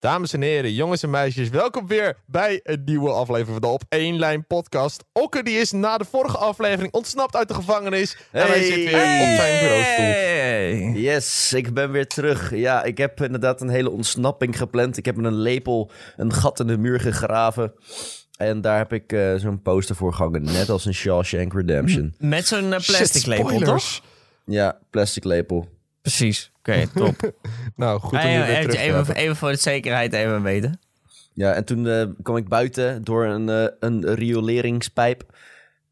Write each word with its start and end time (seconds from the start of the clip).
Dames 0.00 0.32
en 0.32 0.42
heren, 0.42 0.72
jongens 0.72 1.02
en 1.02 1.10
meisjes, 1.10 1.48
welkom 1.48 1.86
weer 1.86 2.16
bij 2.26 2.60
een 2.62 2.82
nieuwe 2.84 3.10
aflevering 3.10 3.52
van 3.52 3.60
de 3.60 3.66
Op 3.66 3.82
1 3.88 4.18
Lijn 4.18 4.46
podcast. 4.46 5.04
Okke 5.12 5.42
die 5.42 5.58
is 5.58 5.72
na 5.72 5.98
de 5.98 6.04
vorige 6.04 6.36
aflevering 6.36 6.92
ontsnapt 6.92 7.36
uit 7.36 7.48
de 7.48 7.54
gevangenis 7.54 8.16
en 8.32 8.46
hij 8.46 8.62
zit 8.62 8.74
weer 8.74 8.94
op 8.94 9.36
zijn 9.36 9.60
bureaustoel. 9.60 10.04
Hey. 10.04 10.92
Yes, 10.94 11.52
ik 11.52 11.74
ben 11.74 11.90
weer 11.90 12.06
terug. 12.06 12.54
Ja, 12.54 12.82
ik 12.82 12.98
heb 12.98 13.22
inderdaad 13.22 13.60
een 13.60 13.68
hele 13.68 13.90
ontsnapping 13.90 14.58
gepland. 14.58 14.96
Ik 14.96 15.04
heb 15.04 15.16
met 15.16 15.24
een 15.24 15.40
lepel 15.40 15.90
een 16.16 16.32
gat 16.32 16.60
in 16.60 16.66
de 16.66 16.78
muur 16.78 17.00
gegraven. 17.00 17.72
En 18.36 18.60
daar 18.60 18.78
heb 18.78 18.92
ik 18.92 19.12
eh, 19.12 19.34
zo'n 19.34 19.62
poster 19.62 19.96
voor 19.96 20.12
gehangen. 20.12 20.42
Net 20.42 20.68
als 20.68 20.84
een 20.84 20.94
Shawshank 20.94 21.52
Redemption. 21.52 22.14
Met 22.18 22.46
zo'n 22.46 22.72
eh, 22.72 22.80
Shit, 22.80 22.96
plastic 22.96 23.26
label, 23.26 23.60
toch? 23.60 24.00
Ja, 24.44 24.78
plastic 24.90 25.24
lepel. 25.24 25.68
Precies. 26.16 26.52
Oké, 26.58 26.86
top. 26.94 27.32
Nou, 27.76 28.00
goed 28.00 28.12
om 28.12 28.18
je 28.18 28.38
weer 28.38 28.44
even, 28.44 28.70
terug 28.70 28.76
te 28.76 28.80
even, 28.80 29.14
even 29.14 29.36
voor 29.36 29.50
de 29.50 29.56
zekerheid 29.56 30.12
even 30.12 30.42
weten. 30.42 30.80
Ja, 31.34 31.52
en 31.52 31.64
toen 31.64 31.88
eh, 31.88 32.06
kwam 32.22 32.36
ik 32.36 32.48
buiten 32.48 33.04
door 33.04 33.24
een, 33.24 33.48
eh, 33.48 33.66
een 33.80 34.14
rioleringspijp 34.14 35.24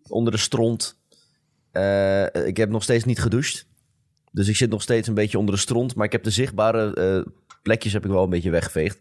onder 0.09 0.33
de 0.33 0.39
stront. 0.39 0.99
Eh, 1.73 2.47
ik 2.47 2.57
heb 2.57 2.71
nog 2.71 2.83
steeds 2.83 3.05
niet 3.05 3.21
gedoucht. 3.21 3.67
Dus 4.33 4.49
ik 4.49 4.57
zit 4.57 4.71
nog 4.71 4.83
steeds 4.83 5.09
een 5.09 5.15
beetje 5.15 5.39
onder 5.39 5.55
de 5.55 5.61
stront. 5.61 5.95
Maar 5.95 6.07
ik 6.07 6.12
heb 6.12 6.23
de 6.23 6.31
zichtbare 6.31 6.95
eh, 6.95 7.33
plekjes 7.62 7.93
heb 7.93 8.05
ik 8.05 8.11
wel 8.11 8.23
een 8.23 8.31
beetje 8.31 8.51
weggeveegd. 8.51 8.98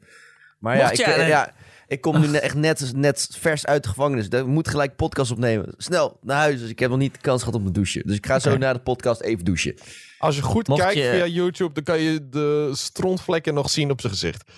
Maar 0.59 0.77
ja, 0.77 0.91
ik, 0.91 0.97
ja, 1.27 1.53
ik 1.87 2.01
kom 2.01 2.19
nu 2.19 2.35
echt 2.37 2.55
net, 2.55 2.91
net 2.95 3.27
vers 3.31 3.65
uit 3.65 3.83
de 3.83 3.89
gevangenis. 3.89 4.27
Ik 4.27 4.45
moet 4.45 4.67
gelijk 4.67 4.95
podcast 4.95 5.31
opnemen. 5.31 5.73
Snel, 5.77 6.19
naar 6.21 6.37
huis. 6.37 6.59
Dus 6.59 6.69
ik 6.69 6.79
heb 6.79 6.89
nog 6.89 6.99
niet 6.99 7.13
de 7.13 7.21
kans 7.21 7.43
gehad 7.43 7.59
om 7.59 7.65
te 7.65 7.71
douchen. 7.71 8.01
Dus 8.05 8.15
ik 8.15 8.25
ga 8.25 8.39
zo 8.39 8.49
Oké. 8.49 8.57
na 8.57 8.73
de 8.73 8.79
podcast 8.79 9.21
even 9.21 9.45
douchen. 9.45 9.75
Als 10.17 10.35
je 10.35 10.41
goed 10.41 10.67
Mocht 10.67 10.81
kijkt 10.81 10.97
je- 10.97 11.09
via 11.11 11.25
YouTube, 11.25 11.73
dan 11.73 11.83
kan 11.83 11.99
je 11.99 12.29
de 12.29 12.69
strontvlekken 12.73 13.53
nog 13.53 13.69
zien 13.69 13.91
op 13.91 14.01
zijn 14.01 14.13
gezicht. 14.13 14.51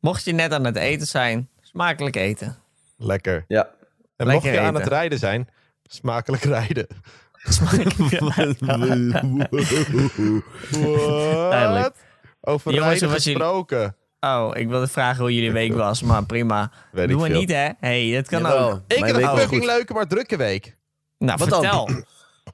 Mocht 0.00 0.24
je 0.24 0.32
net 0.32 0.52
aan 0.52 0.64
het 0.64 0.76
eten 0.76 1.06
zijn, 1.06 1.48
smakelijk 1.60 2.16
eten. 2.16 2.58
Lekker. 2.96 3.44
Ja. 3.48 3.64
En 4.16 4.26
Lekker 4.26 4.34
mocht 4.34 4.44
je 4.44 4.60
aan 4.60 4.66
eten. 4.68 4.80
het 4.80 4.88
rijden 4.88 5.18
zijn, 5.18 5.48
smakelijk 5.82 6.42
rijden. 6.42 6.86
Duidelijk. 10.70 11.82
Wat? 11.82 11.94
Over 12.40 12.72
Jongens, 12.74 13.00
rijden 13.00 13.10
gesproken. 13.10 13.96
Oh, 14.20 14.50
ik 14.54 14.68
wilde 14.68 14.86
vragen 14.88 15.20
hoe 15.20 15.34
jullie 15.34 15.52
week 15.52 15.72
was, 15.74 16.02
maar 16.02 16.24
prima. 16.26 16.70
Weet 16.92 17.04
ik 17.04 17.10
Doe 17.10 17.20
maar 17.20 17.30
veel. 17.30 17.38
niet, 17.38 17.50
hè? 17.50 17.68
hey, 17.78 18.04
het 18.06 18.28
kan 18.28 18.40
Jawel. 18.42 18.70
ook. 18.70 18.80
Ik 18.86 19.00
Mijn 19.00 19.14
heb 19.14 19.22
een 19.32 19.38
fucking 19.38 19.64
leuke, 19.64 19.92
maar 19.92 20.06
drukke 20.06 20.36
week. 20.36 20.74
Nou, 21.18 21.38
Wat 21.38 21.48
dan? 21.48 21.60
vertel. 21.62 21.88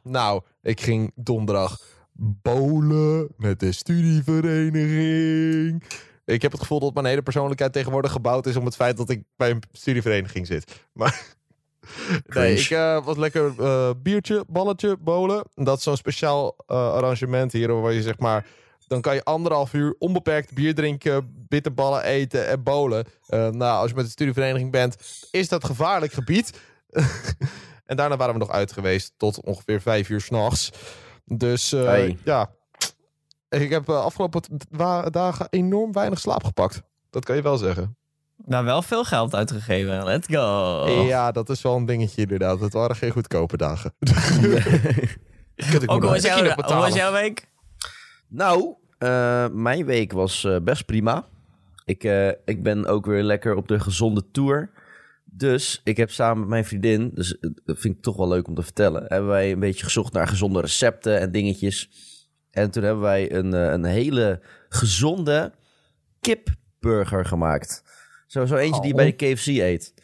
Nou, 0.03 0.43
ik 0.63 0.81
ging 0.81 1.13
donderdag 1.15 1.79
bowlen 2.19 3.29
met 3.37 3.61
de 3.61 3.73
studievereniging. 3.73 5.83
Ik 6.25 6.43
heb 6.43 6.53
het 6.53 6.61
gevoel 6.61 6.81
dat 6.81 6.95
mijn 6.95 7.07
hele 7.07 7.23
persoonlijkheid 7.23 7.73
tegenwoordig 7.73 8.13
gebouwd 8.13 8.47
is 8.47 8.57
om 8.57 8.65
het 8.65 8.77
feit 8.77 8.97
dat 8.97 9.11
ik 9.11 9.23
bij 9.37 9.51
een 9.51 9.63
studievereniging 9.73 10.47
zit. 10.47 10.85
Maar 10.93 11.35
nee, 12.35 12.55
ik 12.55 12.71
eh, 12.71 13.05
was 13.05 13.17
lekker 13.17 13.55
eh, 13.59 13.91
biertje, 14.03 14.45
balletje, 14.49 14.97
bowlen. 15.01 15.45
Dat 15.55 15.77
is 15.77 15.83
zo'n 15.83 15.97
speciaal 15.97 16.57
eh, 16.67 16.93
arrangement 16.93 17.53
hier 17.53 17.81
waar 17.81 17.93
je 17.93 18.03
zeg 18.03 18.19
maar... 18.19 18.47
Dan 18.87 19.01
kan 19.01 19.15
je 19.15 19.25
anderhalf 19.25 19.73
uur 19.73 19.95
onbeperkt 19.99 20.55
bier 20.55 20.75
drinken, 20.75 21.45
bitterballen 21.49 22.03
eten 22.03 22.49
en 22.49 22.63
bowlen. 22.63 23.07
Eh, 23.27 23.49
nou, 23.49 23.81
als 23.81 23.91
je 23.91 23.97
met 23.97 24.05
de 24.05 24.11
studievereniging 24.11 24.71
bent, 24.71 24.97
is 25.31 25.49
dat 25.49 25.65
gevaarlijk 25.65 26.13
gebied. 26.13 26.61
en 27.87 27.97
daarna 27.97 28.17
waren 28.17 28.33
we 28.33 28.41
nog 28.41 28.51
uit 28.51 28.73
geweest 28.73 29.13
tot 29.17 29.41
ongeveer 29.41 29.81
vijf 29.81 30.09
uur 30.09 30.21
s'nachts. 30.21 30.71
Dus 31.27 31.73
eh, 31.73 31.85
Hey. 31.85 32.19
ja, 32.25 32.51
ik 33.49 33.71
heb 33.71 33.89
eh, 33.89 34.05
afgelopen 34.05 34.43
dagen 35.11 35.47
enorm 35.51 35.93
weinig 35.93 36.19
slaap 36.19 36.45
gepakt. 36.45 36.83
Dat 37.11 37.25
kan 37.25 37.37
je 37.37 37.43
wel 37.43 37.57
zeggen. 37.57 37.97
Nou, 38.45 38.65
wel 38.65 38.83
veel 38.83 39.05
geld 39.05 39.35
uitgegeven. 39.35 40.05
Let's 40.05 40.27
go. 40.31 40.87
Ja, 40.89 41.33
dat 41.33 41.49
is 41.49 41.63
wel 41.63 41.77
een 41.77 41.87
dingetje 41.87 42.23
inderdaad. 42.23 42.61
Het 42.61 42.73
waren 42.73 42.97
geen 42.97 43.11
goedkope 43.11 43.57
dagen. 43.57 43.95
Ik 45.55 45.75
Ook, 45.75 45.85
hoe, 45.87 45.99
nog 46.01 46.11
was 46.11 46.23
jouw, 46.23 46.35
kilo 46.37 46.47
hoe 46.47 46.57
betalen. 46.57 46.83
was 46.83 46.95
jouw 46.95 47.13
week? 47.13 47.49
Nou, 48.29 48.75
eh, 48.99 49.49
mijn 49.49 49.85
week 49.85 50.13
was 50.13 50.47
best 50.63 50.87
prima. 50.87 51.25
Ik, 51.85 52.05
eh, 52.05 52.29
ik 52.29 52.63
ben 52.63 52.87
ook 52.87 53.07
weer 53.07 53.23
lekker 53.23 53.55
op 53.55 53.69
de 53.69 53.81
gezonde 53.81 54.31
tour. 54.31 54.71
Dus 55.37 55.81
ik 55.85 55.97
heb 55.97 56.11
samen 56.11 56.39
met 56.41 56.49
mijn 56.49 56.65
vriendin, 56.65 57.11
dus 57.15 57.39
eh, 57.39 57.51
dat 57.65 57.79
vind 57.79 57.97
ik 57.97 58.03
toch 58.03 58.17
wel 58.17 58.29
leuk 58.29 58.49
om 58.49 58.55
te 58.55 58.63
vertellen, 58.63 59.05
hebben 59.07 59.29
wij 59.29 59.53
een 59.53 59.61
beetje 59.61 59.85
gezocht 59.85 60.13
naar 60.13 60.29
gezonde 60.29 60.61
recepten 60.61 61.21
en 61.21 61.33
dingetjes. 61.33 61.91
En 62.51 62.71
toen 62.71 62.83
hebben 62.83 63.03
wij 63.03 63.33
een, 63.33 63.55
eh, 63.55 63.73
een 63.73 63.85
hele 63.85 64.41
gezonde 64.69 65.53
kipburger 66.21 67.25
gemaakt. 67.25 67.83
Zo, 68.27 68.47
zo 68.47 68.57
eentje 68.57 68.81
die 68.81 68.91
je 68.91 68.97
bij 68.97 69.17
de 69.17 69.35
KFC 69.35 69.47
eet. 69.47 69.95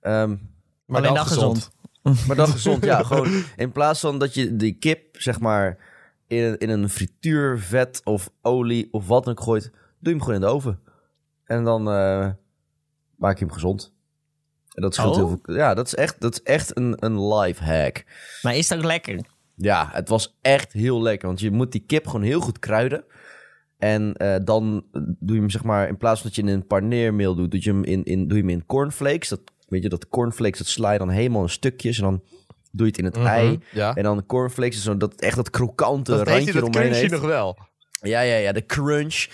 Ehm, 0.00 0.36
Maar 0.86 1.02
dan 1.02 1.14
dan 1.14 1.26
gezond. 1.26 1.70
maar 2.26 2.36
dan 2.36 2.48
gezond, 2.48 2.84
ja. 2.84 3.02
Gewoon 3.02 3.42
in 3.56 3.72
plaats 3.72 4.00
van 4.00 4.18
dat 4.18 4.34
je 4.34 4.56
die 4.56 4.72
kip, 4.72 5.20
zeg 5.20 5.40
maar, 5.40 5.78
in 6.26 6.42
een, 6.42 6.58
in 6.58 6.68
een 6.68 6.88
frituurvet 6.88 8.00
of 8.04 8.30
olie 8.42 8.88
of 8.90 9.06
wat 9.06 9.24
dan 9.24 9.32
ook 9.32 9.42
gooit, 9.42 9.70
doe 9.70 9.72
je 10.00 10.10
hem 10.10 10.20
gewoon 10.20 10.34
in 10.34 10.40
de 10.40 10.46
oven. 10.46 10.80
En 11.44 11.64
dan 11.64 11.88
eh, 11.88 12.30
maak 13.16 13.38
je 13.38 13.44
hem 13.44 13.54
gezond. 13.54 13.96
En 14.78 14.84
dat 14.84 14.94
scheelt 14.94 15.10
Oh? 15.16 15.16
heel 15.16 15.40
veel. 15.42 15.54
Ja, 15.54 15.74
dat 15.74 15.86
is 15.86 15.94
echt, 15.94 16.20
dat 16.20 16.32
is 16.32 16.42
echt 16.42 16.76
een, 16.76 16.94
een 16.98 17.34
life 17.34 17.64
hack. 17.64 18.04
Maar 18.42 18.56
is 18.56 18.68
dat 18.68 18.84
lekker? 18.84 19.20
Ja, 19.54 19.88
het 19.92 20.08
was 20.08 20.36
echt 20.42 20.72
heel 20.72 21.02
lekker. 21.02 21.26
Want 21.28 21.40
je 21.40 21.50
moet 21.50 21.72
die 21.72 21.84
kip 21.86 22.06
gewoon 22.06 22.22
heel 22.22 22.40
goed 22.40 22.58
kruiden. 22.58 23.04
En 23.78 24.14
eh, 24.16 24.36
dan 24.44 24.84
doe 24.92 25.34
je 25.34 25.40
hem, 25.40 25.50
zeg 25.50 25.64
maar, 25.64 25.88
in 25.88 25.96
plaats 25.96 26.20
van 26.20 26.28
dat 26.30 26.38
je 26.38 26.42
in 26.42 26.48
een 26.56 26.66
paneermeel 26.66 27.34
doet, 27.34 27.50
doe 27.50 27.60
je 27.62 27.70
hem 27.70 27.84
in, 27.84 28.04
in, 28.04 28.28
doe 28.28 28.36
je 28.36 28.42
hem 28.42 28.52
in 28.52 28.66
cornflakes. 28.66 29.28
Dat, 29.28 29.40
weet 29.68 29.82
je, 29.82 29.88
dat 29.88 30.08
cornflakes, 30.08 30.58
dat 30.58 30.66
sla 30.66 30.92
je 30.92 30.98
dan 30.98 31.08
helemaal 31.10 31.42
in 31.42 31.48
stukjes. 31.48 31.96
En 31.98 32.04
dan 32.04 32.22
doe 32.72 32.86
je 32.86 32.92
het 32.92 32.98
in 32.98 33.04
het 33.04 33.16
Mhm, 33.16 33.26
ei. 33.26 33.58
Ja. 33.72 33.94
En 33.94 34.02
dan 34.02 34.16
de 34.16 34.26
cornflakes, 34.26 34.82
zo 34.82 34.96
dat 34.96 35.14
echt 35.14 35.36
dat 35.36 35.50
krokante 35.50 36.10
Dat 36.10 36.28
randje 36.28 36.44
dat 36.44 36.54
eromheen 36.54 36.82
crunchy 36.82 36.98
heeft. 37.00 37.12
nog 37.12 37.20
wel. 37.22 37.58
Ja, 38.02 38.20
ja, 38.20 38.36
ja, 38.36 38.52
de 38.52 38.66
crunch. 38.66 39.26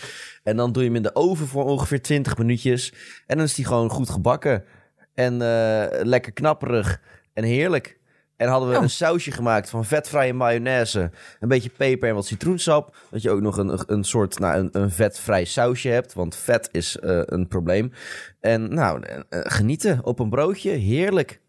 En 0.43 0.57
dan 0.57 0.73
doe 0.73 0.83
je 0.83 0.89
hem 0.89 0.97
in 0.97 1.03
de 1.03 1.15
oven 1.15 1.47
voor 1.47 1.65
ongeveer 1.65 2.03
20 2.03 2.37
minuutjes. 2.39 2.93
En 3.27 3.37
dan 3.37 3.47
is 3.47 3.55
die 3.55 3.65
gewoon 3.65 3.91
goed 3.91 4.11
gebakken. 4.11 4.65
En 5.15 5.33
eh, 5.43 6.05
lekker 6.05 6.33
knapperig. 6.33 7.01
En 7.33 7.45
heerlijk. 7.45 7.99
En 8.37 8.49
hadden 8.49 8.69
we 8.71 8.77
Oh. 8.77 8.83
een 8.83 8.91
sausje 8.91 9.31
gemaakt 9.31 9.71
van 9.71 9.85
vetvrije 9.85 10.33
mayonaise. 10.33 11.11
Een 11.41 11.49
beetje 11.49 11.71
peper 11.77 12.09
en 12.09 12.15
wat 12.15 12.27
citroensap. 12.27 12.97
Dat 13.11 13.23
je 13.23 13.31
ook 13.31 13.41
nog 13.41 13.57
een, 13.57 13.81
een 13.87 14.05
soort, 14.05 14.39
nou, 14.39 14.59
een, 14.59 14.69
een 14.73 14.91
vetvrij 14.91 15.45
sausje 15.45 15.89
hebt. 15.89 16.13
Want 16.13 16.37
vet 16.37 16.69
is 16.73 16.99
eh, 16.99 17.21
een 17.25 17.49
probleem. 17.49 17.93
En 18.41 18.75
nou, 18.75 19.03
eh, 19.03 19.19
genieten 19.43 20.05
op 20.05 20.19
een 20.19 20.31
broodje. 20.31 20.71
Heerlijk. 20.71 21.41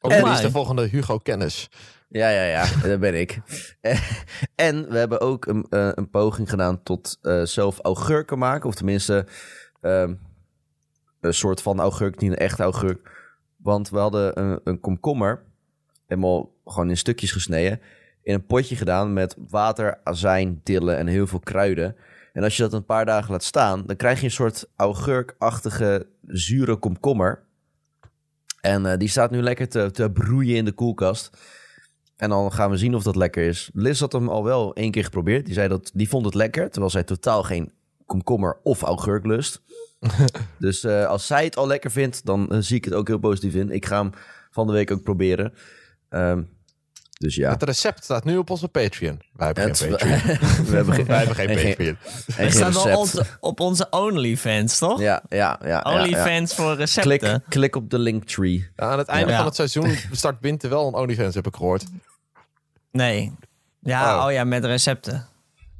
Of 0.00 0.12
En- 0.12 0.30
is 0.32 0.40
de 0.40 0.50
volgende 0.50 0.86
Hugo 0.86 1.18
Kennis? 1.18 1.70
Ja, 2.08 2.28
ja, 2.28 2.42
ja, 2.44 2.64
daar 2.82 2.98
ben 2.98 3.14
ik. 3.20 3.38
en 4.54 4.88
we 4.90 4.98
hebben 4.98 5.20
ook 5.20 5.46
een, 5.46 5.66
eh, 5.70 5.88
een 5.94 6.10
poging 6.10 6.50
gedaan 6.50 6.82
tot 6.82 7.18
eh, 7.22 7.42
zelf 7.42 7.78
augurken 7.78 8.38
maken. 8.38 8.68
Of 8.68 8.74
tenminste, 8.74 9.26
ehm, 9.80 10.14
een 11.28 11.34
soort 11.34 11.62
van 11.62 11.80
augurk, 11.80 12.20
niet 12.20 12.30
een 12.30 12.36
echte 12.36 12.62
augurk. 12.62 13.26
Want 13.56 13.90
we 13.90 13.98
hadden 13.98 14.40
een, 14.40 14.60
een 14.64 14.80
komkommer, 14.80 15.42
helemaal 16.06 16.52
gewoon 16.64 16.88
in 16.88 16.96
stukjes 16.96 17.32
gesneden, 17.32 17.80
in 18.22 18.34
een 18.34 18.46
potje 18.46 18.76
gedaan 18.76 19.12
met 19.12 19.36
water, 19.48 20.00
azijn, 20.04 20.60
dille 20.62 20.92
en 20.92 21.06
heel 21.06 21.26
veel 21.26 21.40
kruiden. 21.40 21.96
En 22.32 22.42
als 22.42 22.56
je 22.56 22.62
dat 22.62 22.72
een 22.72 22.84
paar 22.84 23.04
dagen 23.04 23.30
laat 23.30 23.44
staan, 23.44 23.82
dan 23.86 23.96
krijg 23.96 24.18
je 24.18 24.24
een 24.24 24.30
soort 24.30 24.66
augurkachtige 24.76 26.06
zure 26.26 26.76
komkommer. 26.76 27.42
En 28.60 28.86
eh, 28.86 28.98
die 28.98 29.08
staat 29.08 29.30
nu 29.30 29.42
lekker 29.42 29.68
te, 29.68 29.90
te 29.90 30.10
broeien 30.10 30.56
in 30.56 30.64
de 30.64 30.72
koelkast. 30.72 31.30
En 32.16 32.28
dan 32.28 32.52
gaan 32.52 32.70
we 32.70 32.76
zien 32.76 32.94
of 32.94 33.02
dat 33.02 33.16
lekker 33.16 33.46
is. 33.46 33.70
Liz 33.72 34.00
had 34.00 34.12
hem 34.12 34.28
al 34.28 34.44
wel 34.44 34.74
één 34.74 34.90
keer 34.90 35.04
geprobeerd. 35.04 35.44
Die 35.44 35.54
zei 35.54 35.68
dat 35.68 35.90
die 35.94 36.08
vond 36.08 36.24
het 36.24 36.34
lekker, 36.34 36.70
terwijl 36.70 36.90
zij 36.90 37.02
totaal 37.02 37.42
geen 37.42 37.72
komkommer 38.08 38.56
of 38.62 38.82
augurk 38.82 39.26
lust. 39.26 39.60
dus 40.58 40.84
eh, 40.84 41.04
als 41.06 41.26
zij 41.26 41.44
het 41.44 41.56
al 41.56 41.66
lekker 41.66 41.90
vindt, 41.90 42.24
dan 42.26 42.50
eh, 42.52 42.58
zie 42.60 42.76
ik 42.76 42.84
het 42.84 42.94
ook 42.94 43.06
heel 43.08 43.18
positief 43.18 43.54
in. 43.54 43.70
Ik 43.70 43.86
ga 43.86 44.00
hem 44.00 44.10
van 44.50 44.66
de 44.66 44.72
week 44.72 44.90
ook 44.90 45.02
proberen. 45.02 45.54
Ehm, 46.08 46.42
dus 47.18 47.34
ja. 47.34 47.50
Het 47.50 47.62
recept 47.62 48.04
staat 48.04 48.24
nu 48.24 48.36
op 48.36 48.50
onze 48.50 48.68
Patreon. 48.68 49.20
Wij 49.32 49.46
hebben 49.46 49.64
Het- 49.64 49.78
geen 49.78 49.90
Patreon. 49.90 50.18
we 50.70 50.76
hebben 50.76 50.94
geen, 50.94 51.06
Wij 51.06 51.16
hebben 51.18 51.34
geen 51.36 51.48
en 51.48 51.58
geen- 51.58 51.68
Patreon. 51.76 51.96
Het 52.32 52.52
staat 52.54 52.72
wel 52.72 52.82
recept. 52.82 52.96
onze- 52.96 53.24
op 53.40 53.60
onze 53.60 53.86
OnlyFans, 53.90 54.78
toch? 54.78 55.00
Ja, 55.00 55.22
ja, 55.28 55.36
ja. 55.36 55.68
ja, 55.68 55.90
ja. 55.90 56.00
OnlyFans 56.00 56.54
voor 56.54 56.74
recepten. 56.74 57.18
Klik, 57.18 57.38
klik 57.48 57.76
op 57.76 57.90
de 57.90 57.98
linktree. 57.98 58.68
Aan 58.76 58.98
het 58.98 59.08
einde 59.08 59.30
Ja. 59.30 59.36
van 59.36 59.46
het 59.46 59.54
seizoen 59.54 59.94
start 60.12 60.36
Winter 60.40 60.70
wel 60.70 60.86
een 60.86 60.94
OnlyFans, 60.94 61.34
heb 61.34 61.46
ik 61.46 61.54
gehoord. 61.56 61.84
Nee. 62.90 63.32
Ja, 63.80 64.18
Oh. 64.18 64.24
oh, 64.26 64.32
ja, 64.32 64.44
met 64.44 64.64
recepten. 64.64 65.26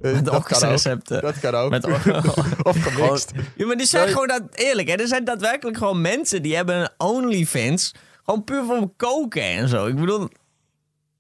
Eh, 0.01 0.13
Met 0.13 0.25
dat 0.25 0.43
kan 0.45 0.63
ook. 0.63 0.71
recepten. 0.71 1.21
Dat 1.21 1.39
kan 1.41 1.55
ook. 1.55 1.71
Met 1.71 1.85
of 2.63 2.83
gemixt. 2.83 3.33
ja, 3.57 3.67
maar 3.67 3.77
die 3.77 3.87
zijn 3.87 4.09
gewoon 4.09 4.29
dat 4.29 4.43
eerlijk, 4.53 4.89
hè? 4.89 4.95
Er 4.95 5.07
zijn 5.09 5.25
daadwerkelijk 5.25 5.77
gewoon 5.77 6.01
mensen 6.01 6.43
die 6.43 6.57
hebben 6.57 6.77
een 6.81 6.91
OnlyFans. 6.99 7.95
Gewoon 8.25 8.45
puur 8.45 8.65
voor 8.65 8.89
koken 8.97 9.43
en 9.43 9.69
zo. 9.69 9.87
Ik 9.87 9.97
bedoel, 9.97 10.29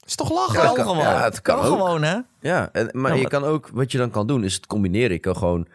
is 0.06 0.14
toch 0.14 0.30
lachen? 0.32 0.54
Ja, 0.54 0.58
kan, 0.66 0.66
dat 0.76 0.84
kan- 0.84 0.94
gewoon. 0.96 1.12
ja, 1.12 1.22
het 1.22 1.42
kan 1.42 1.58
ook. 1.58 1.64
gewoon, 1.64 2.02
hè? 2.02 2.16
Ja, 2.40 2.68
en, 2.72 2.88
maar 2.92 3.14
Ja, 3.14 3.20
je 3.20 3.28
kan 3.28 3.44
ook, 3.44 3.68
wat 3.72 3.92
je 3.92 3.98
dan 3.98 4.10
kan 4.10 4.26
doen, 4.26 4.44
is 4.44 4.54
het 4.54 4.66
combineren. 4.66 5.10
Je 5.12 5.18
kan 5.18 5.36
gewoon 5.36 5.66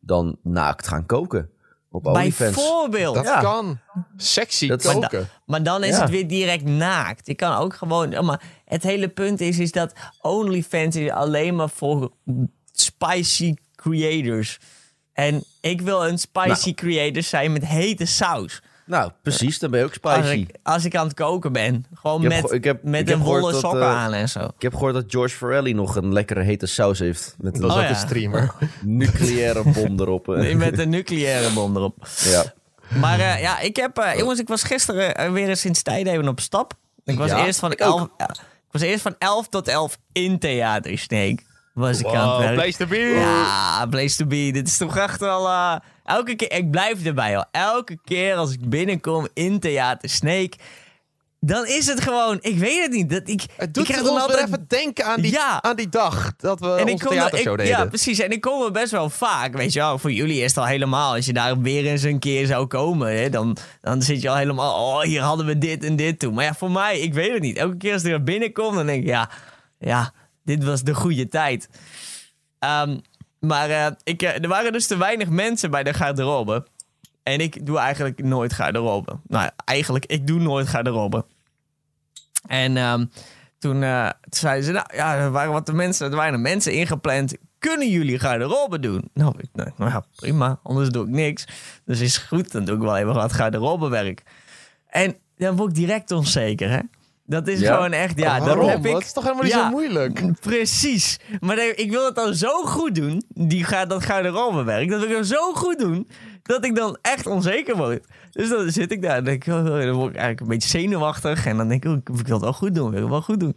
dan 0.00 0.36
naakt 0.42 0.86
gaan 0.88 1.06
koken. 1.06 1.50
Op 1.92 2.06
OnlyFans. 2.06 2.54
Bijvoorbeeld. 2.54 3.14
Dat 3.14 3.24
Ja. 3.24 3.40
kan. 3.40 3.78
Sexy 4.16 4.68
Dat 4.68 4.82
koken. 4.82 5.28
Maar 5.46 5.62
dan 5.62 5.84
is 5.84 5.94
Ja. 5.94 6.00
het 6.00 6.10
weer 6.10 6.28
direct 6.28 6.64
naakt. 6.64 7.26
Je 7.26 7.34
kan 7.34 7.56
ook 7.56 7.74
gewoon. 7.74 8.24
Maar 8.24 8.42
het 8.64 8.82
hele 8.82 9.08
punt 9.08 9.40
is, 9.40 9.58
is 9.58 9.72
dat 9.72 9.92
OnlyFans 10.20 10.96
is 10.96 11.10
alleen 11.10 11.56
maar 11.56 11.70
voor 11.70 12.12
spicy 12.72 13.54
creators. 13.76 14.58
En 15.12 15.44
ik 15.60 15.80
wil 15.80 16.06
een 16.06 16.18
spicy 16.18 16.48
Nou. 16.68 16.74
creator 16.74 17.22
zijn 17.22 17.52
met 17.52 17.66
hete 17.66 18.04
saus. 18.06 18.62
Nou, 18.92 19.10
precies. 19.22 19.58
Dan 19.58 19.70
ben 19.70 19.80
je 19.80 19.86
ook 19.86 19.94
Als 20.00 20.14
spicy. 20.26 20.40
ik, 20.40 20.56
als 20.62 20.84
ik 20.84 20.96
aan 20.96 21.06
het 21.06 21.14
koken 21.14 21.52
ben. 21.52 21.84
Gewoon 21.94 22.22
met, 22.22 22.52
ik 22.52 22.64
heb- 22.64 22.82
met 22.82 23.00
ik 23.00 23.08
heb 23.08 23.18
een 23.26 23.40
dat, 23.40 23.54
sokken 23.60 23.80
eh, 23.80 23.96
aan 23.96 24.12
en 24.12 24.28
zo. 24.28 24.38
Ik 24.44 24.62
heb 24.62 24.72
gehoord 24.74 24.94
dat 24.94 25.04
George 25.06 25.36
Farrelly 25.36 25.72
nog 25.72 25.96
een 25.96 26.12
lekkere 26.12 26.42
hete 26.42 26.66
saus 26.66 26.98
heeft. 26.98 27.34
Met 27.38 27.58
een 27.58 27.64
Oh, 27.70 27.76
ja. 27.76 27.88
een 27.88 27.96
streamer. 27.96 28.54
nucleaire 28.82 29.62
bom 29.72 30.00
erop. 30.00 30.28
eh. 30.28 30.34
Nee, 30.38 30.56
Met 30.56 30.78
een 30.78 30.88
nucleaire 30.88 31.52
bom 31.52 31.76
erop. 31.76 32.06
Ja. 32.24 32.44
Maar 33.00 33.18
eh, 33.20 33.40
ja, 33.40 33.58
ik 33.60 33.76
heb... 33.76 33.98
eh, 33.98 34.18
jongens, 34.18 34.40
ik 34.40 34.48
was 34.48 34.62
gisteren 34.62 35.32
weer 35.32 35.48
eens 35.48 35.60
sinds 35.60 35.82
tijden 35.82 36.12
even 36.12 36.28
op 36.28 36.40
stap. 36.40 36.72
Ik 37.04 37.18
was, 37.18 37.30
Ja, 37.30 37.46
eerst 37.46 37.58
van 37.58 37.72
ik 37.72 37.78
elf, 37.78 38.02
ik 38.02 38.36
was 38.70 38.82
eerst 38.82 39.02
van 39.02 39.14
11 39.18 39.48
tot 39.48 39.68
11 39.68 39.98
in 40.12 40.38
Theater 40.38 40.98
Sneek. 40.98 41.44
Was 41.74 42.00
ik 42.00 42.06
aan 42.06 42.28
het 42.30 42.38
werk. 42.38 42.54
place 42.54 42.76
to 42.76 42.86
be. 42.86 42.96
Ja, 42.98 43.86
place 43.90 44.16
to 44.16 44.26
be. 44.26 44.50
Dit 44.52 44.68
is 44.68 44.76
toch 44.76 44.96
echt 44.96 45.20
wel... 45.20 45.48
eh, 45.48 45.76
elke 46.04 46.34
keer, 46.34 46.52
ik 46.52 46.70
blijf 46.70 47.04
erbij 47.04 47.36
al. 47.36 47.44
Elke 47.50 47.98
keer 48.04 48.34
als 48.34 48.52
ik 48.52 48.68
binnenkom 48.68 49.28
in 49.34 49.60
Theater 49.60 50.08
Snake... 50.08 50.52
Dan 51.44 51.66
is 51.66 51.86
het 51.86 52.00
gewoon... 52.00 52.38
Ik 52.40 52.58
weet 52.58 52.82
het 52.82 52.90
niet. 52.92 53.10
Dat 53.10 53.28
ik, 53.28 53.42
Het 53.56 53.74
doet 53.74 53.88
ik 53.88 53.94
krijg 53.94 54.08
ons 54.08 54.12
weer 54.12 54.20
altijd 54.20 54.46
even 54.48 54.64
denken 54.68 55.04
aan 55.04 55.20
die, 55.20 55.32
Ja. 55.32 55.62
aan 55.62 55.76
die 55.76 55.88
dag 55.88 56.32
dat 56.36 56.60
we 56.60 56.66
en 56.74 56.90
onze 56.90 57.04
er- 57.04 57.10
theatershow 57.10 57.52
ik- 57.52 57.58
deden. 57.58 57.76
Ja, 57.78 57.84
precies. 57.86 58.18
En 58.18 58.30
ik 58.30 58.40
kom 58.40 58.62
er 58.64 58.70
best 58.72 58.90
wel 58.90 59.10
vaak. 59.10 59.52
Weet 59.56 59.72
je 59.72 59.78
wel, 59.78 59.98
voor 59.98 60.12
jullie 60.12 60.40
is 60.40 60.48
het 60.48 60.58
al 60.58 60.66
helemaal. 60.66 61.14
Als 61.14 61.26
je 61.26 61.32
daar 61.32 61.60
weer 61.60 61.86
eens 61.86 62.02
een 62.02 62.18
keer 62.18 62.46
zou 62.46 62.66
komen, 62.66 63.16
hè, 63.16 63.28
dan, 63.30 63.56
dan 63.80 64.02
zit 64.02 64.22
je 64.22 64.28
al 64.28 64.36
helemaal. 64.36 64.74
Oh, 64.96 65.00
hier 65.02 65.20
hadden 65.20 65.46
we 65.46 65.58
dit 65.58 65.84
en 65.84 65.96
dit 65.96 66.18
toen. 66.18 66.34
Maar 66.34 66.44
ja, 66.44 66.54
voor 66.54 66.70
mij, 66.70 66.98
ik 67.00 67.14
weet 67.14 67.32
het 67.32 67.42
niet. 67.42 67.56
Elke 67.56 67.76
keer 67.76 67.92
als 67.92 68.04
ik 68.04 68.12
er 68.12 68.22
binnenkom, 68.22 68.74
dan 68.74 68.86
denk 68.86 69.02
ik, 69.02 69.08
ja, 69.08 69.30
ja, 69.78 70.12
dit 70.44 70.64
was 70.64 70.82
de 70.82 70.94
goede 70.94 71.28
tijd. 71.28 71.68
Ehm, 72.58 72.98
maar 73.38 73.70
eh, 73.70 73.86
ik, 74.04 74.22
eh, 74.22 74.42
er 74.42 74.48
waren 74.48 74.72
dus 74.72 74.86
te 74.86 74.96
weinig 74.96 75.28
mensen 75.28 75.70
bij 75.70 75.82
de 75.82 75.94
garderobe. 75.94 76.66
En 77.22 77.40
ik 77.40 77.66
doe 77.66 77.78
eigenlijk 77.78 78.22
nooit 78.22 78.52
garderobe. 78.52 79.18
Nou, 79.26 79.50
eigenlijk, 79.64 80.06
ik 80.06 80.26
doe 80.26 80.40
nooit 80.40 80.68
garderobe. 80.68 81.24
En 82.46 82.76
ehm, 82.76 83.06
toen, 83.58 83.82
eh, 83.82 84.08
toen 84.20 84.40
zeiden 84.40 84.64
ze, 84.64 84.72
nou 84.72 84.86
ja, 84.94 85.16
er 85.16 85.30
waren 85.30 85.52
wat 85.52 85.72
mensen, 85.72 86.10
er 86.10 86.16
waren 86.16 86.42
mensen 86.42 86.72
ingepland. 86.72 87.34
Kunnen 87.58 87.90
jullie 87.90 88.18
garderobe 88.18 88.78
doen? 88.78 89.10
Nou, 89.14 89.34
ik, 89.38 89.48
nou 89.52 89.90
ja, 89.90 90.04
prima, 90.16 90.60
anders 90.62 90.88
doe 90.88 91.04
ik 91.04 91.10
niks. 91.10 91.44
Dus 91.84 92.00
is 92.00 92.16
goed, 92.16 92.52
dan 92.52 92.64
doe 92.64 92.76
ik 92.76 92.82
wel 92.82 92.96
even 92.96 93.14
wat 93.14 93.32
garderobewerk. 93.32 94.22
En 94.86 95.16
dan 95.36 95.56
word 95.56 95.70
ik 95.70 95.76
direct 95.76 96.10
onzeker, 96.10 96.70
hè? 96.70 96.80
Dat 97.32 97.48
is 97.48 97.60
Ja? 97.60 97.74
gewoon 97.74 97.92
echt, 97.92 98.18
ja, 98.18 98.38
dan 98.38 98.46
Waarom? 98.46 98.68
heb 98.68 98.86
ik... 98.86 98.92
Dat 98.92 99.02
is 99.02 99.12
toch 99.12 99.22
helemaal 99.24 99.44
niet 99.44 99.52
Ja. 99.52 99.64
zo 99.64 99.70
moeilijk? 99.70 100.40
Precies. 100.40 101.18
Maar 101.40 101.58
ik 101.74 101.90
wil 101.90 102.04
het 102.04 102.14
dan 102.14 102.34
zo 102.34 102.62
goed 102.64 102.94
doen, 102.94 103.22
die, 103.28 103.64
ga- 103.64 103.86
dat 103.86 104.04
garderobewerk, 104.04 104.88
dat 104.90 104.98
wil 105.00 105.08
ik 105.08 105.14
dan 105.14 105.24
zo 105.24 105.52
goed 105.52 105.78
doen, 105.78 106.08
dat 106.42 106.64
ik 106.64 106.76
dan 106.76 106.98
echt 107.02 107.26
onzeker 107.26 107.76
word. 107.76 108.06
Dus 108.30 108.48
dan 108.48 108.70
zit 108.70 108.92
ik 108.92 109.02
daar 109.02 109.16
en 109.16 109.24
denk 109.24 109.44
ik, 109.46 109.52
oh, 109.54 109.64
dan 109.64 109.92
word 109.92 110.08
ik 110.10 110.16
eigenlijk 110.16 110.40
een 110.40 110.46
beetje 110.46 110.68
zenuwachtig. 110.68 111.46
En 111.46 111.56
dan 111.56 111.68
denk 111.68 111.84
ik, 111.84 111.90
oh, 111.90 111.96
ik 111.96 112.08
wil 112.26 112.34
het 112.34 112.42
wel 112.42 112.52
goed 112.52 112.74
doen, 112.74 112.84
wil 112.90 112.96
ik 112.96 113.02
het 113.02 113.10
wel 113.12 113.22
goed 113.22 113.40
doen. 113.40 113.56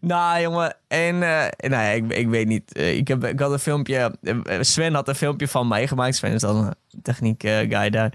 Nou, 0.00 0.40
jongen, 0.40 0.76
en 0.88 1.14
eh, 1.22 1.68
nou 1.70 1.82
ja, 1.82 1.90
ik, 1.90 2.12
ik 2.12 2.28
weet 2.28 2.46
niet. 2.46 2.72
Eh, 2.72 2.96
ik, 2.96 3.08
heb, 3.08 3.24
ik 3.24 3.40
had 3.40 3.52
een 3.52 3.58
filmpje, 3.58 4.14
eh, 4.22 4.34
Sven 4.60 4.94
had 4.94 5.08
een 5.08 5.14
filmpje 5.14 5.48
van 5.48 5.68
mij 5.68 5.88
gemaakt. 5.88 6.14
Sven 6.16 6.32
is 6.32 6.40
dan 6.40 6.56
een 6.66 7.02
techniek 7.02 7.42
guy 7.42 7.90
daar. 7.90 8.12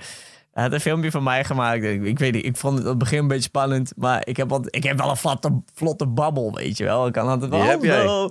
Hij 0.52 0.64
had 0.64 0.74
een 0.74 0.80
filmpje 0.80 1.12
van 1.12 1.24
mij 1.24 1.44
gemaakt. 1.44 1.84
Ik, 1.84 2.04
ik 2.04 2.20
weet 2.20 2.34
niet, 2.34 2.46
ik 2.46 2.58
vond 2.58 2.78
het 2.78 2.84
op 2.84 2.90
het 2.90 3.00
begin 3.00 3.20
een 3.20 3.28
beetje 3.28 3.44
spannend. 3.44 3.94
Maar 3.96 4.28
ik 4.28 4.38
heb, 4.38 4.52
altijd, 4.52 4.76
ik 4.76 4.84
heb 4.84 4.98
wel 4.98 5.10
een 5.10 5.18
vlotte, 5.18 5.62
vlotte 5.74 6.08
babbel, 6.08 6.54
weet 6.54 6.78
je 6.78 6.84
wel. 6.84 7.08
Ik 7.08 7.14
kan 7.14 7.28
altijd 7.28 7.52
wel... 7.52 7.60
Die 7.60 7.70
heb 7.70 7.84
jij. 7.84 7.98
hallo. 7.98 8.30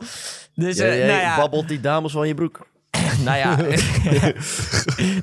Dus, 0.54 0.76
Jij, 0.76 0.90
eh, 0.90 0.98
jij 0.98 1.06
nou 1.06 1.20
ja, 1.20 1.36
babbelt 1.36 1.68
die 1.68 1.80
dames 1.80 2.12
van 2.12 2.28
je 2.28 2.34
broek. 2.34 2.68
nou 3.24 3.38
ja. 3.38 3.56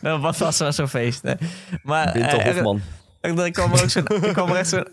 dat 0.21 0.39
was 0.39 0.57
wel 0.57 0.71
zo'n 0.71 0.87
feest. 0.87 1.21
Hè. 1.21 1.33
Maar, 1.83 2.13
Winter 2.13 2.39
eh, 2.39 2.53
Hofman. 2.53 2.81
en 3.21 3.35
dan 3.35 3.51
kwam 3.51 3.73
er 3.73 3.83
ook 3.83 3.89
zo'n 3.89 4.03
kwam 4.33 4.49
er 4.49 4.55
echt 4.55 4.69
zo'n 4.69 4.87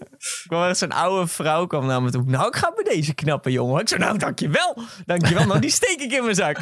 kwam 0.47 0.63
er 0.63 0.69
echt 0.69 0.79
zo'n 0.79 0.93
oude 0.93 1.27
vrouw 1.27 1.67
kwam 1.67 1.87
naar 1.87 2.03
me 2.03 2.11
toe. 2.11 2.23
Nou, 2.27 2.47
ik 2.47 2.57
ga 2.57 2.73
bij 2.75 2.95
deze 2.95 3.15
knappen, 3.15 3.53
jongen. 3.53 3.81
Ik 3.81 3.89
zei, 3.89 4.01
nou, 4.01 4.19
dankjewel. 4.19 4.77
Dankjewel. 5.07 5.47
Nou, 5.47 5.61
die 5.61 5.71
steek 5.71 6.01
ik 6.01 6.13
in 6.13 6.23
mijn 6.23 6.35
zak. 6.35 6.59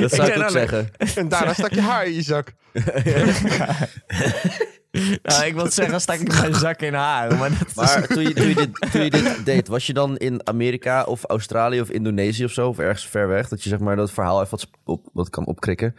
Dat 0.00 0.12
zou 0.12 0.28
ik 0.28 0.34
ook 0.34 0.40
nou, 0.40 0.50
zeggen. 0.50 0.90
En 1.14 1.28
daarna 1.28 1.52
stak 1.52 1.72
je 1.72 1.80
haar 1.80 2.06
in 2.06 2.14
je 2.14 2.22
zak. 2.22 2.52
Nou, 5.22 5.44
ik 5.44 5.54
wil 5.54 5.70
zeggen, 5.70 6.00
stak 6.00 6.18
ik 6.18 6.40
mijn 6.40 6.54
zak 6.54 6.80
in 6.80 6.94
haar. 6.94 7.36
Maar 7.36 7.50
dat 7.58 7.74
Maar 7.74 8.06
toen 8.14 8.22
je, 8.22 8.32
toen, 8.32 8.48
je 8.48 8.54
dit, 8.54 8.92
toen 8.92 9.04
je 9.04 9.10
dit 9.10 9.44
deed, 9.44 9.68
was 9.68 9.86
je 9.86 9.92
dan 9.92 10.16
in 10.16 10.46
Amerika 10.48 11.02
of 11.02 11.24
Australië 11.24 11.80
of 11.80 11.90
Indonesië 11.90 12.44
of 12.44 12.52
zo? 12.52 12.68
Of 12.68 12.78
ergens 12.78 13.06
ver 13.06 13.28
weg? 13.28 13.48
Dat 13.48 13.62
je 13.62 13.68
zeg 13.68 13.78
maar 13.78 13.96
dat 13.96 14.10
verhaal 14.10 14.38
even 14.42 14.50
wat, 14.50 14.68
op, 14.84 15.08
wat 15.12 15.30
kan 15.30 15.46
opkrikken? 15.46 15.94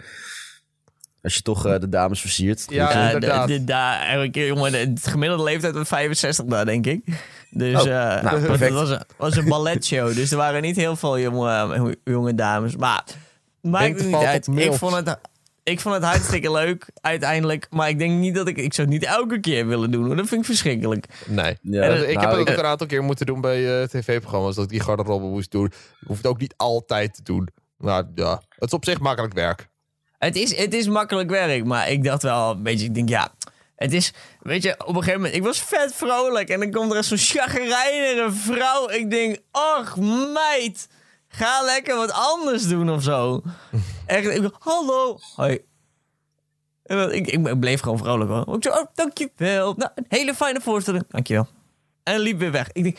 Als 1.22 1.36
je 1.36 1.42
toch 1.42 1.66
eh, 1.66 1.80
de 1.80 1.90
dames 1.90 2.22
versiert. 2.22 2.66
Ja? 2.70 2.92
Ja, 2.92 3.12
inderdaad. 3.12 3.48
de- 3.48 4.46
jongen, 4.46 4.98
gemiddelde 5.02 5.44
leeftijd 5.44 5.74
was 5.74 5.88
65 5.88 6.46
daar, 6.46 6.66
denk 6.66 6.86
ik. 6.86 7.06
Dus 7.50 7.76
Oh, 7.76 7.82
eh, 7.82 8.24
nou, 8.24 8.40
het 8.40 8.72
was 8.72 8.90
een, 8.90 9.02
was 9.18 9.36
een 9.36 9.46
balletshow. 9.48 10.14
dus 10.16 10.32
er 10.32 10.38
waren 10.38 10.62
niet 10.62 10.76
heel 10.76 10.96
veel 10.96 11.20
jonge, 11.20 11.98
jonge 12.04 12.36
dames. 12.36 12.76
Maar 12.76 13.04
maakt 13.62 13.98
het 13.98 14.06
niet 14.06 14.16
uit. 14.16 14.48
Ik 14.56 14.74
vond, 14.74 14.96
het, 14.96 15.20
ik 15.64 15.80
vond 15.80 15.96
het 15.96 16.04
hartstikke 16.04 16.52
leuk, 16.52 16.90
uiteindelijk. 17.02 17.68
Maar 17.70 17.90
ik 17.90 18.00
denk 18.00 18.20
niet 18.20 18.36
dat 18.36 18.48
ik... 18.48 18.58
Ik 18.58 18.74
zou 18.74 18.88
het 18.88 19.00
niet 19.00 19.10
elke 19.10 19.40
keer 19.40 19.68
willen 19.68 19.92
doen. 19.92 20.06
hoor. 20.06 20.16
Dat 20.16 20.28
vind 20.28 20.40
ik 20.42 20.46
verschrikkelijk. 20.48 21.06
Nee. 21.26 21.58
Ja, 21.62 21.82
En, 21.82 21.92
eh, 21.92 22.10
ik 22.10 22.16
nou, 22.16 22.20
heb 22.28 22.38
het 22.38 22.48
ik- 22.48 22.54
ook 22.54 22.60
een 22.64 22.70
aantal 22.70 22.88
keer 22.88 23.04
moeten 23.04 23.26
doen 23.26 23.42
bij 23.42 23.82
eh, 23.82 23.88
tv-programma's. 23.88 24.56
Dat 24.56 24.64
ik 24.64 24.70
die 24.70 24.80
garderobe 24.80 25.26
moest 25.26 25.52
doen. 25.52 25.72
Je 26.00 26.06
hoeft 26.08 26.22
het 26.24 26.32
ook 26.32 26.40
niet 26.40 26.54
altijd 26.58 27.14
te 27.14 27.24
doen. 27.24 27.48
Maar 27.78 28.04
ja, 28.16 28.32
het 28.50 28.68
is 28.68 28.74
op 28.74 28.86
zich 28.86 29.00
makkelijk 29.00 29.34
werk. 29.34 29.70
Het 30.18 30.36
is, 30.36 30.56
het 30.58 30.74
is 30.74 30.88
makkelijk 30.88 31.30
werk, 31.30 31.66
maar 31.66 31.90
ik 31.90 32.04
dacht 32.04 32.22
wel 32.24 32.52
een 32.52 32.64
beetje, 32.64 32.86
ik 32.86 32.94
denk 32.96 33.10
ja, 33.10 33.34
het 33.76 33.94
is, 33.94 34.14
weet 34.40 34.64
je, 34.64 34.76
op 34.80 34.88
een 34.88 34.96
gegeven 34.96 35.16
moment, 35.16 35.36
ik 35.36 35.44
was 35.44 35.60
vet 35.62 35.94
vrolijk 35.96 36.50
en 36.50 36.60
dan 36.60 36.72
komt 36.72 36.94
er 36.94 37.04
zo'n 37.04 37.18
chagrijnige 37.18 38.28
vrouw. 38.32 38.90
Ik 38.90 39.10
denk, 39.10 39.38
ach 39.52 39.98
meid, 40.34 40.88
ga 41.28 41.64
lekker 41.66 41.96
wat 41.96 42.12
anders 42.12 42.68
doen 42.68 42.90
of 42.92 43.04
zo. 43.04 43.42
Echt, 44.12 44.28
ik 44.28 44.42
dacht, 44.42 44.56
hallo, 44.60 45.20
hoi. 45.36 45.60
En 46.84 46.98
dan, 46.98 47.12
ik, 47.12 47.28
ik, 47.28 47.60
bleef 47.60 47.82
gewoon 47.82 47.98
vrolijk 47.98 48.30
hoor. 48.30 48.56
Ik 48.56 48.64
zei, 48.64 48.80
oh, 48.80 48.86
dankjewel. 48.94 49.74
Nou, 49.74 49.92
een 49.96 50.06
hele 50.08 50.34
fijne 50.34 50.62
voorstelling. 50.62 51.04
Dankjewel. 51.08 51.48
En 52.04 52.20
liep 52.20 52.40
weer 52.40 52.52
weg. 52.52 52.72
Ik 52.72 52.84
denk, 52.84 52.98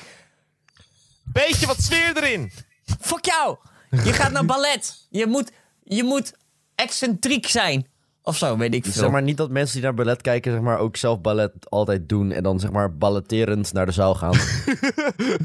Beetje 1.24 1.66
wat 1.66 1.82
sfeer 1.82 2.16
erin. 2.16 2.52
Fuck 3.00 3.24
jou! 3.24 3.56
Je 3.90 4.12
gaat 4.12 4.32
naar 4.32 4.44
ballet. 4.44 5.06
Je 5.10 5.26
moet, 5.26 5.52
je 5.82 6.04
moet 6.04 6.32
excentriek 6.74 7.46
zijn. 7.46 7.86
Of 8.24 8.36
zo, 8.36 8.56
weet 8.56 8.74
ik 8.74 8.84
veel. 8.84 8.92
Zeg 8.92 9.10
maar 9.10 9.22
niet 9.22 9.36
dat 9.36 9.50
mensen 9.50 9.74
die 9.74 9.84
naar 9.84 9.94
ballet 9.94 10.20
kijken, 10.22 10.52
zeg 10.52 10.60
maar 10.60 10.78
ook 10.78 10.96
zelf 10.96 11.20
ballet 11.20 11.52
altijd 11.68 12.08
doen. 12.08 12.32
En 12.32 12.42
dan 12.42 12.60
zeg 12.60 12.70
maar 12.70 12.96
balletterend 12.96 13.72
naar 13.72 13.86
de 13.86 13.92
zaal 13.92 14.14
gaan. 14.14 14.30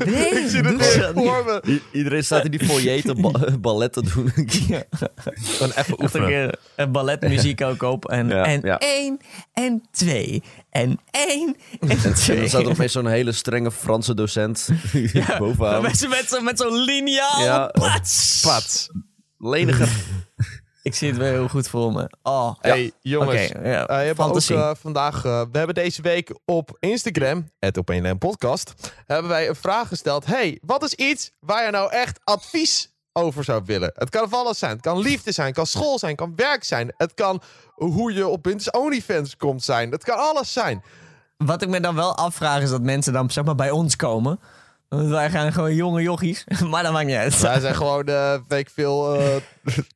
nee, 0.05 0.49
Zie 0.49 0.61
doe 0.61 0.71
het 0.77 0.83
ze 0.83 1.03
echt 1.05 1.15
niet. 1.15 1.25
voor 1.27 1.43
me. 1.45 1.61
I- 1.71 1.81
Iedereen 1.91 2.23
staat 2.23 2.45
in 2.45 2.51
die 2.51 2.65
foyer 2.65 3.01
te 3.01 3.15
ba- 3.15 3.57
ballet 3.59 3.93
te 3.93 4.01
doen. 4.13 4.31
Dan 5.59 5.71
even 5.75 6.01
oefenen. 6.03 6.27
keer 6.27 6.59
een 6.75 6.91
balletmuziek 6.91 7.61
ook 7.61 7.81
op. 7.81 8.05
En, 8.09 8.27
Ja, 8.27 8.43
en 8.45 8.59
ja. 8.63 8.77
één, 8.77 9.17
en 9.53 9.83
twee, 9.91 10.43
en 10.69 10.99
één, 11.11 11.55
en 11.79 11.89
En 11.89 12.13
twee. 12.13 12.37
dan 12.39 12.47
staat 12.47 12.61
er 12.61 12.69
opeens 12.69 12.91
zo'n 12.91 13.07
hele 13.07 13.31
strenge 13.31 13.71
Franse 13.71 14.13
docent 14.13 14.69
bovenaan. 15.39 15.81
Met, 15.81 16.07
met, 16.09 16.25
zo- 16.27 16.41
met 16.41 16.59
zo'n 16.59 16.77
liniaal. 16.83 17.43
Ja. 17.43 17.65
Pats. 17.67 18.41
Pats. 18.45 18.89
Leniger. 19.37 19.89
Ik 20.87 20.95
zie 20.95 21.07
het 21.09 21.17
weer 21.17 21.31
heel 21.31 21.47
goed 21.47 21.67
voor 21.67 21.91
me. 21.91 22.09
Oh, 22.23 22.51
Hey, 22.59 22.91
jongens. 23.01 23.47
Ja, 23.47 23.87
Eh, 23.87 24.13
ook 24.17 24.39
eh, 24.39 24.71
vandaag, 24.79 25.25
eh, 25.25 25.41
we 25.51 25.57
hebben 25.57 25.75
deze 25.75 26.01
week 26.01 26.39
op 26.45 26.77
Instagram, 26.79 27.49
het 27.59 27.77
op 27.77 27.89
een 27.89 28.17
podcast, 28.17 28.93
hebben 29.05 29.29
wij 29.29 29.47
een 29.49 29.55
vraag 29.55 29.87
gesteld. 29.87 30.25
Hey, 30.25 30.57
wat 30.61 30.83
is 30.83 30.93
iets 30.93 31.31
waar 31.39 31.65
je 31.65 31.71
nou 31.71 31.91
echt 31.91 32.19
advies 32.23 32.93
over 33.13 33.43
zou 33.43 33.61
willen? 33.65 33.91
Het 33.95 34.09
kan 34.09 34.29
van 34.29 34.39
alles 34.39 34.59
zijn. 34.59 34.71
Het 34.71 34.81
kan 34.81 34.99
liefde 34.99 35.31
zijn, 35.31 35.47
het 35.47 35.55
kan 35.55 35.65
school 35.65 35.99
zijn, 35.99 36.11
het 36.11 36.19
kan 36.19 36.33
werk 36.35 36.63
zijn. 36.63 36.93
Het 36.97 37.13
kan 37.13 37.41
hoe 37.73 38.13
je 38.13 38.27
op 38.27 38.45
Winter's 38.45 38.79
OnlyFans 38.81 39.37
komt 39.37 39.63
zijn. 39.63 39.91
Het 39.91 40.03
kan 40.03 40.17
alles 40.17 40.53
zijn. 40.53 40.83
Wat 41.37 41.61
ik 41.61 41.69
me 41.69 41.79
dan 41.79 41.95
wel 41.95 42.15
afvraag 42.15 42.61
is 42.61 42.69
dat 42.69 42.81
mensen 42.81 43.13
dan 43.13 43.31
zeg 43.31 43.43
maar 43.43 43.55
bij 43.55 43.71
ons 43.71 43.95
komen. 43.95 44.39
Want 44.89 45.09
wij 45.09 45.29
gaan 45.29 45.53
gewoon 45.53 45.75
jonge 45.75 46.01
jochies. 46.01 46.45
Maar 46.69 46.83
dat 46.83 46.91
maakt 46.91 47.05
niet 47.05 47.15
uit. 47.15 47.41
Wij 47.41 47.59
zijn 47.59 47.75
gewoon, 47.75 48.05
eh 48.05 48.37
weet 48.47 48.59
ik 48.59 48.69
veel, 48.69 49.15
eh, 49.15 49.35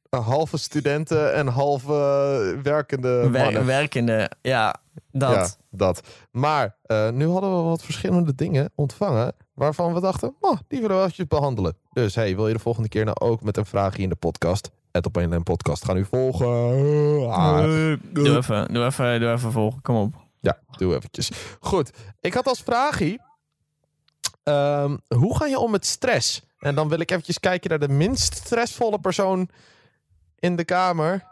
halve 0.27 0.57
studenten 0.57 1.33
en 1.33 1.47
halve 1.47 1.93
eh, 1.93 2.63
werkende 2.63 3.29
Wer- 3.29 3.43
mannen. 3.43 3.65
werkende, 3.65 4.31
ja, 4.41 4.75
dat. 5.11 5.31
Ja, 5.31 5.47
dat. 5.77 6.01
Maar 6.31 6.75
nu 7.13 7.27
hadden 7.27 7.57
we 7.57 7.69
wat 7.69 7.83
verschillende 7.83 8.35
dingen 8.35 8.71
ontvangen 8.75 9.33
waarvan 9.53 9.93
we 9.93 9.99
dachten, 9.99 10.35
oh, 10.39 10.57
die 10.67 10.81
willen 10.81 10.95
we 10.95 11.01
eventjes 11.01 11.27
behandelen. 11.27 11.77
Dus 11.93 12.15
hey, 12.15 12.35
wil 12.35 12.47
je 12.47 12.53
de 12.53 12.59
volgende 12.59 12.89
keer 12.89 13.05
nou 13.05 13.17
ook 13.19 13.43
met 13.43 13.57
een 13.57 13.65
vraagje 13.65 14.03
in 14.03 14.09
de 14.09 14.15
podcast? 14.15 14.71
op 15.01 15.15
een 15.15 15.43
podcast. 15.43 15.85
Ga 15.85 15.93
nu 15.93 16.05
volgen. 16.05 16.47
Ah. 17.31 17.63
Doe 17.63 18.37
even, 18.37 18.73
doe, 18.73 18.85
even, 18.85 19.19
doe 19.19 19.31
even 19.31 19.51
volgen, 19.51 19.81
kom 19.81 19.95
op. 19.95 20.13
Ja, 20.39 20.57
doe 20.71 20.95
eventjes. 20.95 21.31
Goed, 21.59 21.91
ik 22.21 22.33
had 22.33 22.47
als 22.47 22.61
vraagie... 22.61 23.19
ehm, 24.43 24.97
hoe 25.07 25.37
ga 25.37 25.45
je 25.45 25.59
om 25.59 25.71
met 25.71 25.85
stress? 25.85 26.41
En 26.59 26.75
dan 26.75 26.89
wil 26.89 26.99
ik 26.99 27.11
eventjes 27.11 27.39
kijken 27.39 27.69
naar 27.69 27.79
de 27.79 27.89
minst 27.89 28.35
stressvolle 28.35 28.99
persoon 28.99 29.49
in 30.39 30.55
de 30.55 30.63
kamer. 30.65 31.29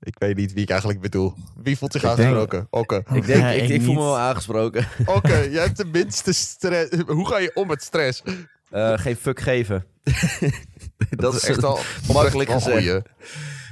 Ik 0.00 0.14
weet 0.18 0.36
niet 0.36 0.52
wie 0.52 0.62
ik 0.62 0.70
eigenlijk 0.70 1.00
bedoel. 1.00 1.34
Wie 1.56 1.78
voelt 1.78 1.92
zich 1.92 2.02
Ik 2.02 2.08
aangesproken? 2.08 2.66
Oké. 2.70 3.02
Ik 3.12 3.26
denk, 3.26 3.40
Ja, 3.40 3.50
ik, 3.50 3.62
ik 3.62 3.68
ik 3.70 3.82
voel 3.82 3.94
me 3.94 4.00
wel 4.00 4.18
aangesproken. 4.18 4.86
Oké, 5.06 5.36
jij 5.36 5.62
hebt 5.64 5.76
de 5.76 5.84
minste 5.84 6.32
stress. 6.32 6.90
Hoe 7.06 7.28
ga 7.28 7.38
je 7.38 7.50
om 7.54 7.66
met 7.66 7.82
stress? 7.82 8.22
Eh, 8.70 8.98
geen 8.98 9.16
fuck 9.16 9.40
geven. 9.40 9.86
Dat, 11.10 11.34
is 11.34 11.44
echt 11.44 11.64
al 11.64 11.78
makkelijk 12.12 12.50
gezegd. 12.50 12.86
goeie. 12.86 13.02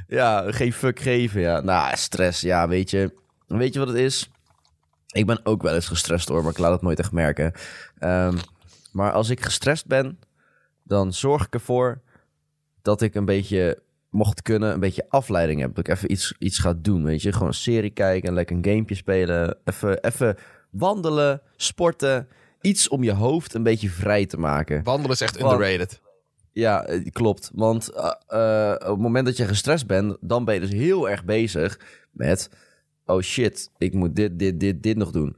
Ja, 0.09 0.53
geen 0.53 0.73
fuck 0.73 1.01
geven. 1.01 1.41
Ja, 1.41 1.61
nou, 1.61 1.97
stress. 1.97 2.41
Ja, 2.41 2.69
weet 2.69 2.91
je. 2.91 3.15
Weet 3.47 3.73
je 3.73 3.79
wat 3.79 3.89
het 3.89 3.97
is? 3.97 4.31
Ik 5.13 5.27
ben 5.27 5.41
ook 5.43 5.63
wel 5.63 5.75
eens 5.75 5.87
gestrest 5.87 6.29
hoor, 6.29 6.43
maar 6.43 6.51
ik 6.53 6.59
laat 6.59 6.73
het 6.73 6.83
nooit 6.83 6.99
echt 6.99 7.13
merken. 7.13 7.53
Ehm, 8.01 8.37
maar 8.93 9.13
als 9.13 9.31
ik 9.31 9.41
gestrest 9.41 9.87
ben, 9.87 10.19
dan 10.83 11.13
zorg 11.13 11.47
ik 11.47 11.55
ervoor 11.55 12.01
dat 12.83 13.03
ik 13.03 13.15
een 13.15 13.25
beetje, 13.25 13.83
mocht 14.11 14.43
kunnen, 14.43 14.73
een 14.73 14.81
beetje 14.81 15.07
afleiding 15.09 15.61
heb. 15.61 15.75
Dat 15.75 15.89
ik 15.89 15.95
even 15.95 16.13
iets, 16.13 16.35
iets 16.39 16.59
ga 16.59 16.75
doen, 16.77 17.05
weet 17.05 17.23
je. 17.23 17.33
Gewoon 17.33 17.49
een 17.49 17.55
serie 17.55 17.91
kijken, 17.91 18.33
lekker 18.33 18.57
een 18.57 18.65
gamepje 18.65 18.95
spelen. 18.95 19.57
Even, 19.65 20.03
even 20.03 20.37
wandelen, 20.71 21.43
sporten. 21.57 22.29
Iets 22.61 22.89
om 22.89 23.03
je 23.03 23.13
hoofd 23.13 23.55
een 23.55 23.63
beetje 23.63 23.91
vrij 23.91 24.27
te 24.27 24.37
maken. 24.37 24.83
Wandelen 24.85 25.11
is 25.11 25.21
echt 25.21 25.41
underrated. 25.41 26.01
Ja, 26.53 26.85
eh, 26.85 27.11
klopt. 27.13 27.51
Want 27.55 27.89
eh, 27.89 28.13
eh, 28.27 28.75
op 28.75 28.89
het 28.89 28.99
moment 28.99 29.27
dat 29.27 29.37
je 29.37 29.47
gestrest 29.47 29.87
bent, 29.87 30.17
dan 30.21 30.45
ben 30.45 30.55
je 30.55 30.61
dus 30.61 30.73
heel 30.73 31.11
erg 31.11 31.25
bezig 31.25 31.81
met... 32.11 32.51
Oh 33.07 33.21
shit, 33.21 33.71
ik 33.79 33.95
moet 33.95 34.17
dit, 34.17 34.39
dit, 34.39 34.61
dit, 34.61 34.83
dit 34.83 34.97
nog 34.97 35.11
doen. 35.11 35.37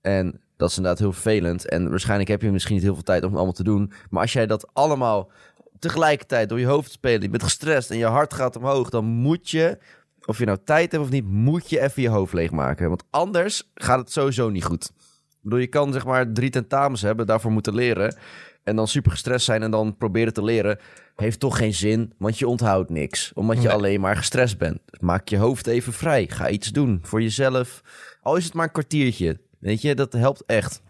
En 0.00 0.40
dat 0.58 0.70
is 0.70 0.76
inderdaad 0.76 1.00
heel 1.00 1.12
vervelend. 1.12 1.68
En 1.68 1.90
waarschijnlijk 1.90 2.28
heb 2.28 2.42
je 2.42 2.50
misschien 2.50 2.74
niet 2.74 2.84
heel 2.84 2.94
veel 2.94 3.02
tijd 3.02 3.22
om 3.22 3.28
het 3.28 3.36
allemaal 3.36 3.54
te 3.54 3.62
doen. 3.62 3.92
Maar 4.10 4.22
als 4.22 4.32
jij 4.32 4.46
dat 4.46 4.68
allemaal 4.72 5.30
tegelijkertijd 5.78 6.48
door 6.48 6.60
je 6.60 6.66
hoofd 6.66 6.90
speelt... 6.90 7.22
je 7.22 7.28
bent 7.28 7.42
gestrest 7.42 7.90
en 7.90 7.98
je 7.98 8.04
hart 8.06 8.34
gaat 8.34 8.56
omhoog... 8.56 8.90
dan 8.90 9.04
moet 9.04 9.50
je, 9.50 9.78
of 10.24 10.38
je 10.38 10.44
nou 10.44 10.58
tijd 10.64 10.92
hebt 10.92 11.04
of 11.04 11.10
niet... 11.10 11.24
moet 11.24 11.70
je 11.70 11.80
even 11.80 12.02
je 12.02 12.08
hoofd 12.08 12.32
leegmaken. 12.32 12.88
Want 12.88 13.04
anders 13.10 13.70
gaat 13.74 13.98
het 13.98 14.12
sowieso 14.12 14.48
niet 14.48 14.64
goed. 14.64 14.92
Ik 15.28 15.44
bedoel, 15.44 15.58
je 15.58 15.66
kan 15.66 15.92
zeg 15.92 16.04
maar 16.04 16.32
drie 16.32 16.50
tentamens 16.50 17.02
hebben, 17.02 17.26
daarvoor 17.26 17.52
moeten 17.52 17.74
leren... 17.74 18.16
en 18.64 18.76
dan 18.76 18.88
super 18.88 19.10
gestrest 19.10 19.44
zijn 19.44 19.62
en 19.62 19.70
dan 19.70 19.96
proberen 19.96 20.32
te 20.32 20.44
leren... 20.44 20.78
heeft 21.16 21.40
toch 21.40 21.56
geen 21.56 21.74
zin, 21.74 22.12
want 22.18 22.38
je 22.38 22.48
onthoudt 22.48 22.90
niks. 22.90 23.32
Omdat 23.34 23.56
je 23.56 23.62
Nee. 23.62 23.72
alleen 23.72 24.00
maar 24.00 24.16
gestrest 24.16 24.58
bent. 24.58 24.80
Dus 24.86 25.00
maak 25.00 25.28
je 25.28 25.36
hoofd 25.36 25.66
even 25.66 25.92
vrij. 25.92 26.26
Ga 26.28 26.48
iets 26.48 26.68
doen 26.68 26.98
voor 27.02 27.22
jezelf. 27.22 27.82
Al 28.22 28.36
is 28.36 28.44
het 28.44 28.54
maar 28.54 28.64
een 28.64 28.72
kwartiertje. 28.72 29.40
Weet 29.58 29.80
je, 29.82 29.94
dat 29.94 30.12
helpt 30.12 30.42
echt. 30.46 30.82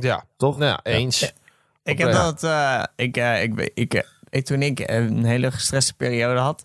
Ja, 0.00 0.24
Toch? 0.36 0.58
nou 0.58 0.70
ja, 0.70 0.80
eens. 0.82 1.32
Ik 1.82 1.98
heb 1.98 2.12
dat, 2.12 2.42
eh, 2.44 2.82
ik, 2.96 3.16
eh, 3.16 3.42
ik, 3.42 3.54
weet- 3.54 3.70
ik, 3.74 3.94
eh, 3.94 4.02
ik, 4.28 4.44
toen 4.44 4.62
ik 4.62 4.78
een 4.86 5.24
hele 5.24 5.50
gestreste 5.50 5.94
periode 5.94 6.40
had, 6.40 6.64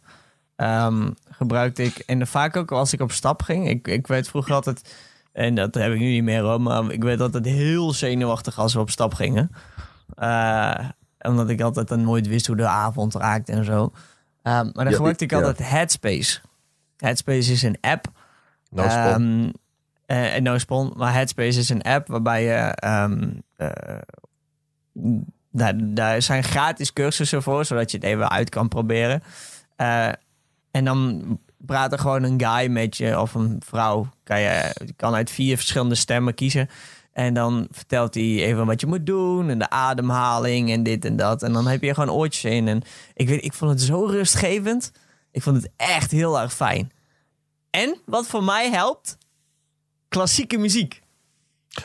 ehm, 0.56 1.10
gebruikte 1.30 1.84
ik, 1.84 1.98
en 1.98 2.28
vaak 2.28 2.56
ook 2.56 2.72
als 2.72 2.94
ik 2.94 3.02
op 3.02 3.12
stap 3.12 3.42
ging, 3.42 3.70
ik, 3.70 3.88
ik 3.88 4.08
weet 4.08 4.28
vroeger 4.28 4.54
altijd, 4.54 4.96
en 5.32 5.56
dat 5.56 5.74
heb 5.74 5.92
ik 5.94 6.00
nu 6.00 6.10
niet 6.10 6.24
meer 6.24 6.42
hoor, 6.42 6.62
maar 6.62 6.92
ik 6.92 7.04
werd 7.04 7.20
altijd 7.22 7.46
heel 7.46 7.94
zenuwachtig 7.94 8.60
als 8.60 8.74
we 8.74 8.80
op 8.80 8.90
stap 8.90 9.14
gingen. 9.14 9.52
Eh, 10.16 10.88
omdat 11.20 11.50
ik 11.50 11.62
altijd 11.62 11.88
dan 11.88 12.04
nooit 12.04 12.28
wist 12.28 12.48
hoe 12.48 12.56
de 12.56 12.68
avond 12.68 13.16
raakte 13.16 13.52
en 13.52 13.66
zo. 13.66 13.92
Ehm, 14.42 14.56
maar 14.64 14.72
dan 14.74 14.90
Ja, 14.90 14.96
gebruikte 14.96 15.24
ik 15.24 15.34
altijd 15.34 15.70
Headspace. 15.70 16.40
Headspace 16.98 17.52
is 17.52 17.62
een 17.64 17.78
app. 17.82 18.06
No 18.70 18.84
spot. 18.90 19.54
Eh, 20.06 20.36
no 20.36 20.58
spon, 20.58 20.94
maar 20.98 21.14
Headspace 21.14 21.60
is 21.60 21.70
een 21.70 21.82
app 21.82 22.08
waarbij 22.08 22.44
je. 22.44 22.54
ehm, 22.76 23.32
eh, 23.56 23.70
daar, 25.52 25.74
daar 25.78 26.22
zijn 26.22 26.44
gratis 26.44 26.94
cursussen 26.94 27.44
voor, 27.44 27.66
zodat 27.66 27.92
je 27.92 27.98
het 27.98 28.06
even 28.06 28.30
uit 28.30 28.50
kan 28.50 28.68
proberen. 28.68 29.24
Eh, 29.76 30.10
en 30.72 30.86
dan 30.86 31.24
praat 31.58 31.92
er 31.92 32.00
gewoon 32.00 32.24
een 32.24 32.42
guy 32.42 32.68
met 32.68 32.98
je 32.98 33.20
of 33.20 33.34
een 33.34 33.62
vrouw. 33.66 34.10
Kan 34.24 34.40
je, 34.40 34.76
je 34.86 34.94
kan 34.94 35.14
uit 35.14 35.30
vier 35.30 35.56
verschillende 35.56 35.96
stemmen 35.96 36.34
kiezen. 36.34 36.70
En 37.14 37.34
dan 37.34 37.68
vertelt 37.72 38.14
hij 38.14 38.24
even 38.24 38.66
wat 38.66 38.82
je 38.82 38.88
moet 38.88 39.06
doen 39.06 39.50
en 39.50 39.60
de 39.60 39.70
ademhaling 39.70 40.72
en 40.72 40.84
dit 40.84 41.06
en 41.06 41.16
dat. 41.16 41.44
En 41.44 41.54
dan 41.54 41.68
heb 41.68 41.82
je 41.82 41.94
gewoon 41.94 42.16
oortjes 42.16 42.52
in. 42.52 42.68
En 42.68 42.82
ik, 43.14 43.28
weet, 43.28 43.44
ik 43.44 43.54
vond 43.54 43.72
het 43.72 43.82
zo 43.82 44.06
rustgevend. 44.06 44.92
Ik 45.32 45.42
vond 45.42 45.56
het 45.56 45.72
echt 45.76 46.12
heel 46.12 46.40
erg 46.40 46.54
fijn. 46.54 46.92
En 47.70 47.98
wat 48.06 48.28
voor 48.28 48.44
mij 48.44 48.70
helpt, 48.72 49.18
klassieke 50.14 50.58
muziek. 50.58 51.02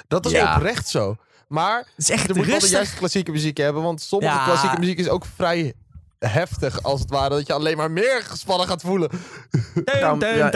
Dat 0.09 0.27
is 0.27 0.33
Ja. 0.33 0.55
oprecht 0.57 0.89
zo. 0.89 1.17
Maar 1.49 1.79
Het 1.79 1.87
is 1.97 2.11
echt 2.11 2.27
je 2.27 2.35
moet 2.35 2.47
wel 2.47 2.59
de 2.59 2.69
juiste 2.69 2.97
klassieke 2.97 3.31
muziek 3.31 3.57
hebben. 3.57 3.83
Want 3.83 4.01
sommige 4.01 4.35
Ja. 4.35 4.45
klassieke 4.45 4.79
muziek 4.79 4.99
is 4.99 5.09
ook 5.09 5.25
vrij 5.37 5.73
heftig, 6.19 6.83
als 6.83 7.01
het 7.01 7.11
ware. 7.11 7.29
Dat 7.35 7.47
je 7.47 7.53
alleen 7.53 7.77
maar 7.77 7.91
meer 7.91 8.23
gespannen 8.25 8.67
gaat 8.67 8.83
voelen. 8.83 9.11
Ja, 9.85 10.15
oké. 10.15 10.27
ja, 10.29 10.51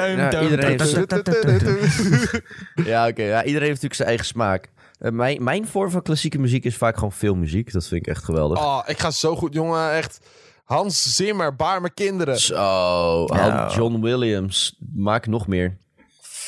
iedereen 3.45 3.45
heeft 3.45 3.61
natuurlijk 3.61 3.95
zijn 3.95 4.09
eigen 4.09 4.27
smaak. 4.27 4.71
Eh, 4.99 5.11
mijn, 5.11 5.43
mijn 5.43 5.67
vorm 5.67 5.91
van 5.91 6.03
klassieke 6.03 6.39
muziek 6.39 6.65
is 6.65 6.77
vaak 6.77 6.95
gewoon 6.95 7.13
filmmuziek. 7.13 7.73
Dat 7.73 7.87
vind 7.87 8.07
ik 8.07 8.13
echt 8.15 8.25
geweldig. 8.25 8.59
Oh, 8.59 8.83
ik 8.87 8.99
ga 8.99 9.11
zo 9.11 9.37
goed, 9.37 9.55
jongen. 9.55 9.93
Echt. 9.93 10.21
Hans 10.65 11.17
Zimmer, 11.17 11.57
Baar 11.57 11.81
mijn 11.81 11.95
kinderen. 11.95 12.39
Zo, 12.41 13.25
Ja. 13.35 13.71
John 13.75 14.01
Williams. 14.01 14.77
Maak 14.95 15.27
nog 15.27 15.47
meer. 15.47 15.77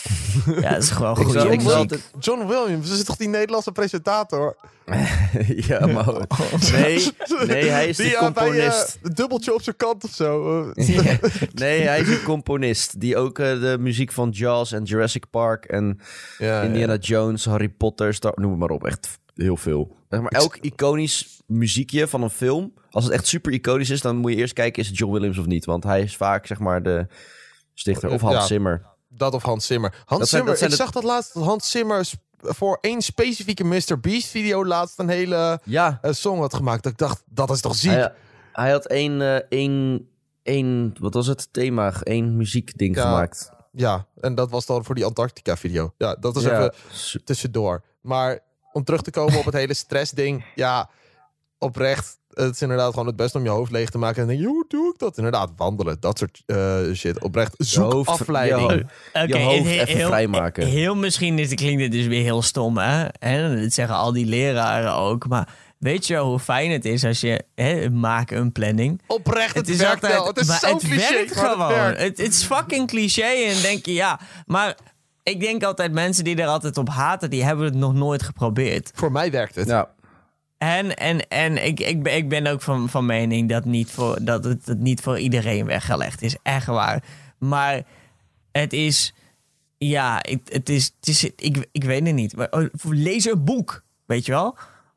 Ja, 0.61 0.71
dat 0.71 0.83
is 0.83 0.91
gewoon 0.91 1.17
goed. 1.17 1.35
muziek. 1.35 1.71
altijd- 1.71 2.11
John 2.21 2.47
Williams, 2.47 2.89
dat 2.89 2.99
is 2.99 3.05
toch 3.05 3.17
die 3.17 3.29
Nederlandse 3.29 3.73
presentator? 3.73 4.57
ja, 5.69 5.87
maar... 5.87 6.07
Nee, 6.73 7.11
nee, 7.47 7.65
hij 7.69 7.89
is 7.89 7.97
de 7.97 8.03
die, 8.03 8.17
eh, 8.17 8.21
bij, 8.21 8.29
eh, 8.29 8.45
componist. 8.45 8.99
het 9.03 9.17
dubbeltje 9.17 9.55
op 9.55 9.63
zijn 9.63 9.77
kant 9.77 10.05
of 10.05 10.11
zo. 10.11 10.63
eh. 10.77 11.19
Nee, 11.55 11.81
hij 11.81 12.01
is 12.01 12.09
een 12.09 12.23
componist. 12.23 13.01
Die 13.01 13.17
ook 13.17 13.39
eh, 13.39 13.61
de 13.61 13.77
muziek 13.81 14.13
van 14.13 14.31
Jaws 14.31 14.73
en 14.73 14.83
Jurassic 14.83 15.31
Park 15.31 15.65
en 15.65 16.01
Ja, 16.39 16.63
Indiana 16.63 16.97
Jones, 16.97 17.45
Harry 17.45 17.69
Potter, 17.69 18.15
Star, 18.15 18.33
noem 18.35 18.59
maar 18.59 18.71
op. 18.71 18.85
Echt 18.87 19.19
heel 19.35 19.57
veel. 19.57 19.97
Zeg 20.09 20.21
maar, 20.21 20.31
elk 20.33 20.57
iconisch 20.61 21.43
muziekje 21.47 22.09
van 22.09 22.23
een 22.23 22.31
film, 22.31 22.73
als 22.91 23.05
het 23.05 23.13
echt 23.13 23.27
super 23.27 23.53
iconisch 23.53 23.91
is, 23.91 24.01
dan 24.01 24.17
moet 24.17 24.31
je 24.33 24.37
eerst 24.37 24.53
kijken, 24.53 24.83
is 24.83 24.89
het 24.89 24.99
John 24.99 25.13
Williams 25.13 25.39
of 25.39 25.47
niet? 25.47 25.65
Want 25.65 25.85
hij 25.85 26.01
is 26.03 26.17
vaak, 26.17 26.47
zeg 26.47 26.59
maar, 26.59 26.83
de 26.83 27.07
stichter. 27.75 28.11
Of 28.11 28.21
Hans 28.21 28.35
Ja. 28.35 28.47
Zimmer. 28.47 28.93
Dat 29.17 29.35
of 29.35 29.43
Hans 29.43 29.67
Zimmer. 29.67 30.03
Hans 30.05 30.21
Dat 30.21 30.29
Zimmer, 30.29 30.57
zijn 30.57 30.71
ik 30.71 30.77
zag 30.77 30.91
dat 30.91 31.03
laatst. 31.03 31.35
dat 31.35 31.45
Hans 31.45 31.71
Zimmer 31.71 32.11
voor 32.41 32.79
één 32.81 33.03
specifieke 33.03 33.65
Mr. 33.65 34.01
Beast 34.01 34.27
video 34.27 34.65
laatst 34.67 34.99
een 34.99 35.09
hele 35.09 35.61
Ja, 35.65 35.99
eh, 36.03 36.13
song 36.13 36.39
had 36.41 36.55
gemaakt. 36.55 36.83
Dat 36.83 36.93
ik 36.93 36.99
dacht, 36.99 37.23
dat 37.27 37.51
is 37.51 37.61
toch 37.61 37.75
ziek? 37.75 37.91
hij, 37.91 38.13
hij 38.53 38.71
had 38.71 38.87
één, 38.87 39.23
eh, 39.23 39.35
één, 39.49 40.09
één, 40.43 40.95
wat 41.01 41.15
was 41.15 41.27
het 41.27 41.49
thema? 41.53 41.93
Eén 42.01 42.37
muziekding 42.37 42.97
Ja, 42.97 43.03
gemaakt. 43.03 43.53
Ja, 43.73 44.07
en 44.21 44.35
dat 44.35 44.51
was 44.51 44.67
dan 44.67 44.85
voor 44.85 44.95
die 44.95 45.05
Antarctica 45.05 45.57
video. 45.57 45.95
Ja, 45.99 46.15
dat 46.15 46.37
is 46.37 46.43
Ja, 46.43 46.71
even 46.71 47.25
tussendoor. 47.25 47.83
Maar 48.01 48.39
om 48.73 48.85
terug 48.85 49.03
te 49.03 49.11
komen 49.11 49.39
op 49.39 49.45
het 49.45 49.55
hele 49.55 49.75
stressding. 49.75 50.45
Ja, 50.55 50.91
oprecht. 51.59 52.19
Het 52.35 52.55
is 52.55 52.63
inderdaad 52.63 52.91
gewoon 52.91 53.07
het 53.07 53.17
beste 53.17 53.39
om 53.39 53.45
je 53.45 53.51
hoofd 53.51 53.71
leeg 53.73 53.89
te 53.91 53.99
maken. 53.99 54.23
En 54.23 54.29
dan 54.29 54.37
denk 54.37 54.49
je, 54.49 54.53
hoe 54.55 54.65
doe 54.69 54.93
ik 54.93 54.99
dat? 54.99 55.17
Inderdaad, 55.17 55.51
wandelen. 55.57 55.97
Dat 56.01 56.19
soort 56.19 56.43
eh, 56.47 56.79
shit. 56.95 57.23
Oprecht. 57.23 57.55
Zoek 57.59 57.93
hoofd- 57.93 58.09
afleiding. 58.09 58.61
je 58.71 58.77
hoofd- 58.77 58.85
Oké, 59.31 59.39
je 59.39 59.45
hoofd 59.45 59.65
he- 59.65 59.85
even 59.85 60.07
vrijmaken. 60.07 60.67
Heel 60.67 60.95
misschien 60.95 61.39
is, 61.39 61.55
klinkt 61.55 61.83
het 61.83 61.93
dus 61.93 62.07
weer 62.07 62.23
heel 62.23 62.43
stom, 62.43 62.79
hè? 62.79 63.05
En 63.05 63.63
dat 63.63 63.73
zeggen 63.73 63.97
al 63.97 64.13
die 64.13 64.27
leraren 64.27 64.95
ook. 64.95 65.29
Maar 65.29 65.49
weet 65.79 66.07
je 66.07 66.15
wel 66.15 66.27
hoe 66.29 66.39
fijn 66.39 66.71
het 66.71 66.85
is 66.85 67.05
als 67.05 67.21
je... 67.21 67.43
Hè, 67.55 67.91
maak 67.91 68.31
een 68.31 68.53
planning. 68.53 69.01
Oprecht, 69.07 69.55
het, 69.55 69.69
is 69.69 69.77
werkt 69.77 69.95
altijd- 69.95 70.13
wel. 70.13 70.27
Het 70.27 70.37
is 70.37 70.47
maar 70.47 70.59
zo 70.59 70.75
het 70.75 70.83
cliché. 70.83 71.13
werkt 71.15 71.35
het 71.35 71.39
gewoon. 71.39 71.69
werkt. 71.69 72.01
Het 72.01 72.19
het 72.19 72.33
is 72.33 72.43
fucking 72.45 72.87
cliché 72.89 73.23
en 73.47 73.63
denk 73.63 73.87
je 73.87 73.93
ja. 73.93 74.21
Maar 74.47 74.77
ik 75.23 75.41
denk 75.41 75.63
altijd 75.63 75.93
mensen 75.93 76.25
die 76.25 76.37
er 76.37 76.47
altijd 76.47 76.77
op 76.79 76.89
haten, 76.89 77.31
die 77.31 77.45
hebben 77.45 77.65
het 77.65 77.75
nog 77.75 77.95
nooit 77.95 78.23
geprobeerd. 78.23 78.91
Voor 78.95 79.13
mij 79.13 79.31
werkt 79.31 79.55
het. 79.55 79.67
Ja, 79.69 79.89
En, 80.65 80.97
en, 80.97 81.29
en 81.29 81.65
ik, 81.65 81.81
ik, 81.81 82.03
ben, 82.03 82.15
ik 82.17 82.29
ben 82.29 82.47
ook 82.47 82.63
van, 82.63 82.89
van 82.89 83.07
mening 83.07 83.49
dat, 83.49 83.65
niet 83.65 83.91
voor, 83.91 84.19
dat 84.21 84.45
het, 84.45 84.67
het 84.67 84.79
niet 84.79 85.01
voor 85.01 85.19
iedereen 85.19 85.67
weggelegd 85.67 86.23
is. 86.23 86.37
Echt 86.43 86.67
waar. 86.67 87.03
Maar 87.39 87.83
het 88.53 88.73
is. 88.73 89.15
Ja, 89.79 90.19
het, 90.23 90.41
het 90.45 90.69
is. 90.69 90.93
Het 91.01 91.09
is 91.09 91.25
ik, 91.25 91.69
ik 91.73 91.85
weet 91.85 92.07
het 92.07 92.15
niet. 92.15 92.37
Maar, 92.37 92.49
oh, 92.51 92.69
lees 92.83 93.25
een 93.25 93.45
boek. 93.45 93.83
Weet 94.07 94.27
je 94.27 94.33
wel? 94.33 94.57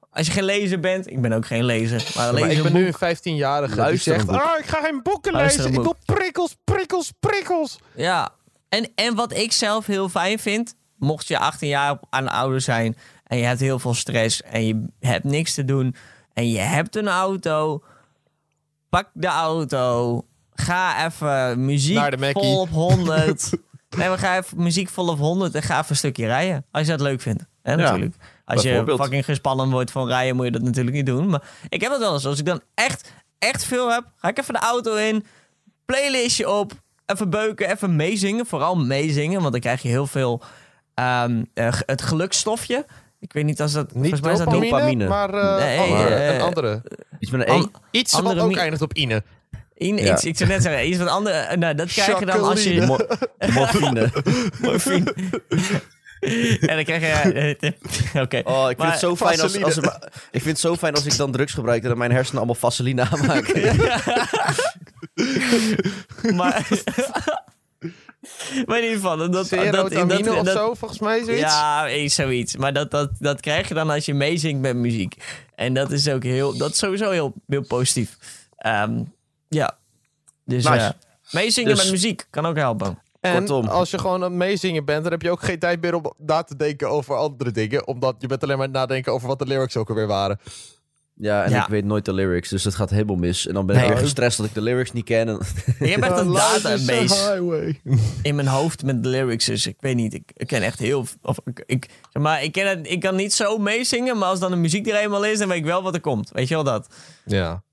Als 0.10 0.28
je 0.28 0.34
geen 0.34 0.44
lezer 0.44 0.80
bent, 0.80 1.12
ik 1.12 1.22
ben 1.22 1.32
ook 1.32 1.46
geen 1.46 1.64
lezer. 1.64 2.12
Maar 2.16 2.34
lees 2.34 2.42
maar 2.42 2.52
ik 2.52 2.58
een 2.58 2.64
ben 2.64 2.72
boek. 2.72 2.82
nu 2.82 2.88
een 3.08 3.18
15-jarige 3.18 3.90
die 3.90 3.98
zegt... 3.98 4.30
Ah, 4.30 4.60
ik 4.60 4.66
ga 4.66 4.82
geen 4.82 5.00
boeken 5.04 5.32
Luister 5.32 5.64
lezen. 5.64 5.78
Ik 5.78 5.84
wil 5.84 5.96
prikkels, 6.06 6.56
prikkels, 6.64 7.12
prikkels. 7.20 7.80
Ja, 7.96 8.30
en, 8.70 8.90
en 8.96 9.16
wat 9.16 9.34
ik 9.34 9.52
zelf 9.52 9.86
heel 9.86 10.10
fijn 10.10 10.40
vind, 10.40 10.76
mocht 10.98 11.28
je 11.28 11.38
18 11.40 11.68
jaar 11.68 11.92
op- 11.92 12.06
aan 12.10 12.28
ouder 12.28 12.62
zijn 12.62 12.98
en 13.28 13.38
je 13.38 13.44
hebt 13.46 13.60
heel 13.60 13.80
veel 13.80 13.94
stress 13.94 14.42
en 14.42 14.66
je 14.66 14.86
hebt 15.00 15.24
niks 15.24 15.54
te 15.54 15.66
doen 15.66 15.96
en 16.34 16.50
je 16.50 16.60
hebt 16.60 16.96
een 16.96 17.08
auto, 17.08 17.84
pak 18.90 19.10
de 19.14 19.28
auto, 19.28 20.22
ga 20.54 21.06
even 21.06 21.66
muziek 21.66 21.96
Naar 21.96 22.12
de 22.12 22.18
Mackie. 22.18 22.42
vol 22.42 22.60
op 22.60 22.70
100. 22.70 23.50
nee, 23.98 24.08
maar 24.08 24.18
ga 24.18 24.38
even 24.38 24.64
muziek 24.64 24.90
vol 24.90 25.08
op 25.08 25.18
100 25.18 25.56
en 25.56 25.62
ga 25.62 25.78
even 25.78 25.90
een 25.90 25.96
stukje 25.96 26.26
rijden. 26.26 26.66
Als 26.72 26.86
je 26.86 26.92
dat 26.92 27.02
leuk 27.02 27.22
vindt. 27.22 27.46
Hè, 27.62 27.76
natuurlijk. 27.76 28.16
Als 28.46 28.62
je 28.62 28.84
fucking 28.86 29.26
gespannen 29.26 29.70
wordt 29.70 29.92
van 29.92 30.08
rijden, 30.08 30.36
moet 30.36 30.46
je 30.46 30.52
dat 30.52 30.62
natuurlijk 30.62 30.96
niet 30.96 31.06
doen. 31.06 31.30
Maar 31.30 31.44
ik 31.70 31.82
heb 31.82 31.92
dat 31.92 32.00
wel 32.00 32.14
eens. 32.14 32.26
Als 32.26 32.40
ik 32.40 32.46
dan 32.46 32.62
echt, 32.74 33.14
echt 33.40 33.64
veel 33.64 33.92
heb, 33.92 34.04
ga 34.16 34.28
ik 34.28 34.38
even 34.38 34.54
de 34.54 34.60
auto 34.60 34.96
in, 34.96 35.26
playlistje 35.86 36.50
op, 36.50 36.72
even 37.06 37.30
beuken, 37.30 37.72
even 37.72 37.96
meezingen. 37.96 38.46
Vooral 38.46 38.76
meezingen, 38.76 39.40
want 39.40 39.52
dan 39.52 39.62
krijg 39.62 39.82
je 39.82 39.88
heel 39.88 40.08
veel 40.08 40.42
ehm, 40.94 41.44
eh, 41.54 41.74
het 41.86 42.02
gelukstofje. 42.02 42.86
Ik 43.20 43.34
weet 43.34 43.46
niet 43.46 43.62
als 43.62 43.72
dat... 43.74 43.86
Niet 43.94 44.00
volgens 44.02 44.22
mij 44.22 44.32
is 44.32 44.38
dat 44.38 44.48
dopamine, 44.50 44.72
dopamine. 44.72 45.08
maar 45.08 45.34
eh, 45.34 45.58
Nee, 45.66 46.06
eh, 46.08 46.36
een 46.36 46.42
andere. 46.42 46.82
Iets 47.20 47.32
met 47.32 47.42
een 47.42 47.48
E. 47.48 47.52
An- 47.58 47.72
Iets 47.92 48.14
andere 48.16 48.36
wat 48.36 48.44
ook 48.46 48.56
eindigt 48.56 48.82
op 48.82 48.94
ine. 48.94 49.24
In, 49.74 49.98
Ja. 49.98 50.14
iets, 50.14 50.26
ik 50.26 50.38
zou 50.38 50.50
net 50.50 50.62
zeggen, 50.62 50.88
iets 50.90 50.98
wat 50.98 51.08
andere. 51.08 51.36
eh, 51.36 51.58
Nou, 51.58 51.76
dat 51.76 51.88
krijg 51.92 52.20
je 52.20 52.26
dan 52.26 52.44
als 52.44 52.64
je. 52.64 52.82
Mo- 52.82 53.08
morfine. 53.54 54.12
Morfine. 54.62 55.14
en 56.60 56.76
dan 56.76 56.84
krijg 56.84 57.02
je. 57.24 57.56
eh, 58.14 58.22
Oké. 58.24 58.42
Oh, 58.44 58.70
ik 58.70 58.78
vind 58.80 58.92
het 58.92 59.00
zo 59.00 59.16
fijn 59.16 59.42
als, 59.42 59.58
Vaseline. 59.58 59.66
als 59.66 59.78
ik 60.32 60.42
vind 60.42 60.46
het 60.46 60.60
zo 60.60 60.76
fijn 60.76 60.94
als 60.96 61.06
ik 61.06 61.18
dan 61.18 61.32
drugs 61.32 61.54
gebruik 61.54 61.82
en 61.84 61.90
dat 61.90 61.98
mijn 61.98 62.12
hersenen 62.12 62.38
allemaal 62.38 62.56
vaseline 62.56 63.10
aanmaken. 63.10 63.76
Maar. 66.36 66.68
Maar 68.66 68.78
in 68.78 68.84
ieder 68.84 68.98
geval. 69.00 69.18
Dat, 69.18 69.32
dat, 69.34 69.50
dat, 69.50 69.72
dat- 69.92 70.28
of 70.28 70.44
dat- 70.44 70.48
zo, 70.48 70.74
volgens 70.74 71.00
mij 71.00 71.24
zoiets. 71.24 71.42
Ja, 71.42 72.08
zoiets. 72.08 72.56
Maar 72.56 72.74
dat, 72.74 72.92
dat, 72.92 73.10
dat 73.20 73.40
krijg 73.40 73.68
je 73.68 73.74
dan 73.74 73.90
als 73.90 74.06
je 74.06 74.14
meezingt 74.14 74.62
met 74.62 74.76
muziek. 74.76 75.16
En 75.56 75.74
dat 75.74 75.92
is 75.92 76.10
ook 76.10 76.24
heel. 76.24 76.58
Dat 76.58 76.72
is 76.72 76.78
sowieso 76.78 77.12
heel, 77.12 77.34
heel 77.48 77.66
positief. 77.68 78.18
Ehm, 78.58 79.04
ja. 79.48 79.78
Dus. 80.46 80.64
Nice. 80.64 80.96
meezingen 81.32 81.70
Dus- 81.70 81.84
met 81.84 81.92
muziek 81.92 82.28
kan 82.30 82.46
ook 82.46 82.56
helpen. 82.58 83.00
En 83.20 83.38
Kortom. 83.38 83.68
als 83.68 83.92
je 83.92 83.98
gewoon 84.00 84.16
aan 84.16 84.22
het 84.22 84.32
meezingen 84.40 84.86
bent, 84.86 85.04
dan 85.04 85.12
heb 85.12 85.22
je 85.22 85.32
ook 85.32 85.42
geen 85.44 85.60
tijd 85.60 85.82
meer 85.82 85.94
om 85.96 86.14
na 86.18 86.44
te 86.44 86.56
denken 86.56 86.90
over 86.90 87.16
andere 87.16 87.52
dingen. 87.52 87.88
Omdat 87.88 88.16
je 88.20 88.28
bent 88.28 88.44
alleen 88.44 88.58
maar 88.58 88.66
aan 88.68 88.72
het 88.74 88.82
nadenken 88.82 89.14
over 89.14 89.28
wat 89.28 89.40
de 89.40 89.46
lyrics 89.46 89.78
ook 89.78 89.90
alweer 89.90 90.08
waren. 90.08 90.40
Ja, 91.20 91.44
en 91.44 91.52
Ja. 91.52 91.62
ik 91.64 91.70
weet 91.70 91.86
nooit 91.86 92.06
de 92.06 92.14
lyrics, 92.14 92.50
dus 92.50 92.64
het 92.64 92.76
gaat 92.76 92.90
helemaal 92.90 93.16
mis. 93.16 93.48
En 93.48 93.54
dan 93.54 93.66
ben 93.66 93.76
ik 93.76 93.82
Nee. 93.82 93.90
weer 93.92 94.00
gestrest 94.00 94.38
dat 94.38 94.46
ik 94.46 94.54
de 94.54 94.62
lyrics 94.62 94.92
niet 94.92 95.04
ken. 95.06 95.28
En... 95.28 95.40
Ik 95.80 95.90
heb 95.90 96.02
echt 96.04 96.18
een 96.18 96.32
database. 96.62 97.76
in 98.22 98.36
mijn 98.36 98.48
hoofd 98.48 98.84
met 98.84 99.04
de 99.04 99.10
lyrics. 99.10 99.46
Dus 99.46 99.68
ik 99.68 99.76
weet 99.80 99.96
niet, 99.96 100.14
ik, 100.14 100.32
ik 100.34 100.48
ken 100.48 100.62
echt 100.62 100.80
heel... 100.80 101.06
Of, 101.22 101.38
ik, 101.46 101.64
ik, 101.66 101.90
zeg 102.14 102.24
maar 102.24 102.44
ik, 102.44 102.52
ken 102.52 102.68
het, 102.70 102.88
ik 102.92 103.00
kan 103.00 103.16
niet 103.16 103.34
zo 103.34 103.58
meezingen, 103.58 104.18
maar 104.18 104.30
als 104.30 104.40
dan 104.40 104.52
de 104.52 104.58
muziek 104.58 104.88
er 104.88 104.96
eenmaal 104.96 105.26
is, 105.26 105.40
dan 105.40 105.48
weet 105.48 105.58
ik 105.58 105.66
wel 105.66 105.84
wat 105.84 105.94
er 105.94 106.02
komt. 106.02 106.30
Weet 106.34 106.48
je 106.48 106.54
wel 106.56 106.64
dat? 106.64 106.88
Ja. 107.26 107.64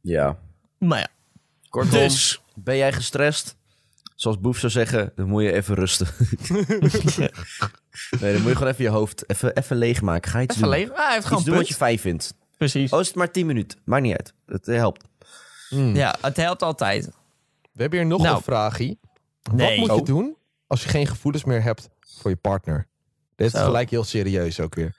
Ja. 0.00 0.38
Maar 0.78 0.98
ja, 0.98 1.08
Kortom, 1.68 1.90
dus... 1.98 2.40
ben 2.54 2.76
jij 2.76 2.92
gestrest? 2.92 3.56
Zoals 4.14 4.40
Boef 4.40 4.58
zou 4.58 4.72
zeggen, 4.72 5.12
dan 5.14 5.26
moet 5.28 5.42
je 5.42 5.52
even 5.52 5.74
rusten. 5.74 6.06
nee, 8.20 8.32
dan 8.32 8.40
moet 8.42 8.50
je 8.50 8.56
gewoon 8.56 8.68
even 8.72 8.84
je 8.84 8.88
hoofd 8.90 9.30
even, 9.30 9.56
even 9.56 9.76
leegmaken. 9.76 10.30
Ga 10.30 10.40
iets 10.42 10.56
Even 10.56 10.68
doen. 10.68 10.78
leeg. 10.78 10.90
Ah, 10.90 10.96
hij 10.96 11.06
heeft 11.06 11.18
Iets 11.18 11.26
gewoon 11.26 11.44
doen 11.44 11.54
wat 11.54 11.68
je 11.68 11.74
fijn 11.74 11.98
vindt. 11.98 12.34
Precies. 12.70 12.92
Oh, 12.92 13.00
is 13.00 13.06
het 13.06 13.16
maar 13.16 13.30
10 13.30 13.46
minuten. 13.46 13.78
Maakt 13.84 14.02
niet 14.02 14.16
uit. 14.16 14.34
Het 14.46 14.68
eh, 14.68 14.76
helpt. 14.76 15.04
Hmm. 15.68 15.94
Ja, 15.94 16.16
het 16.20 16.36
helpt 16.36 16.62
altijd. 16.62 17.04
We 17.72 17.80
hebben 17.82 17.98
hier 17.98 18.08
nog 18.08 18.22
Nou. 18.22 18.36
een 18.36 18.42
vraagie. 18.42 18.98
Nee. 19.52 19.68
Wat 19.68 19.76
moet 19.76 19.86
je 19.86 20.00
Oh. 20.00 20.04
doen 20.16 20.36
als 20.66 20.82
je 20.82 20.88
geen 20.88 21.06
gevoelens 21.06 21.44
meer 21.44 21.62
hebt 21.62 21.88
voor 22.00 22.30
je 22.30 22.36
partner? 22.36 22.86
Dit 23.36 23.46
is 23.46 23.52
Zo. 23.52 23.64
gelijk 23.64 23.90
heel 23.90 24.04
serieus 24.04 24.60
ook 24.60 24.74
weer. 24.74 24.96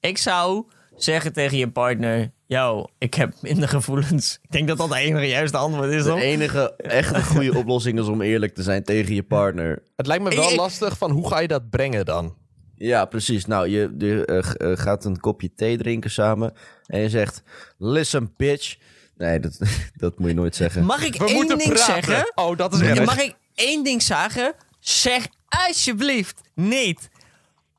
Ik 0.00 0.18
zou 0.18 0.66
zeggen 0.96 1.32
tegen 1.32 1.56
je 1.58 1.70
partner... 1.70 2.32
Yo, 2.46 2.86
ik 2.98 3.14
heb 3.14 3.34
minder 3.40 3.68
gevoelens. 3.68 4.38
Ik 4.42 4.50
denk 4.50 4.68
dat 4.68 4.78
dat 4.78 4.88
de 4.90 4.96
enige 4.96 5.26
juiste 5.28 5.56
antwoord 5.56 5.90
is, 5.90 6.04
De 6.04 6.14
enige 6.20 6.76
echte 6.76 7.22
goede 7.22 7.56
oplossing 7.58 7.98
is 7.98 8.06
om 8.06 8.20
eerlijk 8.20 8.54
te 8.54 8.62
zijn 8.62 8.84
tegen 8.84 9.14
je 9.14 9.22
partner. 9.22 9.82
Het 9.96 10.06
lijkt 10.06 10.22
me 10.24 10.34
wel 10.34 10.50
ik- 10.50 10.56
lastig 10.56 10.98
van 10.98 11.10
hoe 11.10 11.28
ga 11.28 11.38
je 11.38 11.48
dat 11.48 11.70
brengen 11.70 12.04
dan? 12.04 12.36
Ja, 12.82 13.04
precies. 13.04 13.46
Nou, 13.46 13.68
je, 13.68 13.94
je 13.98 14.24
eh, 14.24 14.70
eh, 14.70 14.78
gaat 14.78 15.04
een 15.04 15.20
kopje 15.20 15.54
thee 15.54 15.76
drinken 15.78 16.10
samen 16.10 16.54
en 16.86 17.00
je 17.00 17.08
zegt: 17.08 17.42
Listen, 17.78 18.34
bitch. 18.36 18.76
Nee, 19.16 19.40
dat, 19.40 19.58
dat 19.94 20.18
moet 20.18 20.28
je 20.28 20.34
nooit 20.34 20.56
zeggen. 20.56 20.84
Mag 20.84 21.04
ik 21.04 21.16
We 21.16 21.24
één 21.24 21.34
moeten 21.34 21.58
ding 21.58 21.72
praten. 21.72 22.04
zeggen? 22.04 22.32
Oh, 22.34 22.56
dat 22.56 22.74
is 22.74 22.80
erg. 22.80 23.04
Mag 23.04 23.20
ik 23.20 23.34
één 23.54 23.84
ding 23.84 24.02
zeggen? 24.02 24.54
Zeg 24.80 25.26
alsjeblieft 25.48 26.40
niet 26.54 27.08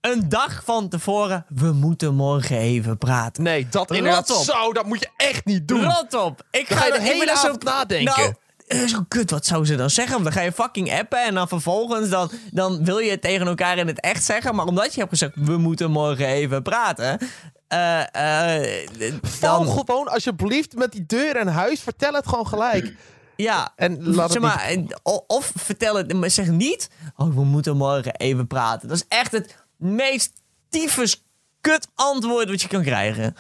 een 0.02 0.30
dag 0.30 0.64
van 0.64 0.90
tevoren... 0.90 1.46
We 1.48 1.72
moeten 1.72 2.16
morgen 2.16 2.58
even 2.58 2.98
praten. 2.98 3.44
Nee, 3.44 3.68
dat 3.70 3.90
Rot 3.90 3.98
inderdaad 3.98 4.38
op. 4.38 4.44
zo, 4.44 4.74
dat 4.74 4.86
moet 4.86 5.00
je 5.00 5.10
echt 5.18 5.46
niet 5.46 5.68
doen. 5.68 5.84
Rot 5.84 6.14
op. 6.14 6.46
Ik 6.52 6.70
Dan 6.70 6.78
ga, 6.78 6.84
ga 6.84 6.94
je 6.94 7.00
de 7.00 7.02
hele 7.02 7.32
avond 7.32 7.64
nadenken. 7.64 8.16
Nou, 8.18 8.34
zo 8.96 9.04
kut, 9.08 9.32
wat 9.32 9.46
zou 9.46 9.66
ze 9.66 9.76
dan 9.76 9.90
zeggen? 9.90 10.14
Want 10.14 10.24
dan 10.24 10.34
ga 10.34 10.42
je 10.42 10.52
fucking 10.52 10.94
appen 11.00 11.24
en 11.24 11.34
dan 11.34 11.48
vervolgens 11.48 12.10
dan, 12.10 12.32
dan 12.52 12.86
wil 12.86 12.98
je 12.98 13.12
het 13.12 13.22
tegen 13.22 13.48
elkaar 13.48 13.78
in 13.78 13.88
het 13.88 14.00
echt 14.00 14.24
zeggen. 14.24 14.56
Maar 14.56 14.66
omdat 14.66 14.94
je 14.94 15.00
hebt 15.00 15.12
gezegd, 15.12 15.32
we 15.36 15.58
moeten 15.58 15.92
morgen 15.92 16.26
even 16.28 16.62
praten. 16.62 17.18
Val 19.22 19.64
dan, 19.64 19.68
gewoon 19.78 20.08
alsjeblieft 20.08 20.76
met 20.76 20.92
die 20.92 21.06
deur 21.06 21.36
in 21.40 21.48
huis. 21.48 21.80
Vertel 21.80 22.14
het 22.14 22.28
gewoon 22.28 22.48
gelijk. 22.48 22.94
ja, 23.36 23.74
En 23.76 24.04
laat 24.16 24.32
zeg 24.32 24.42
maar, 24.42 24.62
en- 24.62 24.88
o- 25.04 25.24
of 25.28 25.52
vertel 25.56 25.96
het, 25.96 26.14
maar 26.14 26.30
zeg 26.30 26.48
niet, 26.48 26.90
oh, 27.18 27.36
we 27.36 27.44
moeten 27.44 27.78
morgen 27.78 28.16
even 28.16 28.48
praten. 28.48 28.88
Dat 28.88 28.98
is 28.98 29.06
echt 29.08 29.32
het 29.32 29.56
meest 29.78 30.32
tyfus 30.70 31.24
kut 31.62 31.88
antwoord 31.96 32.50
wat 32.50 32.62
je 32.62 32.68
kan 32.68 32.84
krijgen. 32.84 33.36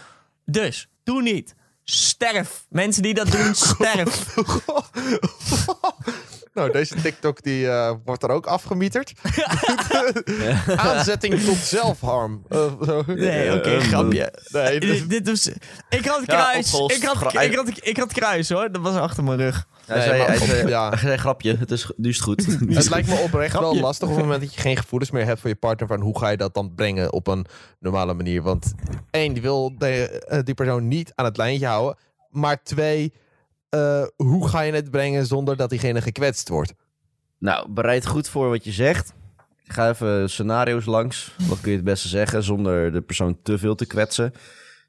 Dus, 0.45 0.87
doe 1.03 1.21
niet. 1.21 1.55
Sterf. 1.83 2.65
Mensen 2.69 3.01
die 3.03 3.13
dat 3.13 3.31
doen, 3.31 3.55
sterf. 3.55 4.35
Nou, 6.53 6.71
deze 6.71 6.95
TikTok 7.01 7.43
die, 7.43 7.69
eh, 7.69 7.93
wordt 8.05 8.23
er 8.23 8.29
ook 8.29 8.45
afgemieterd. 8.45 9.13
Aanzetting 10.75 11.39
tot 11.43 11.57
zelfharm. 11.57 12.45
Eh. 12.49 13.07
Nee, 13.07 13.53
oké, 13.53 13.79
grapje. 13.79 14.33
Nee, 14.51 14.79
Dit, 14.79 15.09
dit 15.09 15.27
was, 15.29 15.47
ik 15.89 16.05
had 16.05 16.19
Ja, 16.25 16.25
kruis. 16.25 16.73
ik, 16.73 17.03
had, 17.03 17.17
Gra- 17.17 17.41
ik, 17.41 17.55
had, 17.55 17.67
ik 17.81 17.97
had 17.97 18.13
kruis 18.13 18.49
hoor. 18.49 18.71
Dat 18.71 18.81
was 18.81 18.95
achter 18.95 19.23
mijn 19.23 19.37
rug. 19.37 19.67
Hij, 19.85 19.97
Nee, 19.97 20.05
zei, 20.07 20.17
maar 20.17 20.27
hij, 20.27 20.37
op- 20.37 20.43
zei, 20.43 20.67
ja. 20.75 20.97
zei: 20.97 21.17
Grapje, 21.17 21.57
het 21.57 21.71
is, 21.71 21.91
nu 21.95 22.09
is 22.09 22.15
het 22.15 22.23
goed. 22.25 22.47
Is 22.47 22.75
Het 22.77 22.89
lijkt 22.89 23.07
me 23.07 23.15
oprecht 23.15 23.53
wel 23.53 23.61
Grapje. 23.61 23.81
lastig 23.81 24.07
op 24.07 24.13
het 24.15 24.23
moment 24.23 24.41
dat 24.41 24.53
je 24.53 24.59
geen 24.61 24.77
gevoelens 24.77 25.11
meer 25.11 25.25
hebt 25.25 25.39
voor 25.39 25.49
je 25.49 25.55
partner. 25.55 25.87
Van 25.87 26.01
hoe 26.01 26.19
ga 26.19 26.29
je 26.29 26.37
dat 26.37 26.53
dan 26.53 26.73
brengen 26.75 27.13
op 27.13 27.27
een 27.27 27.45
normale 27.79 28.13
manier? 28.13 28.41
Want 28.41 28.73
één, 29.11 29.33
die 29.33 29.41
wil 29.41 29.77
de, 29.77 29.87
eh, 30.27 30.39
die 30.43 30.53
persoon 30.53 30.87
niet 30.87 31.11
aan 31.15 31.25
het 31.25 31.37
lijntje 31.37 31.65
houden. 31.67 31.97
Maar 32.29 32.63
twee, 32.63 33.13
eh, 33.69 34.03
hoe 34.15 34.47
ga 34.47 34.61
je 34.61 34.73
het 34.73 34.91
brengen 34.91 35.25
zonder 35.25 35.57
dat 35.57 35.69
diegene 35.69 36.01
gekwetst 36.01 36.49
wordt? 36.49 36.73
Nou, 37.39 37.69
bereid 37.71 38.05
goed 38.05 38.29
voor 38.29 38.49
wat 38.49 38.63
je 38.63 38.71
zegt. 38.71 39.13
Ik 39.65 39.73
ga 39.73 39.89
even 39.89 40.29
scenario's 40.29 40.85
langs. 40.85 41.35
Wat 41.47 41.59
kun 41.61 41.69
je 41.71 41.77
het 41.77 41.85
beste 41.85 42.07
zeggen 42.07 42.43
zonder 42.43 42.91
de 42.91 43.01
persoon 43.01 43.37
te 43.43 43.57
veel 43.57 43.75
te 43.75 43.85
kwetsen? 43.85 44.33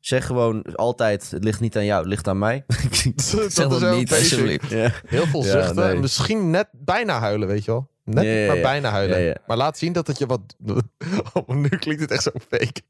Zeg 0.04 0.26
gewoon 0.26 0.62
altijd: 0.74 1.30
het 1.30 1.44
ligt 1.44 1.60
niet 1.60 1.76
aan 1.76 1.84
jou, 1.84 2.00
het 2.00 2.08
ligt 2.08 2.28
aan 2.28 2.38
mij. 2.38 2.64
dat 3.14 3.52
Zeg 3.52 3.68
dat 3.68 3.80
heel 3.80 3.96
niet, 3.96 4.12
alsjeblieft. 4.12 4.70
ja. 4.70 4.92
Heel 5.06 5.26
veel 5.26 5.44
Ja, 5.44 5.50
zuchten. 5.50 5.74
nee. 5.76 5.94
Misschien 5.98 6.50
net 6.50 6.68
bijna 6.72 7.18
huilen, 7.18 7.48
weet 7.48 7.64
je 7.64 7.70
wel. 7.70 7.88
Net 8.04 8.24
Ja, 8.24 8.30
niet, 8.30 8.40
ja, 8.40 8.46
maar 8.46 8.60
bijna 8.60 8.90
huilen. 8.90 9.18
Ja, 9.18 9.24
ja. 9.26 9.36
Maar 9.46 9.56
laat 9.56 9.78
zien 9.78 9.92
dat 9.92 10.06
het 10.06 10.18
je 10.18 10.26
wat... 10.26 10.40
Oh, 11.32 11.48
nu 11.48 11.68
klinkt 11.68 12.00
het 12.00 12.10
echt 12.10 12.22
zo 12.22 12.30
fake. 12.48 12.80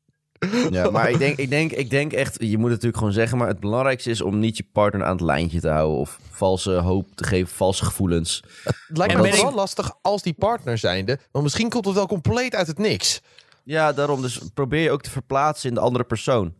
Ja, 0.70 0.90
maar 0.90 1.10
ik 1.10 1.18
denk, 1.18 1.36
ik, 1.38 1.50
denk, 1.50 1.72
ik 1.72 1.90
denk 1.90 2.12
echt, 2.12 2.36
je 2.38 2.46
moet 2.58 2.60
het 2.62 2.70
natuurlijk 2.70 2.96
gewoon 2.96 3.12
zeggen, 3.12 3.38
maar 3.38 3.48
het 3.48 3.60
belangrijkste 3.60 4.10
is 4.10 4.20
om 4.20 4.38
niet 4.38 4.56
je 4.56 4.66
partner 4.72 5.04
aan 5.04 5.12
het 5.12 5.20
lijntje 5.20 5.60
te 5.60 5.68
houden 5.68 5.98
of 5.98 6.18
valse 6.30 6.70
hoop 6.72 7.06
te 7.14 7.24
geven, 7.24 7.54
valse 7.54 7.84
gevoelens. 7.84 8.42
Het 8.64 8.96
lijkt 8.98 9.14
me 9.14 9.22
wel 9.22 9.48
ik- 9.48 9.54
lastig 9.54 9.92
als 10.02 10.22
die 10.22 10.32
partner 10.38 10.78
zijnde. 10.78 11.18
Want 11.30 11.44
misschien 11.44 11.68
komt 11.68 11.84
het 11.84 11.94
wel 11.94 12.06
compleet 12.06 12.54
uit 12.54 12.66
het 12.66 12.78
niks. 12.78 13.20
Ja, 13.64 13.92
daarom. 13.92 14.22
Dus 14.22 14.40
probeer 14.54 14.82
je 14.82 14.90
ook 14.90 15.02
te 15.02 15.10
verplaatsen 15.10 15.68
in 15.68 15.74
de 15.74 15.80
andere 15.80 16.04
persoon. 16.04 16.54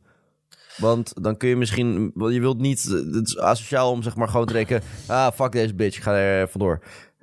Want 0.77 1.13
dan 1.23 1.37
kun 1.37 1.49
je 1.49 1.57
misschien, 1.57 2.11
want 2.15 2.35
je 2.35 2.41
wilt 2.41 2.59
niet, 2.61 2.83
het 2.83 3.27
is 3.27 3.39
asociaal 3.39 3.91
om 3.91 4.03
zeg 4.03 4.17
maar 4.17 4.29
gewoon 4.29 4.47
te 4.47 4.53
denken, 4.53 4.83
ah, 5.07 5.33
fuck 5.35 5.53
deze 5.53 5.75
bitch, 5.75 5.97
ik 5.97 6.03
ga 6.03 6.15
er 6.17 6.49
vandoor. 6.49 6.81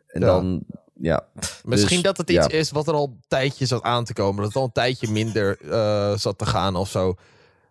En 0.08 0.22
Ja. 0.22 0.28
dan, 0.28 0.64
ja. 1.02 1.26
Misschien 1.64 1.96
Dus, 1.96 2.06
dat 2.06 2.18
het 2.18 2.30
iets 2.30 2.46
ja. 2.48 2.52
is 2.58 2.72
wat 2.72 2.88
er 2.88 2.94
al 2.94 3.08
een 3.08 3.24
tijdje 3.28 3.66
zat 3.66 3.84
aan 3.84 4.04
te 4.04 4.14
komen. 4.14 4.36
Dat 4.38 4.46
het 4.48 4.56
al 4.56 4.64
een 4.64 4.72
tijdje 4.72 5.12
minder 5.12 5.58
eh, 5.70 6.16
zat 6.18 6.38
te 6.38 6.46
gaan 6.46 6.76
of 6.76 6.90
zo. 6.90 7.16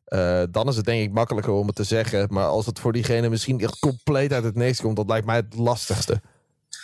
Eh, 0.05 0.43
dan 0.51 0.69
is 0.69 0.77
het 0.77 0.85
denk 0.85 1.03
ik 1.03 1.13
makkelijker 1.13 1.53
om 1.53 1.67
het 1.67 1.77
te 1.77 1.85
zeggen. 1.85 2.27
Maar 2.31 2.45
als 2.47 2.67
het 2.67 2.79
voor 2.81 2.93
diegene 2.93 3.29
misschien 3.29 3.61
echt 3.61 3.79
compleet 3.79 4.33
uit 4.33 4.45
het 4.45 4.55
niks 4.55 4.81
komt, 4.81 4.97
dat 4.97 5.09
lijkt 5.09 5.27
mij 5.27 5.37
het 5.37 5.55
lastigste. 5.57 6.21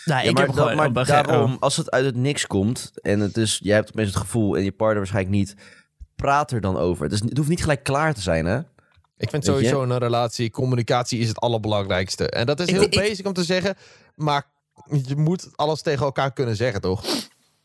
Nou, 0.05 0.23
Ja, 0.23 0.29
ik 0.29 0.35
maar 0.35 0.47
heb 0.47 0.55
dat- 0.55 0.69
gewoon 0.69 0.93
maar 0.93 1.07
daarom, 1.07 1.57
als 1.61 1.77
het 1.77 1.91
uit 1.91 2.05
het 2.05 2.17
niks 2.17 2.47
komt 2.47 2.93
en 3.03 3.21
het 3.21 3.37
is, 3.37 3.61
jij 3.63 3.75
hebt 3.75 3.89
opeens 3.89 4.09
het 4.09 4.17
gevoel 4.17 4.57
en 4.57 4.65
je 4.65 4.73
partner 4.73 4.99
waarschijnlijk 4.99 5.35
niet, 5.37 5.55
praat 6.17 6.51
er 6.51 6.61
dan 6.61 6.77
over. 6.77 7.03
Het, 7.05 7.13
is, 7.13 7.21
het 7.21 7.37
hoeft 7.37 7.49
niet 7.49 7.61
gelijk 7.63 7.83
klaar 7.83 8.15
te 8.15 8.21
zijn, 8.21 8.47
hè? 8.47 8.61
Ik 9.19 9.31
vind 9.31 9.45
sowieso 9.45 9.83
in 9.83 9.91
een 9.91 9.99
relatie, 9.99 10.51
communicatie 10.51 11.19
is 11.21 11.29
het 11.29 11.41
allerbelangrijkste. 11.41 12.31
En 12.31 12.47
dat 12.47 12.61
is 12.61 12.71
heel 12.71 12.83
ik- 12.83 12.95
basic 12.95 13.27
om 13.27 13.33
te 13.33 13.45
zeggen. 13.45 13.75
Maar 14.15 14.45
je 15.07 15.17
moet 15.17 15.49
alles 15.55 15.83
tegen 15.83 16.05
elkaar 16.05 16.33
kunnen 16.33 16.57
zeggen, 16.57 16.81
toch? 16.81 17.05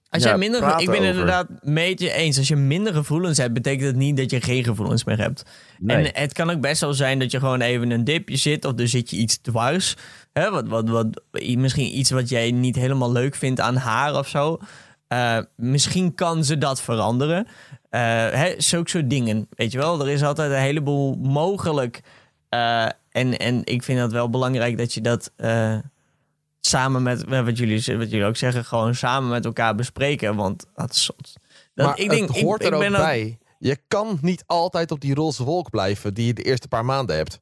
Als 0.09 0.23
Ja, 0.23 0.29
jij 0.29 0.37
minder, 0.37 0.59
ik 0.79 0.85
ben 0.85 0.95
over. 0.95 1.05
inderdaad 1.05 1.47
met 1.61 1.99
je 1.99 2.11
eens. 2.11 2.37
Als 2.37 2.47
je 2.47 2.55
minder 2.55 2.93
gevoelens 2.93 3.37
hebt, 3.37 3.53
betekent 3.53 3.83
het 3.87 3.95
niet 3.95 4.17
dat 4.17 4.31
je 4.31 4.41
geen 4.41 4.63
gevoelens 4.63 5.03
meer 5.03 5.17
hebt. 5.17 5.43
Nee. 5.79 5.97
En 6.11 6.21
het 6.21 6.33
kan 6.33 6.49
ook 6.49 6.61
best 6.61 6.81
wel 6.81 6.93
zijn 6.93 7.19
dat 7.19 7.31
je 7.31 7.39
gewoon 7.39 7.61
even 7.61 7.91
een 7.91 8.03
dipje 8.03 8.35
zit 8.37 8.65
of 8.65 8.79
er 8.79 8.87
zit 8.87 9.09
je 9.09 9.17
iets 9.17 9.37
dwars. 9.41 9.95
Hè, 10.33 10.49
wat, 10.51 10.67
wat, 10.67 10.89
wat, 10.89 11.21
misschien 11.55 11.97
iets 11.97 12.09
wat 12.09 12.29
jij 12.29 12.51
niet 12.51 12.75
helemaal 12.75 13.11
leuk 13.11 13.35
vindt 13.35 13.59
aan 13.59 13.75
haar 13.75 14.15
of 14.17 14.27
zo. 14.27 14.57
Eh, 15.07 15.37
misschien 15.55 16.15
kan 16.15 16.43
ze 16.43 16.57
dat 16.57 16.81
veranderen. 16.81 17.47
Eh 17.91 18.01
hè, 18.29 18.53
zulke 18.57 18.89
soort 18.89 19.09
dingen, 19.09 19.47
weet 19.49 19.71
je 19.71 19.77
wel. 19.77 20.01
Er 20.01 20.09
is 20.09 20.23
altijd 20.23 20.51
een 20.51 20.57
heleboel 20.57 21.15
mogelijk. 21.15 22.01
Eh, 22.49 22.85
en, 23.09 23.37
en 23.37 23.61
ik 23.65 23.83
vind 23.83 23.99
het 23.99 24.11
wel 24.11 24.29
belangrijk 24.29 24.77
dat 24.77 24.93
je 24.93 25.01
dat 25.01 25.31
eh, 25.35 25.77
samen 26.61 27.03
met, 27.03 27.23
wat, 27.27 27.57
jullie, 27.57 27.97
wat 27.97 28.09
jullie 28.11 28.25
ook 28.25 28.35
zeggen, 28.35 28.65
gewoon 28.65 28.95
samen 28.95 29.29
met 29.29 29.45
elkaar 29.45 29.75
bespreken. 29.75 30.35
Want 30.35 30.65
dat 30.75 30.91
is 30.91 31.03
zot. 31.03 31.33
Dat, 31.73 31.85
maar 31.85 31.99
ik 31.99 32.09
denk, 32.09 32.27
het 32.27 32.41
hoort 32.41 32.61
ik, 32.61 32.67
er 32.67 32.73
ook 32.73 32.79
ben 32.81 32.91
ook- 32.95 33.01
bij. 33.01 33.37
Je 33.59 33.77
kan 33.87 34.17
niet 34.21 34.43
altijd 34.47 34.91
op 34.91 34.99
die 35.01 35.13
roze 35.13 35.43
wolk 35.43 35.69
blijven 35.69 36.13
die 36.13 36.25
je 36.25 36.33
de 36.33 36.43
eerste 36.43 36.67
paar 36.67 36.85
maanden 36.85 37.15
hebt. 37.15 37.39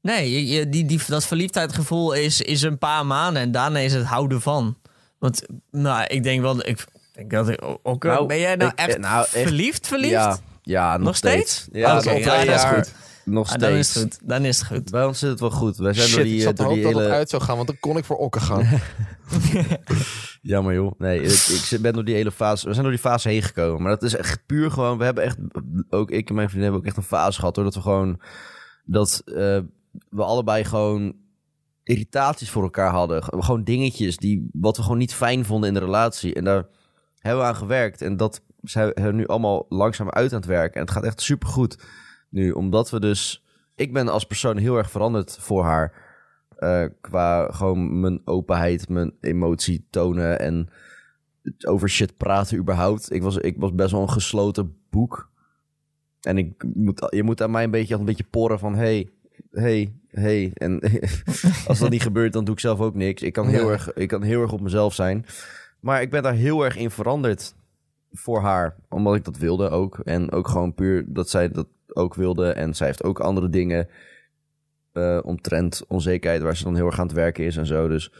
Nee, 0.00 0.46
je- 0.46 0.68
die, 0.68 0.84
die, 0.84 1.00
dat 1.06 1.24
verliefdheidgevoel 1.26 2.12
is, 2.12 2.40
is 2.40 2.62
een 2.62 2.78
paar 2.78 3.06
maanden 3.06 3.42
en 3.42 3.52
daarna 3.52 3.78
is 3.78 3.92
het 3.92 4.04
houden 4.04 4.40
van. 4.40 4.76
Want 5.18 5.42
nou, 5.70 6.04
ik 6.06 6.22
denk 6.22 6.40
wel, 6.40 6.66
ik 6.66 6.84
denk 7.12 7.30
dat 7.30 7.48
ik 7.48 7.62
ook. 7.82 8.04
Nou, 8.04 8.26
ben 8.26 8.38
jij 8.38 8.56
nou 8.56 8.70
ik- 8.70 8.78
echt, 8.78 8.98
nou, 8.98 9.20
echt- 9.20 9.30
verliefd 9.30 9.86
verliefd? 9.86 10.12
Ja, 10.12 10.36
ja 10.62 10.96
nog, 10.96 11.06
Nog 11.06 11.16
steeds? 11.16 11.68
Ja, 11.72 11.88
Ah, 11.88 11.94
dat 11.94 12.04
is 12.14 12.24
ja, 12.24 12.44
dat 12.44 12.64
goed. 12.64 12.92
Nog 13.24 13.52
Ah, 13.52 13.58
dan 13.58 13.70
is 13.70 13.90
steeds. 13.90 14.04
het 14.04 14.18
goed. 14.18 14.28
Dan 14.28 14.44
is 14.44 14.58
het 14.58 14.66
goed. 14.66 14.90
Bij 14.90 15.04
ons 15.04 15.18
zit 15.18 15.30
het 15.30 15.40
wel 15.40 15.50
goed. 15.50 15.76
Wij 15.76 15.92
zijn 15.92 16.06
Shit, 16.06 16.16
door 16.16 16.24
die, 16.24 16.36
ik 16.36 16.42
zat 16.42 16.56
te 16.56 16.62
door 16.62 16.74
die 16.74 16.82
dat 16.82 16.92
hele... 16.92 17.04
het 17.04 17.12
uit 17.12 17.30
zou 17.30 17.42
gaan, 17.42 17.56
want 17.56 17.68
dan 17.68 17.76
kon 17.80 17.96
ik 17.96 18.04
voor 18.04 18.16
okken 18.16 18.40
gaan. 18.40 18.68
Jammer 20.42 20.74
joh. 20.74 20.92
Nee, 20.98 21.20
ik, 21.22 21.68
ik 21.70 21.80
ben 21.80 21.92
door 21.92 22.04
die 22.04 22.14
hele 22.14 22.32
fase... 22.32 22.64
We 22.66 22.70
zijn 22.72 22.82
door 22.84 22.92
die 22.94 23.02
fase 23.02 23.28
heen 23.28 23.42
gekomen. 23.42 23.82
Maar 23.82 23.90
dat 23.90 24.02
is 24.02 24.14
echt 24.16 24.46
puur 24.46 24.70
gewoon... 24.70 24.98
We 24.98 25.04
hebben 25.04 25.24
echt... 25.24 25.36
Ook 25.90 26.10
ik 26.10 26.28
en 26.28 26.34
mijn 26.34 26.48
vriendin 26.48 26.70
hebben 26.70 26.80
ook 26.80 26.96
echt 26.96 26.96
een 27.04 27.16
fase 27.18 27.38
gehad 27.38 27.56
hoor. 27.56 27.64
Dat 27.64 27.74
we 27.74 27.80
gewoon... 27.80 28.20
Dat 28.84 29.22
eh, 29.24 29.58
we 30.10 30.22
allebei 30.22 30.64
gewoon 30.64 31.14
irritaties 31.82 32.50
voor 32.50 32.62
elkaar 32.62 32.90
hadden. 32.90 33.22
Gewoon 33.24 33.64
dingetjes 33.64 34.16
die... 34.16 34.48
Wat 34.52 34.76
we 34.76 34.82
gewoon 34.82 34.98
niet 34.98 35.14
fijn 35.14 35.44
vonden 35.44 35.68
in 35.68 35.74
de 35.74 35.80
relatie. 35.80 36.34
En 36.34 36.44
daar 36.44 36.66
hebben 37.22 37.42
we 37.42 37.48
aan 37.48 37.56
gewerkt. 37.56 38.02
En 38.02 38.16
dat 38.16 38.42
zijn 38.62 38.92
we 38.94 39.12
nu 39.12 39.26
allemaal 39.26 39.66
langzaam 39.68 40.10
uit 40.10 40.32
aan 40.32 40.38
het 40.38 40.48
werken. 40.48 40.74
En 40.74 40.80
het 40.80 40.90
gaat 40.90 41.04
echt 41.04 41.20
supergoed 41.20 41.84
nu. 42.28 42.50
Omdat 42.50 42.90
we 42.90 43.00
dus... 43.00 43.44
Ik 43.74 43.92
ben 43.92 44.08
als 44.08 44.24
persoon 44.24 44.56
heel 44.56 44.76
erg 44.76 44.90
veranderd 44.90 45.36
voor 45.40 45.64
haar. 45.64 46.10
Eh, 46.56 46.84
qua 47.00 47.50
gewoon 47.50 48.00
mijn 48.00 48.20
openheid, 48.24 48.88
mijn 48.88 49.12
emotie 49.20 49.86
tonen 49.90 50.38
en 50.40 50.68
over 51.66 51.88
shit 51.88 52.16
praten 52.16 52.58
überhaupt. 52.58 53.12
Ik 53.12 53.22
was, 53.22 53.36
ik 53.36 53.56
was 53.58 53.74
best 53.74 53.90
wel 53.90 54.02
een 54.02 54.10
gesloten 54.10 54.76
boek. 54.90 55.30
En 56.20 56.38
ik 56.38 56.64
moet, 56.74 57.06
je 57.10 57.22
moet 57.22 57.42
aan 57.42 57.50
mij 57.50 57.64
een 57.64 57.70
beetje, 57.70 57.94
een 57.94 58.04
beetje 58.04 58.26
porren 58.30 58.58
van 58.58 58.74
hey, 58.74 59.08
hey, 59.50 59.94
hey. 60.08 60.50
En 60.54 60.80
als 61.66 61.78
dat 61.78 61.90
niet 61.90 62.02
gebeurt, 62.02 62.32
dan 62.32 62.44
doe 62.44 62.54
ik 62.54 62.60
zelf 62.60 62.80
ook 62.80 62.94
niks. 62.94 63.22
Ik 63.22 63.32
kan, 63.32 63.48
heel 63.48 63.66
Ja. 63.66 63.72
erg, 63.72 63.92
ik 63.92 64.08
kan 64.08 64.22
heel 64.22 64.42
erg 64.42 64.52
op 64.52 64.60
mezelf 64.60 64.94
zijn. 64.94 65.26
Maar 65.82 66.02
ik 66.02 66.10
ben 66.10 66.22
daar 66.22 66.34
heel 66.34 66.64
erg 66.64 66.76
in 66.76 66.90
veranderd 66.90 67.54
voor 68.12 68.40
haar. 68.40 68.76
Omdat 68.88 69.14
ik 69.14 69.24
dat 69.24 69.36
wilde 69.36 69.68
ook. 69.68 69.98
En 69.98 70.32
ook 70.32 70.48
gewoon 70.48 70.74
puur 70.74 71.04
dat 71.06 71.30
zij 71.30 71.48
dat 71.48 71.66
ook 71.86 72.14
wilde. 72.14 72.52
En 72.52 72.74
zij 72.74 72.86
heeft 72.86 73.04
ook 73.04 73.20
andere 73.20 73.48
dingen 73.48 73.88
eh 74.92 75.18
omtrent 75.22 75.84
onzekerheid 75.88 76.42
waar 76.42 76.56
ze 76.56 76.64
dan 76.64 76.74
heel 76.74 76.86
erg 76.86 76.98
aan 76.98 77.06
het 77.06 77.14
werken 77.14 77.44
is 77.44 77.56
en 77.56 77.66
zo. 77.66 77.88
Dus 77.88 78.12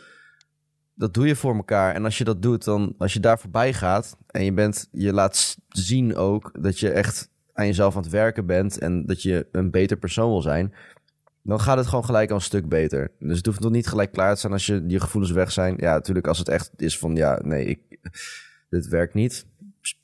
dat 0.94 1.14
doe 1.14 1.26
je 1.26 1.36
voor 1.36 1.54
elkaar. 1.54 1.94
En 1.94 2.04
als 2.04 2.18
je 2.18 2.24
dat 2.24 2.42
doet, 2.42 2.64
dan 2.64 2.94
als 2.98 3.12
je 3.12 3.20
daar 3.20 3.38
voorbij 3.38 3.72
gaat 3.72 4.16
en 4.26 4.44
je 4.44 4.52
bent, 4.52 4.88
je 4.92 5.12
laat 5.12 5.58
zien 5.68 6.16
ook 6.16 6.50
dat 6.62 6.78
je 6.78 6.90
echt 6.90 7.30
aan 7.52 7.66
jezelf 7.66 7.96
aan 7.96 8.02
het 8.02 8.10
werken 8.10 8.46
bent 8.46 8.78
en 8.78 9.06
dat 9.06 9.22
je 9.22 9.46
een 9.52 9.70
beter 9.70 9.96
persoon 9.96 10.30
wil 10.30 10.42
zijn, 10.42 10.74
dan 11.42 11.60
gaat 11.60 11.76
het 11.76 11.86
gewoon 11.86 12.04
gelijk 12.04 12.30
al 12.30 12.36
een 12.36 12.42
stuk 12.42 12.68
beter. 12.68 13.10
Dus 13.18 13.36
het 13.36 13.46
hoeft 13.46 13.60
nog 13.60 13.70
niet 13.70 13.86
gelijk 13.86 14.12
klaar 14.12 14.34
te 14.34 14.40
zijn 14.40 14.52
als 14.52 14.66
je 14.66 14.84
je 14.86 15.00
gevoelens 15.00 15.32
weg 15.32 15.52
zijn. 15.52 15.74
Ja, 15.78 15.92
natuurlijk 15.92 16.26
als 16.26 16.38
het 16.38 16.48
echt 16.48 16.70
is 16.76 16.98
van 16.98 17.16
ja, 17.16 17.38
nee, 17.42 17.64
ik, 17.64 17.80
dit 18.70 18.88
werkt 18.88 19.14
niet. 19.14 19.46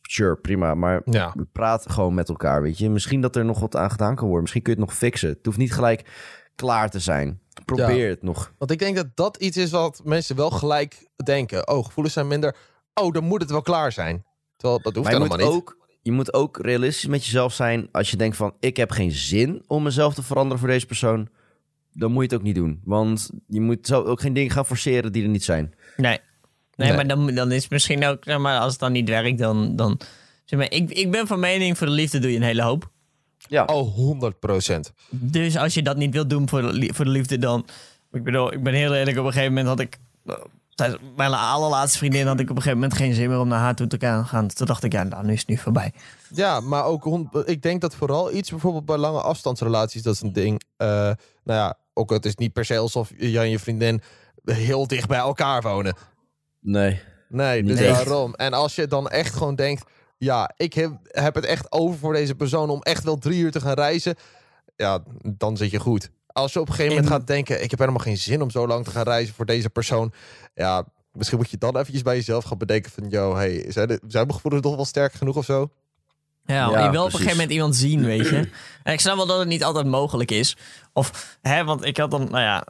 Sure, 0.02 0.36
prima, 0.36 0.74
maar 0.74 1.02
Ja. 1.04 1.34
praat 1.52 1.90
gewoon 1.90 2.14
met 2.14 2.28
elkaar, 2.28 2.62
weet 2.62 2.78
je. 2.78 2.90
Misschien 2.90 3.20
dat 3.20 3.36
er 3.36 3.44
nog 3.44 3.60
wat 3.60 3.76
aan 3.76 3.90
gedaan 3.90 4.14
kan 4.14 4.24
worden. 4.24 4.40
Misschien 4.42 4.62
kun 4.62 4.72
je 4.74 4.78
het 4.80 4.88
nog 4.88 4.96
fixen. 4.98 5.28
Het 5.28 5.44
hoeft 5.46 5.58
niet 5.58 5.72
gelijk 5.72 6.08
klaar 6.54 6.90
te 6.90 6.98
zijn. 6.98 7.40
Probeer 7.64 8.08
het 8.08 8.22
nog. 8.22 8.52
Want 8.58 8.70
ik 8.70 8.78
denk 8.78 8.96
dat 8.96 9.06
dat 9.14 9.36
iets 9.36 9.56
is 9.56 9.70
wat 9.70 10.00
mensen 10.04 10.36
wel 10.36 10.50
gelijk 10.50 11.08
denken. 11.24 11.68
Oh, 11.68 11.84
gevoelens 11.84 12.14
zijn 12.14 12.26
minder. 12.28 12.56
Oh, 12.94 13.12
dan 13.12 13.24
moet 13.24 13.40
het 13.40 13.50
wel 13.50 13.62
klaar 13.62 13.92
zijn. 13.92 14.24
Terwijl 14.56 14.80
dat 14.82 14.94
hoeft 14.94 15.10
Maar 15.10 15.16
helemaal 15.20 15.38
niet. 15.46 15.56
ook, 15.56 15.77
je 16.02 16.12
moet 16.12 16.32
ook 16.34 16.58
realistisch 16.62 17.06
met 17.06 17.24
jezelf 17.24 17.52
zijn. 17.54 17.88
Als 17.92 18.10
je 18.10 18.16
denkt 18.16 18.36
van, 18.36 18.54
ik 18.60 18.76
heb 18.76 18.90
geen 18.90 19.10
zin 19.12 19.62
om 19.66 19.82
mezelf 19.82 20.14
te 20.14 20.22
veranderen 20.22 20.58
voor 20.58 20.68
deze 20.68 20.86
persoon. 20.86 21.28
Dan 21.92 22.12
moet 22.12 22.22
je 22.22 22.28
het 22.28 22.38
ook 22.38 22.46
niet 22.46 22.54
doen. 22.54 22.80
Want 22.84 23.30
je 23.46 23.60
moet 23.60 23.86
zo 23.86 24.02
ook 24.02 24.20
geen 24.20 24.32
dingen 24.32 24.50
gaan 24.50 24.66
forceren 24.66 25.12
die 25.12 25.22
er 25.22 25.28
niet 25.28 25.44
zijn. 25.44 25.74
Nee. 25.96 26.18
Nee, 26.74 26.88
Nee. 26.88 26.96
maar 26.96 27.06
dan, 27.06 27.34
dan 27.34 27.52
is 27.52 27.62
het 27.62 27.70
misschien 27.72 28.04
ook, 28.04 28.24
zeg 28.24 28.38
maar, 28.38 28.58
als 28.60 28.70
het 28.72 28.80
dan 28.80 28.92
niet 28.92 29.08
werkt, 29.08 29.38
dan. 29.38 29.76
dan 29.76 30.00
zeg 30.44 30.58
maar, 30.58 30.70
ik, 30.72 30.90
ik 30.90 31.10
ben 31.10 31.26
van 31.26 31.40
mening, 31.40 31.78
voor 31.78 31.86
de 31.86 31.92
liefde 31.92 32.18
doe 32.18 32.30
je 32.30 32.36
een 32.36 32.42
hele 32.42 32.62
hoop. 32.62 32.90
Ja, 33.48 33.64
Oh, 33.64 33.94
100 33.94 34.38
procent. 34.38 34.92
Dus 35.10 35.56
als 35.56 35.74
je 35.74 35.82
dat 35.82 35.96
niet 35.96 36.12
wilt 36.12 36.30
doen 36.30 36.48
voor 36.48 36.62
de, 36.62 36.90
voor 36.94 37.04
de 37.04 37.10
liefde, 37.10 37.38
dan. 37.38 37.66
Ik 38.12 38.22
bedoel, 38.24 38.52
ik 38.52 38.62
ben 38.62 38.74
heel 38.74 38.94
eerlijk, 38.94 39.18
op 39.18 39.24
een 39.24 39.32
gegeven 39.32 39.54
moment 39.54 39.68
had 39.68 39.80
ik. 39.80 39.98
Mijn 41.16 41.32
allerlaatste 41.34 41.98
vriendin 41.98 42.26
had 42.26 42.40
ik 42.40 42.50
op 42.50 42.56
een 42.56 42.62
gegeven 42.62 42.78
moment 42.78 42.98
geen 42.98 43.14
zin 43.14 43.28
meer 43.28 43.38
om 43.38 43.48
naar 43.48 43.58
haar 43.60 43.74
toe 43.74 43.86
te 43.86 44.24
gaan. 44.24 44.48
Toen 44.48 44.66
dacht 44.66 44.84
ik, 44.84 44.92
ja, 44.92 45.02
nou, 45.02 45.24
nu 45.26 45.32
is 45.32 45.38
het 45.38 45.48
nu 45.48 45.56
voorbij. 45.56 45.92
Ja, 46.34 46.60
maar 46.60 46.84
ook 46.84 47.28
ik 47.44 47.62
denk 47.62 47.80
dat 47.80 47.94
vooral 47.94 48.32
iets 48.32 48.50
bijvoorbeeld 48.50 48.84
bij 48.84 48.96
lange 48.96 49.20
afstandsrelaties, 49.20 50.02
dat 50.02 50.14
is 50.14 50.20
een 50.20 50.32
ding. 50.32 50.62
Eh, 50.76 50.86
nou 50.88 51.16
ja, 51.44 51.78
ook 51.94 52.10
het 52.10 52.24
is 52.24 52.34
niet 52.34 52.52
per 52.52 52.64
se 52.64 52.78
alsof 52.78 53.10
jij 53.16 53.44
en 53.44 53.50
je 53.50 53.58
vriendin 53.58 54.02
heel 54.44 54.86
dicht 54.86 55.08
bij 55.08 55.18
elkaar 55.18 55.62
wonen. 55.62 55.96
nee. 56.60 57.00
Nee, 57.28 57.62
dus 57.62 57.78
Nee. 57.78 57.88
daarom. 57.92 58.34
En 58.34 58.52
als 58.52 58.74
je 58.74 58.86
dan 58.86 59.08
echt 59.08 59.34
gewoon 59.34 59.54
denkt, 59.54 59.90
ja, 60.18 60.50
ik 60.56 60.74
heb, 60.74 60.92
heb 61.02 61.34
het 61.34 61.44
echt 61.44 61.72
over 61.72 61.98
voor 61.98 62.12
deze 62.12 62.34
persoon 62.34 62.70
om 62.70 62.82
echt 62.82 63.04
wel 63.04 63.16
drie 63.18 63.40
uur 63.40 63.50
te 63.50 63.60
gaan 63.60 63.74
reizen, 63.74 64.14
ja, 64.76 64.98
dan 65.36 65.56
zit 65.56 65.70
je 65.70 65.78
goed. 65.78 66.10
Als 66.38 66.52
je 66.52 66.60
op 66.60 66.68
een 66.68 66.74
gegeven 66.74 66.94
moment 66.96 67.12
En- 67.12 67.18
gaat 67.18 67.26
denken, 67.26 67.62
ik 67.62 67.70
heb 67.70 67.78
helemaal 67.78 68.00
geen 68.02 68.16
zin 68.16 68.42
om 68.42 68.50
zo 68.50 68.66
lang 68.66 68.84
te 68.84 68.90
gaan 68.90 69.02
reizen 69.04 69.34
voor 69.34 69.46
deze 69.46 69.70
persoon, 69.70 70.12
ja, 70.54 70.84
misschien 71.12 71.38
moet 71.38 71.50
je 71.50 71.58
dan 71.58 71.76
eventjes 71.76 72.02
bij 72.02 72.14
jezelf 72.16 72.44
gaan 72.44 72.58
bedenken 72.58 72.90
van, 72.90 73.08
yo, 73.08 73.36
hey, 73.36 73.64
zijn, 73.68 73.88
de, 73.88 74.00
zijn 74.06 74.22
mijn 74.26 74.34
gevoelens 74.34 74.62
toch 74.66 74.76
wel 74.76 74.84
sterk 74.84 75.12
genoeg 75.12 75.36
of 75.36 75.44
zo? 75.44 75.70
Ja, 76.44 76.70
Ja, 76.70 76.84
je 76.84 76.90
wil 76.90 77.00
op 77.00 77.06
een 77.06 77.12
gegeven 77.12 77.32
moment 77.36 77.50
iemand 77.50 77.76
zien, 77.76 78.04
weet 78.04 78.28
je. 78.28 78.48
En 78.82 78.92
ik 78.92 79.00
snap 79.00 79.16
wel 79.16 79.26
dat 79.26 79.38
het 79.38 79.48
niet 79.48 79.64
altijd 79.64 79.86
mogelijk 79.86 80.30
is. 80.30 80.56
Of, 80.92 81.36
hè, 81.42 81.64
want 81.64 81.84
ik 81.84 81.96
had 81.96 82.10
dan, 82.10 82.20
nou 82.30 82.40
ja... 82.42 82.66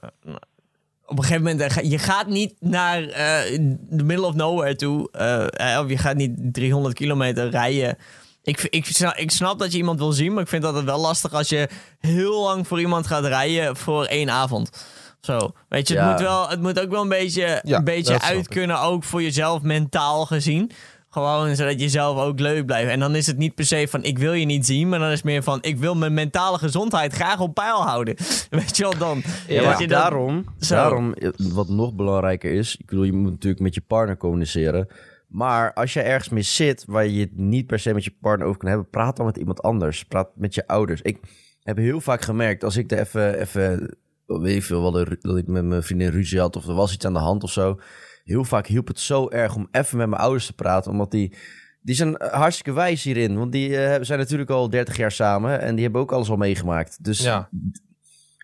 Op 1.07 1.19
een 1.19 1.25
gegeven 1.25 1.43
moment, 1.43 1.61
eh, 1.61 1.71
ga- 1.71 1.81
je 1.81 1.99
gaat 1.99 2.27
niet 2.27 2.55
naar 2.61 3.03
eh 3.03 3.41
the 3.97 4.05
middle 4.05 4.27
of 4.27 4.35
nowhere 4.35 4.77
toe. 4.77 5.09
eh, 5.13 5.75
eh, 5.75 5.81
of 5.85 5.89
je 5.91 5.99
gaat 5.99 6.17
niet 6.17 6.33
300 6.55 6.95
kilometer 6.95 7.51
rijden. 7.51 7.99
Ik, 8.49 8.67
ik, 8.71 8.85
snap, 8.87 9.15
ik 9.15 9.31
snap 9.31 9.59
dat 9.59 9.73
je 9.73 9.79
iemand 9.79 9.99
wil 9.99 10.13
zien, 10.13 10.33
maar 10.33 10.43
ik 10.43 10.49
vind 10.49 10.63
dat 10.63 10.75
het 10.75 10.85
wel 10.85 11.01
lastig 11.01 11.33
als 11.33 11.49
je 11.49 11.69
heel 11.99 12.43
lang 12.43 12.67
voor 12.67 12.81
iemand 12.81 13.07
gaat 13.07 13.25
rijden 13.25 13.77
voor 13.77 14.05
één 14.05 14.31
avond. 14.31 14.87
Zo, 15.21 15.53
weet 15.69 15.89
je, 15.89 15.95
Ja. 15.95 16.01
het, 16.01 16.11
moet 16.11 16.21
wel, 16.29 16.49
het 16.49 16.61
moet 16.61 16.81
ook 16.81 16.91
wel 16.91 17.03
een 17.03 17.09
beetje, 17.09 17.61
Ja, 17.65 17.79
een 17.79 17.85
beetje 17.85 18.21
uit 18.21 18.49
kunnen, 18.49 18.81
ook 18.81 19.05
voor 19.05 19.23
jezelf 19.23 19.63
mentaal 19.63 20.27
gezien. 20.27 20.71
Gewoon 21.11 21.57
zodat 21.57 21.81
je 21.81 21.89
zelf 21.89 22.19
ook 22.19 22.41
leuk 22.41 22.67
blijft. 22.67 22.91
En 22.91 23.01
dan 23.01 23.15
is 23.15 23.27
het 23.27 23.37
niet 23.37 23.55
per 23.55 23.65
se 23.67 23.87
van 23.91 24.03
ik 24.03 24.19
wil 24.19 24.33
je 24.33 24.45
niet 24.45 24.67
zien, 24.67 24.89
maar 24.89 24.99
dan 24.99 25.09
is 25.09 25.15
het 25.15 25.25
meer 25.25 25.43
van 25.43 25.59
ik 25.61 25.79
wil 25.79 25.95
mijn 25.95 26.15
mentale 26.15 26.59
gezondheid 26.59 27.13
graag 27.13 27.41
op 27.41 27.55
peil 27.55 27.83
houden. 27.83 28.15
Weet 28.51 28.77
je 28.77 28.83
wel 28.83 28.99
dan? 28.99 29.23
Ja, 29.49 29.79
je 29.79 29.89
daarom, 29.89 30.45
daarom, 30.69 31.13
eh, 31.13 31.29
wat 31.37 31.69
nog 31.69 31.95
belangrijker 31.95 32.53
is... 32.53 32.77
Ik 32.77 32.87
bedoel, 32.87 33.05
je 33.05 33.13
moet 33.13 33.31
natuurlijk 33.31 33.63
met 33.63 33.75
je 33.75 33.83
partner 33.87 34.17
communiceren. 34.17 34.89
Maar 35.29 35.73
als 35.73 35.93
je 35.93 36.01
ergens 36.01 36.29
mee 36.29 36.43
zit 36.43 36.85
waar 36.87 37.07
je 37.07 37.21
het 37.21 37.37
niet 37.37 37.67
per 37.67 37.79
se 37.79 37.95
met 37.95 38.05
je 38.05 38.17
partner 38.21 38.47
over 38.47 38.61
kan 38.61 38.69
hebben... 38.69 38.89
praat 38.91 39.17
dan 39.17 39.27
met 39.27 39.37
iemand 39.37 39.63
anders. 39.63 40.05
Praat 40.05 40.31
met 40.37 40.55
je 40.55 40.67
ouders. 40.67 41.03
Ik 41.03 41.19
heb 41.63 41.77
heel 41.77 42.01
vaak 42.01 42.21
gemerkt, 42.23 42.65
als 42.65 42.77
ik 42.77 42.91
er 42.93 42.99
even... 42.99 43.41
even 43.41 43.97
weet 44.27 44.57
ik 44.57 44.63
veel, 44.63 44.83
wat 44.83 44.95
er- 44.95 45.17
dat 45.21 45.37
ik 45.37 45.47
met 45.47 45.65
mijn 45.65 45.83
vriendin 45.83 46.11
ruzie 46.11 46.41
had... 46.41 46.57
of 46.57 46.67
er 46.67 46.75
was 46.75 46.93
iets 46.95 47.07
aan 47.07 47.13
de 47.13 47.19
hand 47.19 47.43
of 47.43 47.51
zo... 47.51 47.81
Heel 48.25 48.45
vaak 48.45 48.67
hielp 48.67 48.87
het 48.89 48.99
zo 49.01 49.29
erg 49.31 49.55
om 49.55 49.69
even 49.71 49.99
met 49.99 50.09
mijn 50.09 50.21
ouders 50.23 50.47
te 50.47 50.53
praten... 50.55 50.91
omdat 50.91 51.11
die... 51.11 51.37
Die 51.81 51.95
zijn 51.97 52.15
hartstikke 52.23 52.73
wijs 52.73 53.03
hierin. 53.03 53.39
Want 53.39 53.53
die 53.53 53.77
eh, 53.77 54.03
zijn 54.05 54.19
natuurlijk 54.19 54.51
al 54.51 54.71
30 54.71 54.97
jaar 54.97 55.13
samen. 55.13 55.61
En 55.61 55.75
die 55.75 55.85
hebben 55.85 56.01
ook 56.01 56.13
alles 56.13 56.31
al 56.31 56.37
meegemaakt. 56.37 57.05
Dus 57.05 57.19
Ja. 57.23 57.49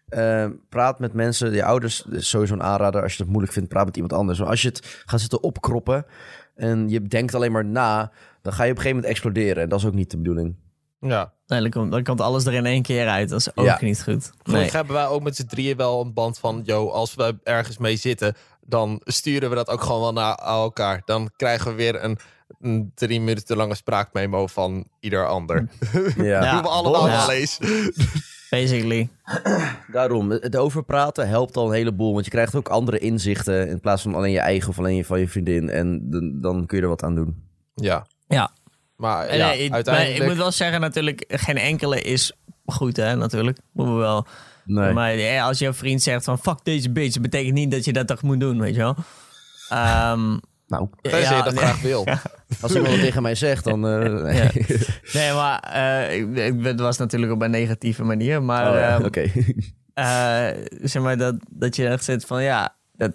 eh, 0.09 0.47
praat 0.69 0.99
met 0.99 1.13
mensen, 1.13 1.53
je 1.53 1.65
ouders 1.65 2.07
sowieso 2.11 2.55
een 2.55 2.63
aanrader. 2.63 3.03
Als 3.03 3.13
je 3.17 3.23
het 3.23 3.31
moeilijk 3.31 3.53
vindt, 3.53 3.69
praat 3.69 3.85
met 3.85 3.95
iemand 3.95 4.13
anders. 4.13 4.39
Maar 4.39 4.49
als 4.49 4.63
je 4.63 4.69
het 4.69 5.03
gaat 5.07 5.21
zitten 5.21 5.43
opkroppen 5.43 6.07
en 6.55 6.89
je 6.89 7.03
denkt 7.03 7.35
alleen 7.35 7.53
maar 7.53 7.65
na, 7.65 8.13
dan 8.43 8.53
ga 8.53 8.63
je 8.65 8.71
op 8.71 8.77
een 8.77 8.83
gegeven 8.83 8.89
moment 8.97 9.07
exploderen. 9.07 9.63
En 9.63 9.69
dat 9.69 9.79
is 9.79 9.87
ook 9.87 9.95
niet 9.95 10.11
de 10.11 10.17
bedoeling. 10.17 10.55
Ja. 11.01 11.33
Nee, 11.47 11.61
dan, 11.61 11.71
komt, 11.71 11.91
dan 11.93 12.03
komt 12.03 12.21
alles 12.21 12.47
er 12.47 12.53
in 12.55 12.67
één 12.67 12.83
keer 12.83 13.09
uit. 13.09 13.29
Dat 13.29 13.39
is 13.41 13.57
ook 13.57 13.65
Ja. 13.65 13.79
niet 13.81 14.03
goed. 14.03 14.15
Nee. 14.23 14.31
Gelukkig 14.43 14.73
hebben 14.73 14.95
wij 14.95 15.07
ook 15.07 15.23
met 15.23 15.37
z'n 15.37 15.47
drieën 15.47 15.77
wel 15.77 16.01
een 16.01 16.13
band 16.13 16.39
van... 16.39 16.63
yo, 16.65 16.89
als 16.89 17.15
we 17.15 17.37
ergens 17.43 17.79
mee 17.79 17.97
zitten, 17.97 18.35
dan 18.61 19.01
sturen 19.05 19.49
we 19.51 19.55
dat 19.57 19.69
ook 19.69 19.81
gewoon 19.83 20.01
wel 20.01 20.13
naar 20.13 20.35
elkaar. 20.35 21.03
Dan 21.05 21.31
krijgen 21.37 21.71
we 21.71 21.77
weer 21.77 22.05
een 22.05 22.19
een 22.61 22.93
drie 22.95 23.21
minuten 23.21 23.57
lange 23.57 23.75
spraakmemo 23.75 24.47
van 24.47 24.87
ieder 25.01 25.27
ander. 25.29 25.69
Ja. 26.17 26.51
Doen 26.53 26.63
we 26.63 26.69
allemaal 26.69 27.09
Ja. 27.09 27.17
wel 27.27 27.31
eens. 27.37 27.59
Basically. 28.61 29.09
Daarom, 29.93 30.31
het 30.31 30.57
over 30.57 30.85
praten 30.85 31.29
helpt 31.29 31.57
al 31.57 31.67
een 31.67 31.73
heleboel. 31.75 32.13
Want 32.13 32.25
je 32.25 32.31
krijgt 32.31 32.55
ook 32.55 32.69
andere 32.69 32.99
inzichten 32.99 33.69
in 33.69 33.81
plaats 33.81 34.03
van 34.03 34.15
alleen 34.15 34.31
je 34.33 34.39
eigen 34.39 34.69
of 34.69 34.79
alleen 34.79 34.97
je 34.97 35.05
van 35.05 35.21
je 35.21 35.29
vriendin. 35.29 35.69
En 35.71 36.11
dan- 36.11 36.41
dan 36.41 36.67
kun 36.67 36.77
je 36.77 36.83
er 36.83 36.89
wat 36.89 37.03
aan 37.03 37.15
doen. 37.15 37.43
Ja. 37.75 38.07
Ja. 38.27 38.51
Maar 38.97 39.27
En 39.27 39.39
ja, 39.39 39.47
nee, 39.49 39.59
ik- 39.59 39.65
maar 39.69 39.75
uiteindelijk... 39.75 40.23
ik 40.23 40.29
moet 40.29 40.37
wel 40.37 40.51
zeggen, 40.53 40.81
natuurlijk, 40.81 41.25
geen 41.29 41.57
enkele 41.59 42.01
is 42.03 42.33
goed, 42.67 42.97
hè, 42.97 43.17
natuurlijk. 43.17 43.59
Moeten 43.73 43.95
we 43.95 44.01
wel. 44.01 44.27
Nee. 44.65 44.93
Maar 44.93 45.17
ja, 45.19 45.47
als 45.47 45.59
jouw 45.59 45.73
vriend 45.73 46.03
zegt 46.03 46.25
van 46.25 46.39
fuck 46.39 46.59
deze 46.63 46.91
bitch, 46.91 47.13
dat 47.13 47.23
betekent 47.23 47.55
niet 47.55 47.71
dat 47.71 47.85
je 47.85 47.93
dat 47.93 48.07
toch 48.07 48.23
moet 48.23 48.41
doen, 48.41 48.61
weet 48.61 48.75
je 48.75 48.81
wel. 48.81 48.97
Ehm, 49.69 50.39
Nou, 50.75 50.89
Tenzij 51.01 51.37
je 51.37 51.43
dat 51.43 51.55
nee. 51.55 51.63
graag 51.65 51.81
wil. 51.81 52.07
als 52.63 52.75
iemand 52.75 52.95
tegen 52.95 53.23
mij 53.23 53.35
zegt, 53.35 53.65
dan... 53.65 53.89
eh, 53.89 53.99
nee. 54.23 54.35
Ja. 54.67 54.79
Nee, 55.13 55.33
maar 55.33 55.61
eh, 55.61 56.17
ik, 56.19 56.37
ik- 56.37 56.65
het 56.65 56.81
was 56.81 56.99
natuurlijk 56.99 57.33
op 57.33 57.43
een 57.43 57.51
negatieve 57.51 58.05
manier. 58.05 58.43
Maar, 58.43 58.71
Oh, 58.71 58.75
ja, 58.79 58.95
ehm, 58.97 59.05
Oké. 59.05 59.21
eh, 59.95 60.47
zeg 60.83 61.03
maar 61.03 61.17
dat, 61.17 61.35
dat 61.51 61.77
je 61.77 61.89
echt 61.89 62.05
zit 62.05 62.25
van 62.27 62.43
ja, 62.43 62.77
dat 62.93 63.13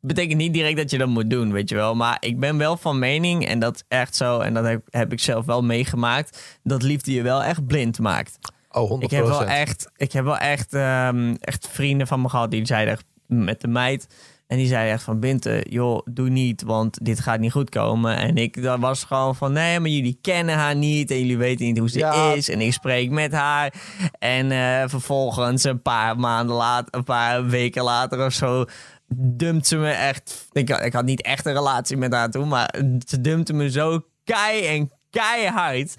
betekent 0.00 0.36
niet 0.38 0.52
direct 0.52 0.76
dat 0.76 0.90
je 0.90 0.98
dat 0.98 1.08
moet 1.08 1.30
doen, 1.30 1.52
weet 1.52 1.68
je 1.68 1.74
wel. 1.74 1.94
Maar 1.94 2.16
ik 2.20 2.40
ben 2.40 2.58
wel 2.58 2.76
van 2.76 2.98
mening, 2.98 3.46
en 3.46 3.58
dat 3.58 3.74
is 3.74 3.84
echt 3.88 4.16
zo, 4.16 4.40
en 4.40 4.54
dat 4.54 4.64
heb, 4.64 4.82
heb 4.90 5.12
ik 5.12 5.20
zelf 5.20 5.46
wel 5.46 5.62
meegemaakt, 5.62 6.58
dat 6.62 6.82
liefde 6.82 7.12
je 7.12 7.22
wel 7.22 7.42
echt 7.42 7.66
blind 7.66 7.98
maakt. 7.98 8.38
Oh, 8.70 8.90
100%. 9.00 9.02
Ik 9.04 9.10
heb 9.10 9.24
wel 9.26 9.44
echt, 9.44 9.90
ik 9.96 10.12
heb 10.12 10.24
wel 10.24 10.38
echt, 10.38 10.74
ehm, 10.74 11.34
echt 11.40 11.68
vrienden 11.70 12.06
van 12.06 12.20
me 12.22 12.28
gehad 12.28 12.50
die 12.50 12.66
zeiden 12.66 12.98
met 13.26 13.60
de 13.60 13.68
meid. 13.68 14.06
En 14.48 14.56
die 14.56 14.66
zeiden 14.66 14.92
echt 14.92 15.02
van 15.02 15.20
Binte, 15.20 15.66
joh, 15.68 16.00
doe 16.04 16.28
niet, 16.28 16.62
want 16.62 17.04
dit 17.04 17.20
gaat 17.20 17.40
niet 17.40 17.52
goed 17.52 17.68
komen. 17.70 18.16
En 18.16 18.36
ik 18.36 18.62
dat 18.62 18.78
was 18.78 19.04
gewoon 19.04 19.36
van, 19.36 19.52
nee, 19.52 19.80
maar 19.80 19.90
jullie 19.90 20.18
kennen 20.22 20.54
haar 20.54 20.74
niet 20.76 21.10
en 21.10 21.18
jullie 21.18 21.38
weten 21.38 21.66
niet 21.66 21.78
hoe 21.78 21.90
ze 21.90 21.98
Ja. 21.98 22.32
is. 22.32 22.48
En 22.48 22.60
ik 22.60 22.72
spreek 22.72 23.10
met 23.10 23.32
haar. 23.32 23.72
En 24.18 24.50
eh, 24.50 24.82
vervolgens 24.88 25.64
een 25.64 25.82
paar 25.82 26.18
maanden 26.18 26.56
later, 26.56 26.94
een 26.94 27.04
paar 27.04 27.46
weken 27.46 27.82
later 27.82 28.24
of 28.24 28.32
zo, 28.32 28.64
dumpt 29.14 29.66
ze 29.66 29.76
me 29.76 29.90
echt. 29.90 30.46
Ik, 30.52 30.68
had- 30.68 30.82
ik 30.84 30.92
had 30.92 31.04
niet 31.04 31.22
echt 31.22 31.46
een 31.46 31.52
relatie 31.54 31.96
met 31.96 32.12
haar 32.14 32.30
toen, 32.30 32.48
maar 32.48 32.74
ze 33.06 33.20
dumpte 33.20 33.52
me 33.52 33.70
zo 33.70 34.00
kei 34.24 34.66
en 34.66 34.90
keihard. 35.10 35.94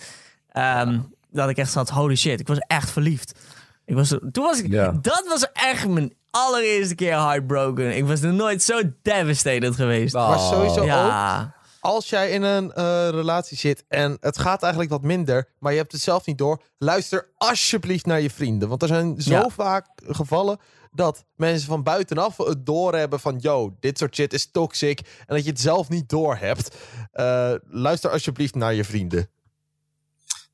ehm, 0.50 1.00
Dat 1.32 1.50
ik 1.50 1.58
echt 1.58 1.72
zat, 1.72 1.90
holy 1.90 2.16
shit, 2.16 2.40
ik 2.40 2.48
was 2.48 2.58
echt 2.58 2.90
verliefd. 2.92 3.40
Ik 3.86 3.96
was, 3.96 4.08
toen 4.32 4.44
was 4.44 4.62
ik, 4.62 4.72
Ja. 4.72 4.92
dat 5.02 5.26
was 5.28 5.52
echt 5.52 5.88
mijn 5.88 6.14
allereerste 6.32 6.96
keer 6.96 7.14
heartbroken. 7.20 7.96
Ik 7.98 8.06
was 8.06 8.20
nog 8.20 8.34
nooit 8.34 8.64
zo 8.64 8.82
devastated 9.02 9.76
geweest. 9.76 10.14
Maar 10.14 10.40
sowieso 10.40 10.80
ook, 10.80 10.86
ja, 10.86 11.56
als 11.80 12.10
jij 12.10 12.30
in 12.32 12.42
een 12.44 12.74
eh, 12.74 13.10
relatie 13.10 13.58
zit 13.58 13.84
en 13.88 14.18
het 14.20 14.40
gaat 14.40 14.62
eigenlijk 14.62 14.92
wat 14.92 15.02
minder, 15.04 15.48
maar 15.60 15.72
je 15.72 15.78
hebt 15.78 15.92
het 15.92 16.02
zelf 16.02 16.26
niet 16.26 16.38
door, 16.38 16.62
luister 16.78 17.30
alsjeblieft 17.38 18.06
naar 18.06 18.22
je 18.22 18.30
vrienden. 18.30 18.70
Want 18.70 18.82
er 18.82 18.88
zijn 18.88 19.22
zo 19.22 19.32
Ja. 19.32 19.50
vaak 19.50 19.88
gevallen 20.06 20.58
dat 20.92 21.26
mensen 21.36 21.68
van 21.68 21.84
buitenaf 21.84 22.38
het 22.38 22.66
doorhebben 22.66 23.20
van, 23.20 23.38
yo, 23.40 23.76
dit 23.80 23.98
soort 23.98 24.16
shit 24.16 24.34
is 24.34 24.52
toxic 24.52 25.00
en 25.00 25.36
dat 25.36 25.44
je 25.44 25.50
het 25.50 25.60
zelf 25.60 25.90
niet 25.90 26.10
doorhebt. 26.10 26.76
Eh 27.12 27.54
luister 27.70 28.10
alsjeblieft 28.12 28.56
naar 28.56 28.74
je 28.74 28.84
vrienden. 28.84 29.30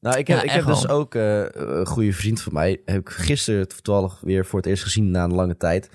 Nou, 0.06 0.18
ik 0.18 0.28
heb, 0.28 0.38
Ja, 0.38 0.44
ik 0.44 0.50
heb 0.50 0.66
dus 0.66 0.88
ook 0.88 1.16
eh, 1.16 1.46
een 1.52 1.86
goede 1.86 2.14
vriend 2.14 2.42
van 2.42 2.54
mij. 2.54 2.82
Heb 2.86 3.00
ik 3.00 3.10
gisteren 3.10 3.68
toevallig 3.68 4.20
weer 4.22 4.46
voor 4.46 4.60
het 4.60 4.68
eerst 4.68 4.84
gezien 4.84 5.12
na 5.12 5.24
een 5.24 5.34
lange 5.34 5.58
tijd. 5.58 5.90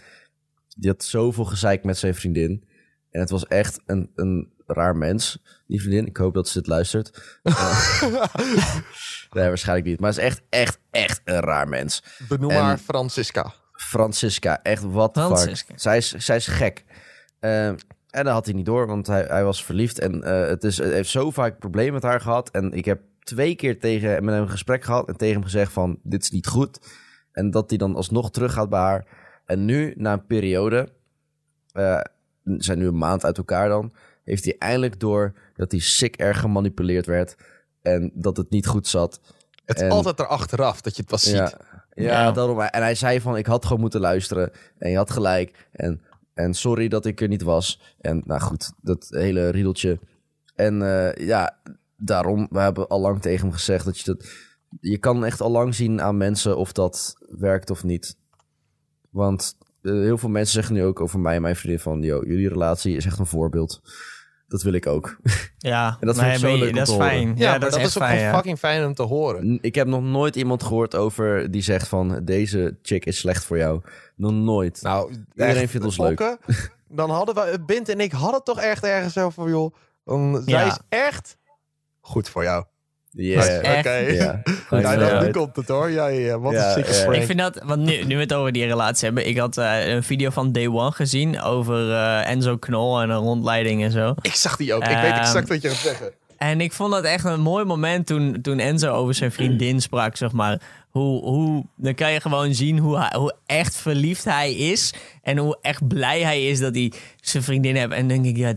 Die 0.76 0.90
had 0.90 1.04
zoveel 1.04 1.44
gezeik 1.44 1.84
met 1.84 1.98
zijn 1.98 2.14
vriendin. 2.14 2.64
En 3.10 3.20
het 3.20 3.30
was 3.30 3.46
echt 3.46 3.80
een, 3.86 4.10
een 4.14 4.52
raar 4.66 4.96
mens, 4.96 5.42
die 5.66 5.80
vriendin. 5.80 6.06
Ik 6.06 6.16
hoop 6.16 6.34
dat 6.34 6.48
ze 6.48 6.58
dit 6.58 6.66
luistert. 6.68 7.38
Eh, 7.42 8.02
nee, 9.36 9.48
waarschijnlijk 9.48 9.88
niet. 9.88 10.00
Maar 10.00 10.10
het 10.10 10.18
is 10.18 10.24
echt, 10.24 10.42
echt, 10.50 10.78
echt 10.90 11.20
een 11.24 11.40
raar 11.40 11.68
mens. 11.68 12.04
Benoem 12.28 12.50
En- 12.50 12.62
haar 12.62 12.78
Francisca. 12.78 13.52
Francisca, 13.72 14.62
echt 14.62 14.82
wat 14.82 15.18
fuck. 15.18 15.26
Francisca. 15.26 15.72
Zij 15.76 15.96
is, 15.96 16.08
zij 16.08 16.36
is 16.36 16.46
gek. 16.46 16.84
Eh, 17.40 17.66
en 17.66 18.24
dat 18.24 18.26
had 18.26 18.44
hij 18.44 18.54
niet 18.54 18.66
door, 18.66 18.86
want 18.86 19.06
hij, 19.06 19.24
hij 19.28 19.44
was 19.44 19.64
verliefd. 19.64 19.98
En 19.98 20.22
eh, 20.22 20.48
het, 20.48 20.64
is, 20.64 20.78
het 20.78 20.92
heeft 20.92 21.10
zo 21.10 21.30
vaak 21.30 21.58
problemen 21.58 21.92
met 21.92 22.02
haar 22.02 22.20
gehad. 22.20 22.50
En 22.50 22.72
ik 22.72 22.84
heb 22.84 23.00
twee 23.24 23.54
keer 23.54 23.78
tegen, 23.80 24.24
met 24.24 24.34
hem 24.34 24.42
een 24.42 24.50
gesprek 24.50 24.84
gehad 24.84 25.08
en 25.08 25.16
tegen 25.16 25.34
hem 25.34 25.42
gezegd 25.44 25.72
van, 25.72 25.98
dit 26.02 26.22
is 26.22 26.30
niet 26.30 26.46
goed. 26.46 26.78
En 27.32 27.50
dat 27.50 27.68
hij 27.70 27.78
dan 27.78 27.94
alsnog 27.94 28.30
terug 28.30 28.52
gaat 28.52 28.68
bij 28.68 28.80
haar. 28.80 29.06
En 29.44 29.64
nu, 29.64 29.94
na 29.96 30.12
een 30.12 30.26
periode, 30.26 30.88
eh, 31.72 32.00
zijn 32.44 32.78
nu 32.78 32.86
een 32.86 32.98
maand 32.98 33.24
uit 33.24 33.38
elkaar 33.38 33.68
dan, 33.68 33.92
heeft 34.24 34.44
hij 34.44 34.56
eindelijk 34.58 35.00
door 35.00 35.32
dat 35.56 35.70
hij 35.70 35.80
sick 35.80 36.16
erg 36.16 36.40
gemanipuleerd 36.40 37.06
werd. 37.06 37.36
En 37.82 38.10
dat 38.14 38.36
het 38.36 38.50
niet 38.50 38.66
goed 38.66 38.86
zat. 38.86 39.20
Het 39.64 39.76
is 39.76 39.82
En- 39.82 39.90
altijd 39.90 40.18
erachteraf 40.20 40.80
dat 40.80 40.94
je 40.96 41.00
het 41.02 41.10
pas 41.10 41.22
ziet. 41.22 41.34
Ja, 41.34 41.52
ja, 41.94 42.04
Ja. 42.22 42.32
daarom. 42.32 42.60
En 42.60 42.82
hij 42.82 42.94
zei 42.94 43.20
van, 43.20 43.36
ik 43.36 43.46
had 43.46 43.64
gewoon 43.64 43.80
moeten 43.80 44.00
luisteren. 44.00 44.50
En 44.78 44.90
je 44.90 44.96
had 44.96 45.10
gelijk. 45.10 45.68
En, 45.72 46.00
en 46.34 46.54
sorry 46.54 46.88
dat 46.88 47.06
ik 47.06 47.20
er 47.20 47.28
niet 47.28 47.42
was. 47.42 47.94
En 48.00 48.22
nou 48.24 48.40
goed, 48.40 48.72
dat 48.80 49.06
hele 49.08 49.48
riedeltje. 49.48 49.98
En 50.54 50.82
eh, 50.82 51.26
ja, 51.26 51.58
daarom, 52.00 52.46
we 52.50 52.58
hebben 52.58 52.88
al 52.88 53.00
lang 53.00 53.22
tegen 53.22 53.40
hem 53.40 53.52
gezegd 53.52 53.84
dat 53.84 53.98
je 53.98 54.04
dat... 54.04 54.28
Je 54.80 54.98
kan 54.98 55.24
echt 55.24 55.40
al 55.40 55.50
lang 55.50 55.74
zien 55.74 56.02
aan 56.02 56.16
mensen 56.16 56.56
of 56.56 56.72
dat 56.72 57.14
werkt 57.28 57.70
of 57.70 57.84
niet. 57.84 58.16
Want 59.10 59.56
eh, 59.82 59.92
heel 59.92 60.18
veel 60.18 60.28
mensen 60.28 60.54
zeggen 60.54 60.74
nu 60.74 60.84
ook 60.84 61.00
over 61.00 61.18
mij 61.18 61.34
en 61.34 61.42
mijn 61.42 61.56
vriendin 61.56 61.80
van... 61.80 62.02
Yo, 62.02 62.24
jullie 62.26 62.48
relatie 62.48 62.96
is 62.96 63.06
echt 63.06 63.18
een 63.18 63.26
voorbeeld. 63.26 63.80
Dat 64.48 64.62
wil 64.62 64.72
ik 64.72 64.86
ook. 64.86 65.16
ja. 65.58 65.96
En 66.00 66.06
dat 66.06 66.18
vind 66.18 66.32
ik 66.32 66.38
zo 66.38 66.56
leuk 66.56 66.74
dat 66.74 66.88
is 66.88 66.94
fijn. 66.94 67.36
Ja, 67.36 67.58
dat, 67.58 67.70
is 67.70 67.76
echt 67.76 67.86
ook 67.86 68.02
fijn, 68.02 68.16
gewoon 68.16 68.30
ja. 68.30 68.34
fucking 68.34 68.58
fijn 68.58 68.86
om 68.86 68.94
te 68.94 69.02
horen. 69.02 69.58
Ik 69.60 69.74
heb 69.74 69.86
nog 69.86 70.02
nooit 70.02 70.36
iemand 70.36 70.62
gehoord 70.62 70.94
over 70.94 71.50
die 71.50 71.62
zegt 71.62 71.88
van... 71.88 72.20
Deze 72.24 72.78
chick 72.82 73.06
is 73.06 73.18
slecht 73.18 73.44
voor 73.44 73.58
jou. 73.58 73.80
Nog 74.16 74.32
nooit. 74.32 74.82
Nou, 74.82 75.10
Iedereen 75.34 75.62
echt, 75.62 75.70
vindt 75.70 75.86
ons 75.86 75.98
leuk. 75.98 76.38
Dan 76.88 77.10
hadden 77.10 77.34
we, 77.34 77.58
Bint 77.66 77.88
en 77.88 78.00
ik 78.00 78.12
hadden 78.12 78.44
toch 78.44 78.60
echt 78.60 78.84
ergens 78.84 79.18
over, 79.18 79.48
joh. 79.48 79.74
Dan, 80.04 80.42
zij 80.46 80.66
is 80.66 80.78
echt 80.88 81.36
goed 82.10 82.28
voor 82.28 82.42
jou. 82.42 82.64
Ja. 83.12 83.46
echt- 83.46 83.78
Oké. 83.78 83.96
Ja. 83.96 84.42
Nou, 84.70 85.24
nu 85.24 85.30
komt 85.30 85.56
het 85.56 85.68
hoor. 85.68 85.90
Ja, 85.90 86.06
ja, 86.06 86.20
ja. 86.26 86.38
Wat 86.38 86.52
Ja, 86.52 86.76
een 86.76 86.84
ja. 87.12 87.12
Ik 87.12 87.22
vind 87.22 87.38
dat, 87.38 87.60
want 87.64 87.82
nu, 87.82 88.04
nu 88.04 88.14
we 88.14 88.20
het 88.20 88.32
over 88.32 88.52
die 88.52 88.66
relatie 88.66 89.04
hebben. 89.04 89.28
Ik 89.28 89.38
had 89.38 89.56
eh, 89.56 89.88
een 89.88 90.02
video 90.02 90.30
van 90.30 90.52
Day 90.52 90.66
One 90.68 90.92
gezien 90.92 91.40
over 91.40 91.90
eh, 91.92 92.28
Enzo 92.30 92.56
Knol 92.56 93.00
en 93.00 93.10
een 93.10 93.16
rondleiding 93.18 93.82
en 93.84 93.90
zo. 93.90 94.14
Ik 94.20 94.34
zag 94.34 94.56
die 94.56 94.74
ook. 94.74 94.82
Ik 94.82 94.88
weet 94.88 94.96
Ehm, 94.96 95.18
exact 95.20 95.48
wat 95.48 95.62
je 95.62 95.68
gaat 95.68 95.76
zeggen. 95.76 96.10
En 96.36 96.60
ik 96.60 96.72
vond 96.72 96.92
dat 96.92 97.04
echt 97.04 97.24
een 97.24 97.40
mooi 97.40 97.64
moment 97.64 98.06
toen, 98.06 98.38
toen 98.42 98.58
Enzo 98.58 98.90
over 98.92 99.14
zijn 99.14 99.32
vriendin 99.32 99.80
sprak, 99.80 100.16
zeg 100.16 100.32
maar. 100.32 100.60
Hoe, 100.90 101.22
hoe, 101.22 101.64
dan 101.76 101.94
kan 101.94 102.12
je 102.12 102.20
gewoon 102.20 102.54
zien 102.54 102.78
hoe, 102.78 102.98
hij, 102.98 103.18
hoe 103.18 103.34
echt 103.46 103.76
verliefd 103.76 104.24
hij 104.24 104.52
is. 104.54 104.94
En 105.22 105.38
hoe 105.38 105.58
echt 105.62 105.88
blij 105.88 106.20
hij 106.22 106.46
is 106.48 106.58
dat 106.60 106.74
hij 106.74 106.92
zijn 107.20 107.42
vriendin 107.42 107.76
heeft. 107.76 107.90
En 107.92 108.08
dan 108.08 108.22
denk 108.22 108.24
ik, 108.24 108.36
ja, 108.36 108.54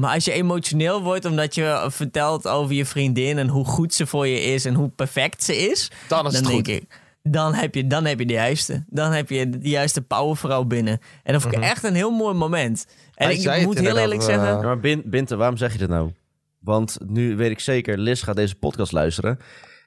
maar 0.00 0.14
als 0.14 0.24
je 0.24 0.32
emotioneel 0.32 1.02
wordt 1.02 1.24
omdat 1.24 1.54
je 1.54 1.86
vertelt 1.90 2.48
over 2.48 2.74
je 2.74 2.86
vriendin... 2.86 3.38
en 3.38 3.48
hoe 3.48 3.64
goed 3.64 3.94
ze 3.94 4.06
voor 4.06 4.26
je 4.26 4.40
is 4.40 4.64
en 4.64 4.74
hoe 4.74 4.88
perfect 4.88 5.44
ze 5.44 5.56
is... 5.56 5.90
Dan 6.08 6.26
is 6.26 6.32
dan 6.32 6.42
het 6.42 6.52
denk 6.52 6.66
goed. 6.66 6.68
ik, 6.68 7.00
dan 7.22 7.54
heb, 7.54 7.74
je, 7.74 7.86
dan 7.86 8.04
heb 8.04 8.18
je 8.18 8.26
de 8.26 8.32
juiste. 8.32 8.84
Dan 8.88 9.12
heb 9.12 9.28
je 9.30 9.48
de 9.50 9.68
juiste 9.68 10.02
powervrouw 10.02 10.64
binnen. 10.64 11.00
En 11.22 11.32
dat 11.32 11.42
vond 11.42 11.54
ik 11.54 11.60
echt 11.62 11.84
een 11.84 11.94
heel 11.94 12.10
mooi 12.10 12.34
moment. 12.34 12.86
En 13.14 13.26
Hij 13.26 13.34
ik, 13.34 13.40
zei 13.40 13.54
ik 13.54 13.66
het 13.66 13.68
moet 13.68 13.86
heel 13.86 13.96
eerlijk 13.98 14.20
eh, 14.20 14.26
zeggen... 14.26 14.46
Ja, 14.48 14.60
maar 14.60 14.80
Bin- 14.80 15.02
Binte, 15.06 15.36
waarom 15.36 15.56
zeg 15.56 15.72
je 15.72 15.78
dit 15.78 15.88
nou? 15.88 16.10
Want 16.58 16.98
nu 17.06 17.36
weet 17.36 17.50
ik 17.50 17.60
zeker, 17.60 17.98
Liz 17.98 18.24
gaat 18.24 18.36
deze 18.36 18.54
podcast 18.54 18.92
luisteren. 18.92 19.38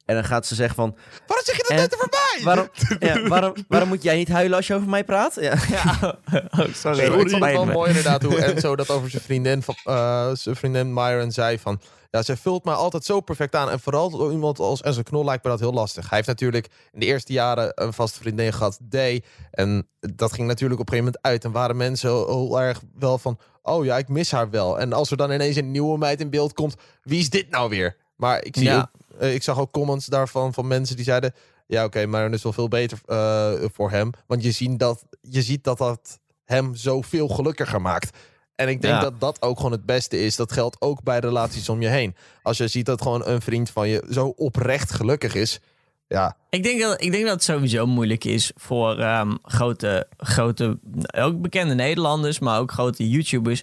En 0.05 0.15
dan 0.15 0.23
gaat 0.23 0.45
ze 0.47 0.55
zeggen 0.55 0.75
van... 0.75 0.95
Waarom 1.27 1.45
zeg 1.45 1.55
je 1.55 1.61
dat 1.61 1.71
En- 1.71 1.77
net 1.77 1.93
er 1.93 1.99
Waarom, 2.43 2.67
ja, 2.99 3.27
waarom, 3.27 3.53
waarom 3.67 3.89
moet 3.89 4.03
jij 4.03 4.15
niet 4.15 4.29
huilen 4.29 4.57
als 4.57 4.67
je 4.67 4.75
over 4.75 4.89
mij 4.89 5.03
praat? 5.03 5.37
Ja. 5.39 5.53
Ja, 5.69 6.17
oh, 6.31 6.39
sorry. 6.51 6.73
Sorry, 6.73 6.97
het 6.99 7.07
ik 7.07 7.29
vond 7.29 7.31
het 7.31 7.39
wel 7.53 7.65
mooi 7.65 7.87
inderdaad 7.89 8.23
hoe 8.23 8.41
Enzo 8.53 8.75
dat 8.75 8.89
over 8.89 9.09
zijn 9.09 9.23
vriendin, 9.23 9.61
van, 9.61 9.75
eh, 9.83 10.29
zijn 10.33 10.55
vriendin 10.55 10.93
Myron 10.93 11.31
zei 11.31 11.59
van... 11.59 11.79
Ja, 12.11 12.23
zij 12.23 12.37
vult 12.37 12.63
mij 12.65 12.73
altijd 12.73 13.05
zo 13.05 13.19
perfect 13.21 13.55
aan. 13.55 13.69
En 13.69 13.79
vooral 13.79 14.09
door 14.09 14.31
iemand 14.31 14.59
als 14.59 14.81
Enzo 14.81 15.01
Knol 15.01 15.25
lijkt 15.25 15.43
me 15.43 15.49
dat 15.49 15.59
heel 15.59 15.73
lastig. 15.73 16.03
Hij 16.09 16.15
heeft 16.15 16.27
natuurlijk 16.27 16.67
in 16.91 16.99
de 16.99 17.05
eerste 17.05 17.33
jaren 17.33 17.71
een 17.75 17.93
vaste 17.93 18.19
vriendin 18.19 18.53
gehad, 18.53 18.77
Day. 18.81 19.23
En 19.51 19.87
dat 19.99 20.33
ging 20.33 20.47
natuurlijk 20.47 20.79
op 20.79 20.87
een 20.89 20.93
gegeven 20.93 21.13
moment 21.13 21.33
uit. 21.33 21.43
En 21.43 21.51
waren 21.59 21.77
mensen 21.77 22.09
heel 22.09 22.61
erg 22.61 22.81
wel 22.99 23.17
van... 23.17 23.39
Oh 23.61 23.85
ja, 23.85 23.97
ik 23.97 24.07
mis 24.07 24.31
haar 24.31 24.49
wel. 24.49 24.79
En 24.79 24.93
als 24.93 25.11
er 25.11 25.17
dan 25.17 25.31
ineens 25.31 25.55
een 25.55 25.71
nieuwe 25.71 25.97
meid 25.97 26.21
in 26.21 26.29
beeld 26.29 26.53
komt... 26.53 26.75
Wie 27.03 27.19
is 27.19 27.29
dit 27.29 27.49
nou 27.49 27.69
weer? 27.69 27.95
Maar 28.15 28.43
ik, 28.43 28.55
zie 28.55 28.65
Ja. 28.65 28.77
ook, 28.77 29.19
eh, 29.19 29.33
ik 29.33 29.43
zag 29.43 29.59
ook 29.59 29.71
comments 29.71 30.05
daarvan 30.05 30.53
van 30.53 30.67
mensen 30.67 30.95
die 30.95 31.05
zeiden... 31.05 31.33
Ja, 31.67 31.83
oké, 31.83 32.05
Myron 32.05 32.33
is 32.33 32.43
wel 32.43 32.53
veel 32.53 32.67
beter 32.67 32.99
eh, 33.05 33.51
voor 33.73 33.91
hem. 33.91 34.09
Want 34.27 34.43
je, 34.43 34.51
ziet 34.51 34.79
dat, 34.79 35.03
je 35.21 35.41
ziet 35.41 35.63
dat 35.63 35.77
dat 35.77 36.19
hem 36.45 36.75
zoveel 36.75 37.27
gelukkiger 37.27 37.81
maakt. 37.81 38.17
En 38.55 38.67
ik 38.69 38.81
denk 38.81 38.93
Ja. 38.93 38.99
dat 39.01 39.19
dat 39.19 39.41
ook 39.41 39.57
gewoon 39.57 39.71
het 39.71 39.85
beste 39.85 40.19
is. 40.19 40.35
Dat 40.35 40.51
geldt 40.51 40.81
ook 40.81 41.03
bij 41.03 41.19
relaties 41.19 41.69
om 41.69 41.81
je 41.81 41.87
heen. 41.87 42.15
Als 42.41 42.57
je 42.57 42.67
ziet 42.67 42.85
dat 42.85 43.01
gewoon 43.01 43.25
een 43.27 43.41
vriend 43.41 43.69
van 43.69 43.87
je 43.89 44.05
zo 44.09 44.27
oprecht 44.27 44.91
gelukkig 44.91 45.35
is. 45.35 45.59
Ja, 46.07 46.37
Ik 46.49 46.63
denk, 46.63 46.81
dat, 46.81 47.01
ik 47.01 47.11
denk 47.11 47.23
dat 47.23 47.33
het 47.33 47.43
sowieso 47.43 47.85
moeilijk 47.85 48.23
is 48.23 48.51
voor 48.55 48.99
ehm, 48.99 49.35
grote, 49.41 50.07
grote, 50.17 50.79
ook 51.17 51.41
bekende 51.41 51.73
Nederlanders, 51.73 52.39
maar 52.39 52.59
ook 52.59 52.71
grote 52.71 53.09
YouTubers. 53.09 53.61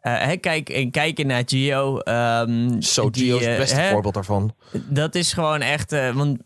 Eh, 0.00 0.22
hè, 0.22 0.36
kijk, 0.36 0.68
en 0.68 0.90
kijken 0.90 1.26
naar 1.26 1.42
Gio. 1.46 1.98
ehm, 1.98 2.80
Zo, 2.80 3.08
Gio 3.12 3.36
is 3.38 3.44
het 3.44 3.52
eh, 3.52 3.58
beste 3.60 3.80
hè, 3.80 3.90
voorbeeld 3.90 4.14
daarvan. 4.14 4.54
Dat 4.72 5.14
is 5.14 5.32
gewoon 5.32 5.60
echt. 5.60 5.92
eh, 5.92 6.14
want 6.14 6.38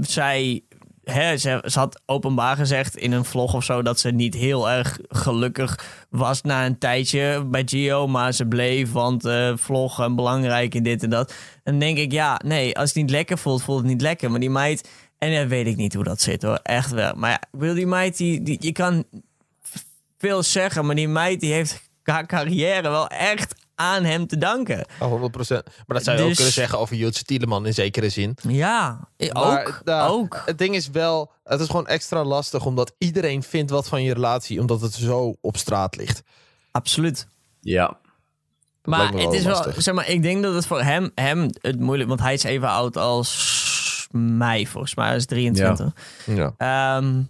zij. 0.00 0.62
Ze, 1.04 1.36
ze 1.66 1.78
had 1.78 2.00
openbaar 2.06 2.56
gezegd 2.56 2.96
in 2.96 3.12
een 3.12 3.24
vlog 3.24 3.54
of 3.54 3.64
zo 3.64 3.82
dat 3.82 3.98
ze 4.00 4.10
niet 4.10 4.34
heel 4.34 4.70
erg 4.70 4.98
gelukkig 5.08 6.04
was 6.10 6.42
na 6.42 6.66
een 6.66 6.78
tijdje 6.78 7.44
bij 7.46 7.62
Gio. 7.64 8.06
Maar 8.06 8.32
ze 8.32 8.46
bleef, 8.46 8.92
want 8.92 9.24
eh 9.24 9.52
vloggen 9.56 10.14
belangrijk 10.16 10.74
en 10.74 10.82
dit 10.82 11.02
en 11.02 11.10
dat. 11.10 11.30
En 11.30 11.72
dan 11.72 11.78
denk 11.78 11.98
ik, 11.98 12.12
ja, 12.12 12.40
nee, 12.44 12.76
als 12.78 12.88
het 12.88 12.98
niet 12.98 13.10
lekker 13.10 13.38
voelt, 13.38 13.62
voelt 13.62 13.78
het 13.78 13.86
niet 13.88 14.00
lekker. 14.00 14.30
Maar 14.30 14.40
die 14.40 14.50
meid, 14.50 14.88
en 15.18 15.34
dan 15.34 15.48
weet 15.48 15.66
ik 15.66 15.76
niet 15.76 15.94
hoe 15.94 16.04
dat 16.04 16.20
zit 16.20 16.42
hoor, 16.42 16.60
echt 16.62 16.90
wel. 16.90 17.12
Maar 17.16 17.30
ja, 17.30 17.40
wil 17.58 17.74
die 17.74 17.86
meid, 17.86 18.16
die, 18.16 18.42
die, 18.42 18.56
je 18.60 18.72
kan 18.72 19.04
veel 20.18 20.42
zeggen, 20.42 20.86
maar 20.86 20.94
die 20.96 21.08
meid 21.08 21.40
die 21.40 21.52
heeft 21.52 21.89
haar 22.02 22.26
carrière 22.26 22.88
wel 22.90 23.06
echt 23.08 23.54
aan 23.74 24.04
hem 24.04 24.26
te 24.26 24.38
danken. 24.38 24.84
Oh, 25.00 25.10
100%. 25.10 25.64
Maar 25.86 25.96
dat 25.96 26.04
zou 26.04 26.16
je 26.16 26.22
ook 26.22 26.28
Dus- 26.28 26.36
kunnen 26.36 26.54
zeggen 26.54 26.78
over 26.78 26.96
Jutse 26.96 27.24
Tieleman 27.24 27.66
in 27.66 27.74
zekere 27.74 28.08
zin. 28.08 28.36
Ja, 28.48 29.08
Maar, 29.32 29.66
ook. 29.66 29.80
nou, 29.84 30.10
ook. 30.10 30.42
Het 30.46 30.58
ding 30.58 30.74
is 30.74 30.88
wel, 30.88 31.32
het 31.44 31.60
is 31.60 31.66
gewoon 31.66 31.86
extra 31.86 32.24
lastig 32.24 32.64
omdat 32.66 32.94
iedereen 32.98 33.42
vindt 33.42 33.70
wat 33.70 33.88
van 33.88 34.02
je 34.02 34.12
relatie, 34.14 34.60
omdat 34.60 34.80
het 34.80 34.94
zo 34.94 35.34
op 35.40 35.56
straat 35.56 35.96
ligt. 35.96 36.22
Absoluut. 36.70 37.26
Ja. 37.60 37.98
Maar 38.84 39.12
het 39.12 39.32
is 39.32 39.44
wel, 39.44 39.64
zeg 39.76 39.94
maar, 39.94 40.08
ik 40.08 40.22
denk 40.22 40.42
dat 40.42 40.54
het 40.54 40.66
voor 40.66 40.82
hem, 40.82 41.10
hem 41.14 41.48
het 41.60 41.80
moeilijk, 41.80 42.08
want 42.08 42.20
hij 42.20 42.34
is 42.34 42.42
even 42.42 42.68
oud 42.68 42.96
als 42.96 44.08
mij, 44.10 44.66
volgens 44.66 44.94
mij, 44.94 45.06
hij 45.06 45.16
is 45.16 45.26
23. 45.26 45.92
Ja. 46.26 46.54
Ehm, 46.56 47.22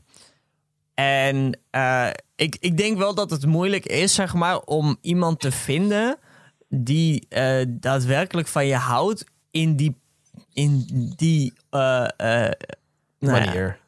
en 0.94 1.59
eh, 1.70 2.09
ik, 2.40 2.57
ik 2.61 2.76
denk 2.76 2.98
wel 2.98 3.14
dat 3.14 3.31
het 3.31 3.46
moeilijk 3.46 3.87
is, 3.87 4.14
zeg 4.14 4.35
maar, 4.35 4.61
om 4.61 4.96
iemand 5.00 5.40
te 5.40 5.53
vinden 5.53 6.16
die 6.68 7.26
eh, 7.29 7.64
daadwerkelijk 7.68 8.48
van 8.48 8.66
je 8.66 8.74
houdt 8.74 9.24
in 9.50 9.76
die, 9.76 9.96
in 10.53 10.87
die 11.16 11.53
eh, 11.70 12.05
eh, 12.16 12.53
nou 13.18 13.37
ja, 13.37 13.44
Manier. 13.44 13.79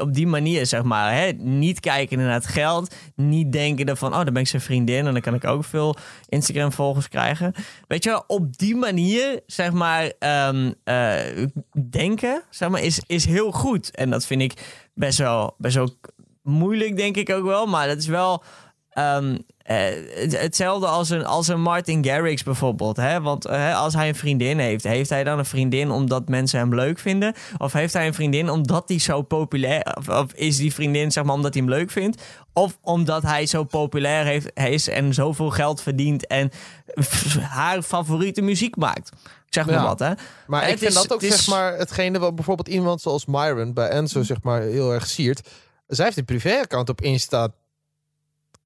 op 0.00 0.14
die 0.14 0.26
manier, 0.26 0.66
zeg 0.66 0.82
maar. 0.82 1.14
Hè? 1.14 1.32
Niet 1.32 1.80
kijken 1.80 2.18
naar 2.18 2.32
het 2.32 2.46
geld. 2.46 2.94
Niet 3.14 3.52
denken 3.52 3.96
van, 3.96 4.12
oh, 4.14 4.24
dan 4.24 4.32
ben 4.32 4.42
ik 4.42 4.48
zijn 4.48 4.62
vriendin 4.62 5.06
en 5.06 5.12
dan 5.12 5.22
kan 5.22 5.34
ik 5.34 5.44
ook 5.44 5.64
veel 5.64 5.96
Instagram-volgers 6.28 7.08
krijgen. 7.08 7.54
Weet 7.88 8.04
je 8.04 8.10
wel, 8.10 8.24
op 8.26 8.56
die 8.56 8.76
manier, 8.76 9.40
zeg 9.46 9.72
maar, 9.72 10.12
ehm, 10.18 10.72
eh, 10.84 11.46
denken, 11.90 12.42
zeg 12.50 12.68
maar, 12.68 12.82
is, 12.82 13.00
is 13.06 13.24
heel 13.24 13.50
goed. 13.52 13.90
En 13.90 14.10
dat 14.10 14.26
vind 14.26 14.42
ik 14.42 14.84
best 14.94 15.18
wel, 15.18 15.54
best 15.58 15.74
wel 15.74 15.96
moeilijk, 16.48 16.96
denk 16.96 17.16
ik 17.16 17.30
ook 17.30 17.44
wel. 17.44 17.66
Maar 17.66 17.86
dat 17.88 17.98
is 17.98 18.06
wel... 18.06 18.42
ehm, 18.90 19.38
eh, 19.58 19.76
het- 20.14 20.40
hetzelfde 20.40 20.86
als 20.86 21.10
een, 21.10 21.24
als 21.26 21.48
een 21.48 21.60
Martin 21.60 22.04
Garrix 22.04 22.42
bijvoorbeeld. 22.42 22.96
Hè? 22.96 23.20
Want 23.20 23.44
eh, 23.46 23.76
als 23.80 23.94
hij 23.94 24.08
een 24.08 24.14
vriendin 24.14 24.58
heeft, 24.58 24.84
heeft 24.84 25.10
hij 25.10 25.24
dan 25.24 25.38
een 25.38 25.44
vriendin 25.44 25.90
omdat 25.90 26.28
mensen 26.28 26.58
hem 26.58 26.74
leuk 26.74 26.98
vinden? 26.98 27.34
Of 27.58 27.72
heeft 27.72 27.92
hij 27.92 28.06
een 28.06 28.14
vriendin 28.14 28.50
omdat 28.50 28.88
hij 28.88 28.98
zo 28.98 29.22
populair 29.22 29.96
of, 29.98 30.08
of 30.08 30.32
is 30.32 30.56
die 30.56 30.74
vriendin 30.74 31.12
zeg 31.12 31.24
maar 31.24 31.34
omdat 31.34 31.54
hij 31.54 31.62
hem 31.62 31.72
leuk 31.72 31.90
vindt? 31.90 32.22
Of 32.52 32.78
omdat 32.82 33.22
hij 33.22 33.46
zo 33.46 33.64
populair 33.64 34.24
heeft, 34.24 34.50
is 34.58 34.88
en 34.88 35.14
zoveel 35.14 35.50
geld 35.50 35.80
verdient 35.80 36.26
en 36.26 36.50
haar 37.40 37.82
favoriete 37.82 38.42
muziek 38.42 38.76
maakt? 38.76 39.10
Zeg 39.48 39.66
maar 39.66 39.74
Ja. 39.74 39.84
wat, 39.84 39.98
hè? 39.98 40.12
Maar 40.46 40.62
ik 40.68 40.78
vind 40.78 40.90
is- 40.90 40.94
dat 40.96 41.12
ook 41.12 41.22
is- 41.22 41.36
zeg 41.44 41.46
maar 41.54 41.76
hetgene 41.78 42.18
wat 42.18 42.34
bijvoorbeeld 42.34 42.68
iemand 42.68 43.00
zoals 43.00 43.26
Myron 43.26 43.72
bij 43.72 43.88
Enzo 43.88 44.22
zeg 44.22 44.42
maar 44.42 44.60
heel 44.62 44.92
erg 44.92 45.06
siert. 45.06 45.48
Zij 45.86 46.04
heeft 46.04 46.16
een 46.16 46.24
privéaccount 46.24 46.88
op 46.88 47.00
Insta. 47.00 47.48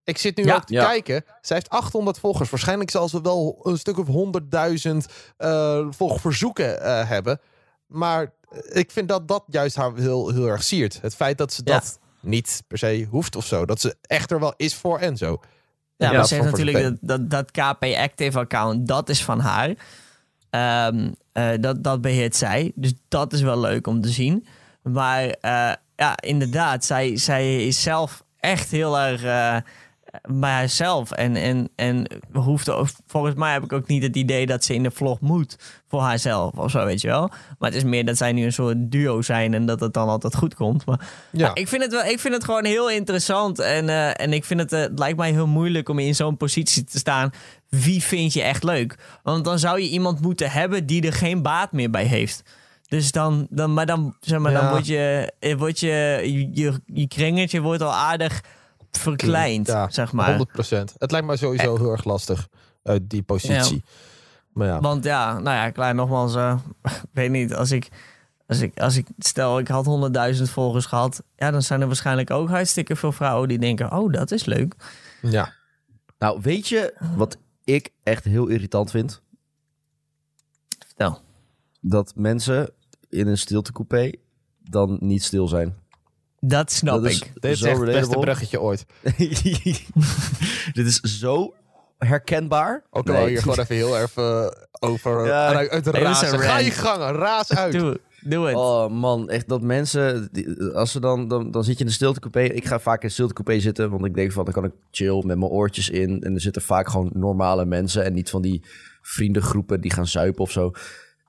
Ik 0.04 0.18
zit 0.18 0.36
nu 0.36 0.44
Ja. 0.44 0.54
ook 0.54 0.64
te 0.64 0.72
Ja. 0.72 0.84
kijken. 0.84 1.24
Zij 1.40 1.56
heeft 1.56 1.70
800 1.70 2.18
volgers. 2.18 2.50
Waarschijnlijk 2.50 2.90
zal 2.90 3.08
ze 3.08 3.20
wel 3.20 3.60
een 3.62 3.78
stuk 3.78 3.98
of 3.98 4.06
100.000 4.06 5.06
eh 5.36 5.86
volgverzoeken 5.90 6.82
eh, 6.82 7.08
hebben. 7.08 7.40
Maar 7.86 8.32
ik 8.72 8.90
vind 8.90 9.08
dat 9.08 9.28
dat 9.28 9.44
juist 9.46 9.76
haar 9.76 9.94
heel, 9.94 10.28
heel 10.30 10.46
erg 10.46 10.62
siert. 10.62 11.00
Het 11.00 11.14
feit 11.14 11.38
dat 11.38 11.52
ze 11.52 11.62
Ja. 11.64 11.72
dat 11.74 11.98
niet 12.20 12.62
per 12.66 12.78
se 12.78 13.06
hoeft 13.10 13.36
of 13.36 13.46
zo. 13.46 13.64
Dat 13.66 13.80
ze 13.80 13.96
echt 14.02 14.30
er 14.30 14.40
wel 14.40 14.54
is 14.56 14.74
voor 14.74 14.98
Enzo. 14.98 15.40
Ja, 15.96 16.10
In 16.10 16.16
maar 16.16 16.26
ze 16.26 16.34
heeft 16.34 16.46
natuurlijk 16.46 16.82
dat, 16.82 16.96
dat, 17.00 17.30
dat 17.30 17.50
KP 17.50 17.84
Active 17.84 18.38
account, 18.38 18.86
dat 18.88 19.08
is 19.08 19.24
van 19.24 19.40
haar. 19.40 19.74
Ehm, 20.50 21.10
eh, 21.32 21.50
dat, 21.60 21.82
dat 21.84 22.00
beheert 22.00 22.36
zij. 22.36 22.72
Dus 22.74 22.92
dat 23.08 23.32
is 23.32 23.40
wel 23.40 23.60
leuk 23.60 23.86
om 23.86 24.00
te 24.00 24.08
zien. 24.08 24.46
Maar 24.82 25.28
eh, 25.28 25.72
ja, 25.98 26.16
inderdaad, 26.20 26.84
zij, 26.84 27.16
zij 27.16 27.66
is 27.66 27.82
zelf 27.82 28.22
echt 28.40 28.70
heel 28.70 28.98
erg 28.98 29.22
eh, 29.22 29.56
bij 30.22 30.50
haarzelf. 30.50 31.10
En, 31.10 31.36
en, 31.36 31.68
en 31.76 32.06
hoeft 32.32 32.70
ook, 32.70 32.86
volgens 33.06 33.34
mij 33.34 33.52
heb 33.52 33.64
ik 33.64 33.72
ook 33.72 33.86
niet 33.86 34.02
het 34.02 34.16
idee 34.16 34.46
dat 34.46 34.64
ze 34.64 34.74
in 34.74 34.82
de 34.82 34.90
vlog 34.90 35.20
moet 35.20 35.56
voor 35.88 36.00
haarzelf 36.00 36.52
of 36.54 36.70
zo, 36.70 36.84
weet 36.84 37.00
je 37.00 37.08
wel. 37.08 37.30
Maar 37.58 37.70
het 37.70 37.74
is 37.74 37.84
meer 37.84 38.04
dat 38.04 38.16
zij 38.16 38.32
nu 38.32 38.44
een 38.44 38.52
soort 38.52 38.76
duo 38.78 39.22
zijn 39.22 39.54
en 39.54 39.66
dat 39.66 39.80
het 39.80 39.92
dan 39.94 40.08
altijd 40.08 40.36
goed 40.36 40.54
komt. 40.54 40.86
Maar 40.86 41.08
Ja. 41.32 41.50
ik 41.54 41.68
vind 41.68 41.82
het, 41.82 41.92
wel, 41.92 42.04
ik 42.04 42.20
vind 42.20 42.34
het 42.34 42.44
gewoon 42.44 42.64
heel 42.64 42.90
interessant. 42.90 43.58
En, 43.58 43.88
eh, 43.88 44.20
en 44.20 44.32
ik 44.32 44.44
vind 44.44 44.60
het, 44.60 44.72
eh, 44.72 44.80
het 44.80 44.98
lijkt 44.98 45.18
mij 45.18 45.30
heel 45.32 45.46
moeilijk 45.46 45.88
om 45.88 45.98
in 45.98 46.14
zo'n 46.14 46.36
positie 46.36 46.84
te 46.84 46.98
staan. 46.98 47.30
Wie 47.68 48.02
vind 48.02 48.32
je 48.32 48.42
echt 48.42 48.62
leuk? 48.62 48.96
Want 49.22 49.44
dan 49.44 49.58
zou 49.58 49.80
je 49.80 49.88
iemand 49.88 50.20
moeten 50.20 50.50
hebben 50.50 50.86
die 50.86 51.06
er 51.06 51.12
geen 51.12 51.42
baat 51.42 51.72
meer 51.72 51.90
bij 51.90 52.04
heeft. 52.04 52.42
Dus 52.88 53.12
dan, 53.12 53.46
dan 53.50 53.74
maar 53.74 53.86
dan, 53.86 54.16
zeg 54.20 54.38
maar, 54.38 54.52
dan 54.52 54.68
word 54.68 54.86
je, 54.86 55.32
eh, 55.38 55.56
word 55.56 55.80
je, 55.80 56.20
je, 56.24 56.48
je, 56.52 56.80
je 56.86 57.08
kringetje 57.08 57.60
wordt 57.60 57.82
al 57.82 57.94
aardig 57.94 58.42
verkleind, 58.90 59.66
Ja, 59.66 59.90
zeg 59.90 60.12
maar. 60.12 60.38
100%. 60.38 60.42
Het 60.98 61.10
lijkt 61.10 61.26
mij 61.26 61.36
sowieso 61.36 61.76
heel 61.76 61.90
erg 61.90 62.04
lastig 62.04 62.48
uit 62.82 63.10
die 63.10 63.22
positie. 63.22 63.84
Maar 64.52 64.66
ja. 64.66 64.80
Want 64.80 65.04
ja, 65.04 65.32
nou 65.38 65.56
ja, 65.56 65.70
klein 65.70 65.96
nogmaals, 65.96 66.34
eh, 66.34 66.58
ik 66.82 66.92
weet 67.12 67.30
niet, 67.30 67.54
als 67.54 67.70
ik, 67.70 67.88
als 68.46 68.60
ik, 68.60 68.80
als 68.80 68.96
ik, 68.96 69.06
stel 69.18 69.58
ik 69.58 69.68
had 69.68 70.10
100.000 70.36 70.42
volgers 70.42 70.86
gehad, 70.86 71.22
ja, 71.36 71.50
dan 71.50 71.62
zijn 71.62 71.80
er 71.80 71.86
waarschijnlijk 71.86 72.30
ook 72.30 72.48
hartstikke 72.48 72.96
veel 72.96 73.12
vrouwen 73.12 73.48
die 73.48 73.58
denken, 73.58 73.92
oh, 73.92 74.12
dat 74.12 74.30
is 74.30 74.44
leuk. 74.44 74.74
ja. 75.22 75.56
Nou, 76.18 76.40
weet 76.42 76.68
je 76.68 76.94
wat 77.16 77.36
ik 77.64 77.90
echt 78.02 78.24
heel 78.24 78.46
irritant 78.46 78.90
vind? 78.90 79.22
Vertel. 80.86 81.20
Dat 81.80 82.12
mensen 82.16 82.70
in 83.08 83.26
een 83.26 83.38
stiltecoupé 83.38 84.10
dan 84.70 84.96
niet 85.00 85.22
stil 85.22 85.48
zijn. 85.48 85.76
Dat 86.40 86.72
snap 86.72 87.02
Dat 87.02 87.12
ik. 87.12 87.30
Dit 87.34 87.44
is 87.52 87.62
echt 87.62 87.76
het 87.78 87.86
beste 87.90 88.18
bruggetje 88.18 88.60
ooit. 88.60 88.86
Dit 90.72 90.86
is 90.86 91.00
zo 91.00 91.54
herkenbaar. 91.98 92.84
Ook 92.90 93.08
al 93.08 93.14
Nee. 93.14 93.28
hier 93.28 93.40
gewoon 93.42 93.58
even 93.58 93.74
heel 93.76 93.98
even 93.98 94.56
over 94.80 95.26
Ja, 95.26 95.68
uit, 95.68 95.86
razen. 95.86 96.28
zo'n 96.28 96.38
Ga 96.38 96.58
je 96.58 96.70
gang, 96.70 97.16
raas 97.16 97.52
uit. 97.54 97.72
Doe, 97.72 98.00
doe 98.20 98.46
het. 98.46 98.56
Oh 98.56 98.90
man, 98.90 99.28
echt 99.28 99.48
dat 99.48 99.62
mensen, 99.62 100.28
die- 100.32 100.62
als 100.62 100.92
ze 100.92 101.00
dan, 101.00 101.28
dan, 101.28 101.50
dan 101.50 101.64
zit 101.64 101.74
je 101.74 101.80
in 101.80 101.86
de 101.86 101.92
stiltecoupé. 101.96 102.40
Ik 102.42 102.66
ga 102.66 102.78
vaak 102.80 103.02
in 103.02 103.08
de 103.08 103.12
stiltecoupé 103.14 103.60
zitten, 103.60 103.90
want 103.90 104.04
ik 104.04 104.14
denk 104.14 104.32
van 104.32 104.44
dan 104.44 104.54
kan 104.54 104.64
ik 104.64 104.72
chill 104.90 105.16
met 105.26 105.38
mijn 105.38 105.50
oortjes 105.50 105.90
in. 105.90 106.20
En 106.22 106.34
er 106.34 106.40
zitten 106.40 106.62
vaak 106.62 106.88
gewoon 106.88 107.10
normale 107.14 107.64
mensen 107.64 108.04
en 108.04 108.12
niet 108.14 108.30
van 108.30 108.42
die 108.42 108.62
vriendengroepen 109.02 109.80
die 109.80 109.92
gaan 109.92 110.06
zuipen 110.06 110.40
of 110.42 110.50
zo. 110.50 110.70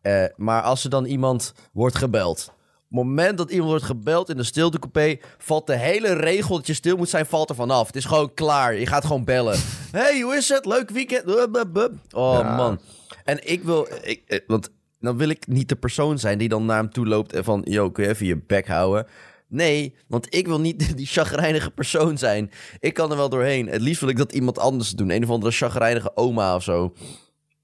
Eh, 0.01 0.23
maar 0.35 0.61
als 0.61 0.83
er 0.83 0.89
dan 0.89 1.05
iemand 1.05 1.53
wordt 1.73 1.95
gebeld. 1.97 2.51
Op 2.91 2.97
het 2.97 3.05
moment 3.07 3.37
dat 3.37 3.51
iemand 3.51 3.69
wordt 3.69 3.85
gebeld 3.85 4.29
in 4.29 4.37
de 4.37 4.43
stiltecoupé, 4.43 5.17
valt 5.37 5.67
de 5.67 5.77
hele 5.77 6.13
regel 6.13 6.55
dat 6.55 6.67
je 6.67 6.73
stil 6.73 6.97
moet 6.97 7.09
zijn, 7.09 7.25
valt 7.25 7.49
er 7.49 7.55
vanaf. 7.55 7.87
Het 7.87 7.95
is 7.95 8.05
gewoon 8.05 8.33
klaar. 8.33 8.75
Je 8.75 8.85
gaat 8.85 9.05
gewoon 9.05 9.23
bellen. 9.23 9.59
hey, 9.91 10.21
hoe 10.21 10.35
is 10.35 10.49
het? 10.49 10.65
Leuk 10.65 10.89
weekend. 10.89 11.25
Oh 12.15 12.39
Ja. 12.41 12.55
man. 12.55 12.79
En 13.23 13.49
ik 13.51 13.63
wil, 13.63 13.87
ik, 14.01 14.21
eh, 14.27 14.39
want 14.47 14.69
dan 14.99 15.17
wil 15.17 15.29
ik 15.29 15.47
niet 15.47 15.69
de 15.69 15.75
persoon 15.75 16.19
zijn 16.19 16.37
die 16.37 16.49
dan 16.49 16.65
naar 16.65 16.77
hem 16.77 16.91
toe 16.91 17.05
loopt 17.07 17.33
en 17.33 17.43
van, 17.43 17.61
yo, 17.63 17.91
kun 17.91 18.03
je 18.03 18.09
even 18.09 18.25
je 18.25 18.41
bek 18.47 18.67
houden? 18.67 19.07
Nee, 19.47 19.95
want 20.07 20.35
ik 20.35 20.47
wil 20.47 20.59
niet 20.59 20.97
die 20.97 21.05
chagrijnige 21.05 21.71
persoon 21.71 22.17
zijn. 22.17 22.51
Ik 22.79 22.93
kan 22.93 23.11
er 23.11 23.17
wel 23.17 23.29
doorheen. 23.29 23.67
Het 23.67 23.81
liefst 23.81 23.99
wil 24.01 24.09
ik 24.09 24.17
dat 24.17 24.31
iemand 24.33 24.59
anders 24.59 24.89
het 24.89 24.97
doen. 24.97 25.09
Een 25.09 25.23
of 25.23 25.29
andere 25.29 25.51
chagrijnige 25.51 26.11
oma 26.15 26.55
of 26.55 26.63
zo. 26.63 26.93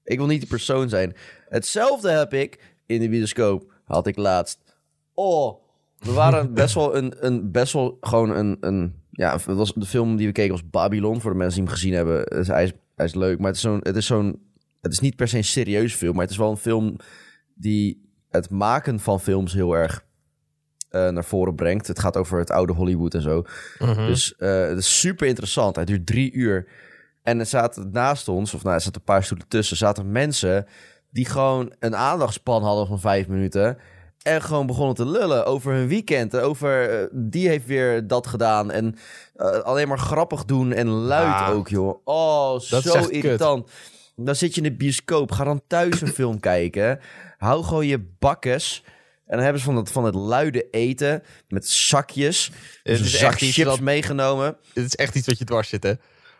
Ik 0.06 0.18
wil 0.18 0.26
niet 0.26 0.40
die 0.40 0.48
persoon 0.48 0.88
zijn. 0.88 1.16
Hetzelfde 1.48 2.10
heb 2.10 2.34
ik 2.34 2.74
in 2.86 3.00
de 3.00 3.08
bioscoop. 3.08 3.72
Had 3.84 4.06
ik 4.06 4.16
laatst. 4.16 4.58
Oh, 5.14 5.62
we 5.98 6.12
waren 6.12 6.54
best 6.62 6.74
wel 6.74 6.96
een, 6.96 7.26
een 7.26 7.50
best 7.50 7.72
wel 7.72 7.96
gewoon 8.00 8.30
een, 8.30 8.56
een 8.60 8.94
ja, 9.10 9.32
het 9.32 9.44
was 9.44 9.72
de 9.74 9.86
film 9.86 10.16
die 10.16 10.26
we 10.26 10.32
keken 10.32 10.52
was 10.52 10.70
Babylon. 10.70 11.20
Voor 11.20 11.30
de 11.30 11.36
mensen 11.36 11.58
die 11.58 11.68
hem 11.68 11.74
gezien 11.78 11.94
hebben, 11.94 12.26
Dus 12.26 12.46
hij, 12.46 12.64
is, 12.64 12.72
hij 12.94 13.06
is 13.06 13.14
leuk, 13.14 13.38
maar 13.38 13.46
het 13.46 13.56
is 13.56 13.62
zo'n, 13.62 13.80
het 13.82 13.96
is 13.96 14.06
zo'n, 14.06 14.42
het 14.80 14.92
is 14.92 14.98
niet 14.98 15.16
per 15.16 15.28
se 15.28 15.36
een 15.36 15.44
serieus 15.44 15.94
film, 15.94 16.12
maar 16.12 16.22
het 16.22 16.30
is 16.30 16.36
wel 16.36 16.50
een 16.50 16.56
film 16.56 16.96
die 17.54 18.10
het 18.30 18.50
maken 18.50 19.00
van 19.00 19.20
films 19.20 19.52
heel 19.52 19.76
erg 19.76 20.04
eh, 20.88 21.08
naar 21.08 21.24
voren 21.24 21.54
brengt. 21.54 21.86
Het 21.86 21.98
gaat 21.98 22.16
over 22.16 22.38
het 22.38 22.50
oude 22.50 22.72
Hollywood 22.72 23.14
en 23.14 23.22
zo. 23.22 23.44
Mhm. 23.78 24.06
Dus 24.06 24.36
eh, 24.36 24.66
het 24.66 24.78
is 24.78 25.00
super 25.00 25.26
interessant. 25.26 25.76
Hij 25.76 25.84
duurt 25.84 26.06
drie 26.06 26.32
uur. 26.32 26.68
En 27.26 27.38
er 27.38 27.46
zaten 27.46 27.90
naast 27.92 28.28
ons, 28.28 28.54
of 28.54 28.62
nou, 28.62 28.74
er 28.74 28.80
zaten 28.80 28.98
een 29.00 29.04
paar 29.06 29.24
stoelen 29.24 29.48
tussen, 29.48 29.76
zaten 29.76 30.12
mensen 30.12 30.66
die 31.10 31.24
gewoon 31.26 31.72
een 31.78 31.96
aandachtspan 31.96 32.62
hadden 32.62 32.86
van 32.86 33.00
vijf 33.00 33.26
minuten. 33.28 33.78
En 34.22 34.42
gewoon 34.42 34.66
begonnen 34.66 34.94
te 34.94 35.06
lullen 35.06 35.46
over 35.46 35.72
hun 35.72 35.88
weekend. 35.88 36.34
en 36.34 36.40
Over 36.40 36.90
eh, 37.00 37.06
die 37.12 37.48
heeft 37.48 37.66
weer 37.66 38.06
dat 38.06 38.26
gedaan. 38.26 38.70
En 38.70 38.94
eh, 39.34 39.46
alleen 39.50 39.88
maar 39.88 39.98
grappig 39.98 40.44
doen 40.44 40.72
en 40.72 40.88
luid 40.88 41.32
Ah. 41.34 41.50
ook, 41.54 41.68
joh. 41.68 42.00
Oh, 42.04 42.50
Dat 42.70 42.82
zo 42.82 42.92
kut. 43.00 43.10
irritant. 43.10 43.70
Dan 44.16 44.34
zit 44.36 44.54
je 44.54 44.60
in 44.62 44.68
de 44.70 44.76
bioscoop. 44.76 45.32
Ga 45.32 45.44
dan 45.44 45.60
thuis 45.66 46.00
een 46.00 46.08
film 46.08 46.40
kijken. 46.40 47.00
Hou 47.38 47.64
gewoon 47.64 47.86
je 47.86 48.06
bakkes. 48.18 48.82
En 49.26 49.34
dan 49.36 49.40
hebben 49.40 49.60
ze 49.60 49.66
van 49.66 49.76
het, 49.76 49.90
van 49.90 50.04
het 50.04 50.14
luide 50.14 50.70
eten 50.70 51.22
met 51.48 51.68
zakjes. 51.68 52.50
Dus 52.82 52.98
een 52.98 53.04
is 53.04 53.18
zak 53.18 53.30
echt 53.30 53.40
chips 53.52 53.68
wat- 53.68 53.80
meegenomen. 53.80 54.56
Dit 54.72 54.84
is 54.84 54.94
echt 54.96 55.14
iets 55.14 55.26
wat 55.26 55.38
je 55.38 55.44
dwars 55.44 55.68
zit, 55.68 55.82
hè? 55.82 55.92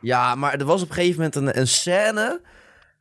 Ja, 0.06 0.34
maar 0.34 0.54
er 0.54 0.64
was 0.64 0.82
op 0.82 0.88
een 0.88 0.94
gegeven 0.94 1.16
moment 1.16 1.34
een, 1.36 1.58
een 1.60 1.68
scène. 1.68 2.40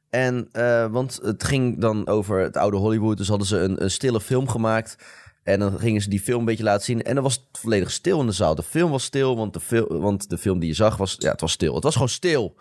En, 0.09 0.49
eh, 0.51 0.85
want 0.91 1.19
het 1.23 1.43
ging 1.43 1.79
dan 1.81 2.07
over 2.07 2.39
het 2.39 2.57
oude 2.57 2.77
Hollywood. 2.77 3.17
Dus 3.17 3.27
hadden 3.27 3.47
ze 3.47 3.57
een, 3.57 3.83
een 3.83 3.91
stille 3.91 4.21
film 4.21 4.47
gemaakt. 4.49 4.95
En 5.43 5.59
dan 5.59 5.79
gingen 5.79 6.01
ze 6.01 6.09
die 6.09 6.19
film 6.19 6.39
een 6.39 6.45
beetje 6.45 6.63
laten 6.63 6.85
zien. 6.85 7.03
En 7.03 7.13
dan 7.15 7.23
was 7.23 7.33
het 7.33 7.59
volledig 7.61 7.91
stil 7.91 8.19
in 8.19 8.25
de 8.25 8.31
zaal. 8.31 8.55
De 8.55 8.63
film 8.63 8.91
was 8.91 9.03
stil, 9.03 9.35
want 9.37 9.53
de, 9.53 9.59
fil- 9.59 9.99
want 9.99 10.29
de 10.29 10.37
film 10.37 10.59
die 10.59 10.69
je 10.69 10.75
zag 10.75 10.97
was... 10.97 11.15
Ja, 11.17 11.31
het 11.31 11.41
was 11.41 11.51
stil. 11.51 11.73
Het 11.75 11.83
was 11.83 11.93
gewoon 11.93 12.09
stil. 12.09 12.55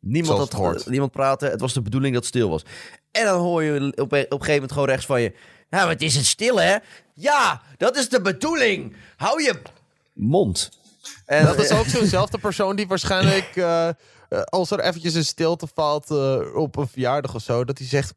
Niemand, 0.00 0.38
had, 0.38 0.82
eh, 0.84 0.90
niemand 0.90 1.12
praatte. 1.12 1.46
Het 1.46 1.60
was 1.60 1.72
de 1.72 1.82
bedoeling 1.82 2.14
dat 2.14 2.22
het 2.24 2.34
stil 2.34 2.48
was. 2.50 2.62
En 3.10 3.24
dan 3.24 3.40
hoor 3.40 3.62
je 3.62 3.72
op, 3.74 3.80
een- 3.80 3.98
op 3.98 4.12
een 4.12 4.28
gegeven 4.30 4.52
moment 4.54 4.72
gewoon 4.72 4.88
rechts 4.88 5.06
van 5.06 5.22
je... 5.22 5.32
Maar 5.70 5.88
het 5.88 6.02
is 6.02 6.16
het 6.16 6.26
stil, 6.26 6.60
hè? 6.60 6.76
Ja, 7.14 7.62
dat 7.76 7.96
is 7.96 8.08
de 8.08 8.20
bedoeling. 8.20 8.96
Hou 9.16 9.42
je 9.42 9.54
mond. 10.12 10.78
En, 11.24 11.44
Dat 11.44 11.58
is 11.58 11.70
ook 11.70 11.86
zo'nzelfde 11.86 12.38
persoon 12.38 12.76
die 12.76 12.86
waarschijnlijk, 12.86 13.56
eh, 13.56 13.88
eh, 13.88 13.94
als 14.28 14.70
er 14.70 14.80
eventjes 14.80 15.14
een 15.14 15.24
stilte 15.24 15.66
valt 15.74 16.10
eh, 16.10 16.54
op 16.54 16.76
een 16.76 16.88
verjaardag 16.88 17.34
of 17.34 17.42
zo, 17.42 17.64
dat 17.64 17.78
hij 17.78 17.86
zegt, 17.86 18.14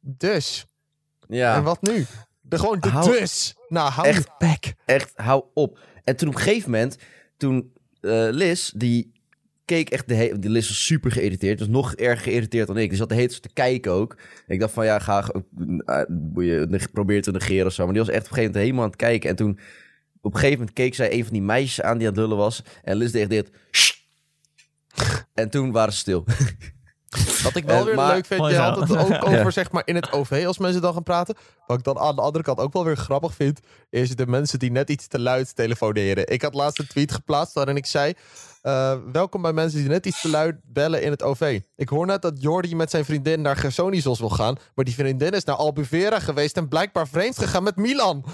dus, 0.00 0.66
ja. 1.28 1.54
en 1.54 1.62
wat 1.62 1.82
nu? 1.82 2.06
De, 2.40 2.58
gewoon 2.58 2.80
de 2.80 2.88
Hou- 2.88 3.10
dus. 3.10 3.54
Nou, 3.68 3.90
hou 3.90 4.08
Echt. 4.08 4.28
bek. 4.38 4.74
Echt, 4.84 5.12
hou 5.14 5.44
op. 5.54 5.78
En 6.04 6.16
toen 6.16 6.28
op 6.28 6.34
een 6.34 6.40
gegeven 6.40 6.70
moment, 6.70 6.96
toen 7.36 7.72
eh, 8.00 8.28
Liz, 8.30 8.70
die 8.74 9.12
keek 9.64 9.90
echt 9.90 10.08
de 10.08 10.14
hele... 10.14 10.38
Die 10.38 10.50
Liz 10.50 10.68
was 10.68 10.84
super 10.84 11.12
geïrriteerd. 11.12 11.58
Dus 11.58 11.68
nog 11.68 11.94
erg 11.94 12.22
geïrriteerd 12.22 12.66
dan 12.66 12.78
ik. 12.78 12.88
Die 12.88 12.98
zat 12.98 13.08
de 13.08 13.14
hele 13.14 13.28
tijd 13.28 13.42
te 13.42 13.52
kijken 13.52 13.92
ook. 13.92 14.16
En 14.46 14.54
ik 14.54 14.60
dacht 14.60 14.72
van, 14.72 14.84
ja, 14.84 14.98
ga... 14.98 15.34
Uh, 15.86 16.72
probeer 16.92 17.22
te 17.22 17.30
negeren 17.30 17.66
of 17.66 17.72
zo. 17.72 17.84
Maar 17.84 17.92
die 17.92 18.02
was 18.02 18.12
echt 18.14 18.24
op 18.24 18.30
een 18.30 18.36
gegeven 18.36 18.52
moment 18.52 18.64
helemaal 18.64 18.84
aan 18.84 18.90
het 18.90 18.98
kijken. 18.98 19.30
En 19.30 19.36
toen, 19.36 19.58
op 20.22 20.32
een 20.34 20.38
gegeven 20.38 20.58
moment 20.58 20.76
keek 20.76 20.94
zij 20.94 21.12
een 21.12 21.22
van 21.24 21.32
die 21.32 21.42
meisjes 21.42 21.80
aan 21.84 21.98
die 21.98 22.06
aan 22.06 22.12
het 22.12 22.22
lullen 22.22 22.36
was. 22.36 22.62
En 22.82 22.96
Liz 22.96 23.12
deed 23.12 23.30
dit. 23.30 23.50
En 25.34 25.50
toen 25.50 25.72
waren 25.72 25.92
ze 25.92 25.98
stil. 25.98 26.24
Wat 27.42 27.56
ik 27.56 27.64
wel 27.64 27.84
weer 27.84 27.94
maar- 27.94 28.14
leuk 28.14 28.26
vind, 28.26 28.46
je 28.46 28.56
had 28.56 28.80
het 28.80 28.90
ook 28.96 29.10
over 29.26 29.30
Ja. 29.44 29.50
zeg 29.50 29.70
maar 29.72 29.82
in 29.84 29.94
het 29.94 30.12
OV 30.12 30.44
als 30.46 30.58
mensen 30.58 30.82
dan 30.82 30.92
gaan 30.92 31.02
praten. 31.02 31.36
Wat 31.66 31.78
ik 31.78 31.84
dan 31.84 31.98
aan 31.98 32.16
de 32.16 32.22
andere 32.22 32.44
kant 32.44 32.58
ook 32.58 32.72
wel 32.72 32.84
weer 32.84 32.96
grappig 32.96 33.34
vind, 33.34 33.60
is 33.90 34.16
de 34.16 34.26
mensen 34.26 34.58
die 34.58 34.70
net 34.70 34.90
iets 34.90 35.06
te 35.06 35.18
luid 35.20 35.56
telefoneren. 35.56 36.28
Ik 36.28 36.42
had 36.42 36.54
laatst 36.54 36.78
een 36.78 36.86
tweet 36.86 37.12
geplaatst 37.12 37.54
waarin 37.54 37.76
ik 37.76 37.86
zei, 37.86 38.12
eh, 38.62 38.96
welkom 39.12 39.42
bij 39.42 39.52
mensen 39.52 39.78
die 39.80 39.88
net 39.88 40.06
iets 40.06 40.20
te 40.20 40.28
luid 40.28 40.56
bellen 40.64 41.02
in 41.02 41.10
het 41.10 41.22
OV. 41.22 41.60
Ik 41.76 41.88
hoor 41.88 42.06
net 42.06 42.22
dat 42.22 42.42
Jordi 42.42 42.76
met 42.76 42.90
zijn 42.90 43.04
vriendin 43.04 43.40
naar 43.40 43.56
Gersonisos 43.56 44.18
wil 44.18 44.30
gaan, 44.30 44.56
maar 44.74 44.84
die 44.84 44.94
vriendin 44.94 45.30
is 45.32 45.44
naar 45.44 45.56
Albufeira 45.56 46.18
geweest 46.20 46.56
en 46.56 46.68
blijkbaar 46.68 47.08
vreemd 47.08 47.38
gegaan 47.38 47.62
met 47.62 47.76
Milan. 47.76 48.24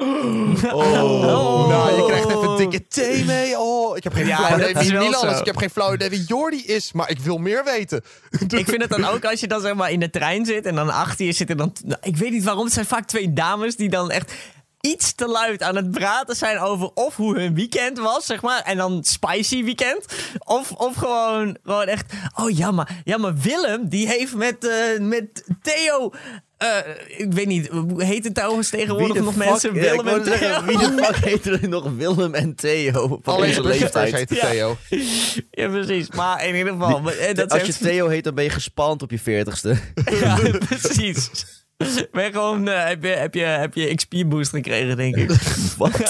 Oh, 0.00 1.68
nou, 1.68 1.96
je 1.96 2.04
krijgt 2.06 2.28
even 2.28 2.50
een 2.50 2.56
dikke 2.56 2.86
thee 2.86 3.24
mee. 3.24 3.58
Oh, 3.58 3.96
ik 3.96 4.04
heb 4.04 4.12
geen 4.12 4.26
Ja, 4.26 4.36
flauw 4.36 4.58
idee 4.58 4.74
wie 4.74 4.92
Milan 4.92 5.28
is. 5.28 5.38
Ik 5.38 5.46
heb 5.46 5.56
geen 5.56 5.70
flauw 5.70 5.92
idee 5.94 6.08
wie 6.08 6.24
Jordi 6.24 6.64
is, 6.64 6.92
maar 6.92 7.10
ik 7.10 7.18
wil 7.18 7.38
meer 7.38 7.64
weten. 7.64 8.02
Ik 8.48 8.68
vind 8.68 8.82
het 8.82 8.90
dan 8.90 9.04
ook 9.04 9.24
als 9.24 9.40
je 9.40 9.46
dan 9.46 9.60
zeg 9.60 9.74
maar 9.74 9.90
in 9.90 10.00
de 10.00 10.10
trein 10.10 10.44
zit 10.46 10.66
en 10.66 10.74
dan 10.74 10.90
achter 10.90 11.26
je 11.26 11.32
zitten 11.32 11.56
dan... 11.56 11.72
nou, 11.84 12.00
ik 12.02 12.16
weet 12.16 12.30
niet 12.30 12.44
waarom, 12.44 12.64
het 12.64 12.72
zijn 12.72 12.86
vaak 12.86 13.06
twee 13.06 13.32
dames 13.32 13.76
die 13.76 13.88
dan 13.88 14.10
echt 14.10 14.32
iets 14.80 15.14
te 15.14 15.26
luid 15.28 15.62
aan 15.62 15.76
het 15.76 15.90
praten 15.90 16.36
zijn 16.36 16.58
over 16.58 16.90
of 16.94 17.16
hoe 17.16 17.38
hun 17.38 17.54
weekend 17.54 17.98
was, 17.98 18.26
zeg 18.26 18.42
maar. 18.42 18.62
En 18.62 18.76
dan 18.76 19.04
spicy 19.04 19.64
weekend. 19.64 20.04
Of, 20.38 20.72
of 20.72 20.96
gewoon, 20.96 21.56
gewoon 21.64 21.86
echt... 21.86 22.12
Oh 22.34 22.50
ja, 22.50 22.70
maar, 22.70 23.00
ja, 23.04 23.16
maar 23.16 23.36
Willem, 23.36 23.88
die 23.88 24.06
heeft 24.06 24.34
met, 24.34 24.66
eh, 24.66 25.00
met 25.00 25.44
Theo... 25.62 26.12
eh, 26.60 26.78
ik 27.06 27.32
weet 27.32 27.46
niet, 27.46 27.68
hoe 27.68 28.04
heet 28.04 28.24
het 28.24 28.34
trouwens 28.34 28.70
tegenwoordig 28.70 29.22
nog 29.22 29.36
mensen? 29.36 29.74
Ja, 29.74 29.80
Willem 29.80 30.06
en 30.06 30.22
Theo? 30.22 30.36
zeggen, 30.36 30.66
wie 30.66 30.78
de 30.78 31.02
fuck 31.02 31.16
heet 31.16 31.46
er 31.46 31.68
nog 31.68 31.90
Willem 31.96 32.34
en 32.34 32.54
Theo 32.54 33.20
van 33.22 33.34
Alleen 33.34 33.48
onze 33.48 33.62
leeftijd 33.62 34.14
heet 34.14 34.34
Ja. 34.34 34.50
Theo. 34.50 34.76
Ja, 35.50 35.68
precies. 35.68 36.10
Maar 36.10 36.46
in 36.46 36.56
ieder 36.56 36.72
geval... 36.72 37.00
maar, 37.00 37.12
eh, 37.12 37.34
dat 37.34 37.52
Als 37.52 37.62
je 37.62 37.72
Theo 37.72 38.08
heet, 38.08 38.24
dan 38.24 38.34
ben 38.34 38.44
je 38.44 38.50
gespand 38.50 39.02
op 39.02 39.10
je 39.10 39.18
veertigste. 39.18 39.76
Ja, 40.20 40.38
precies. 40.68 41.30
Ben 42.12 42.24
je 42.24 42.30
gewoon, 42.32 42.68
eh, 42.68 42.84
heb, 42.84 43.02
je, 43.02 43.08
heb, 43.08 43.34
je, 43.34 43.44
heb 43.44 43.74
je 43.74 43.94
XP-boost 43.94 44.50
gekregen, 44.50 44.96
denk 44.96 45.16
ik. 45.16 45.30
Wat? 45.78 45.92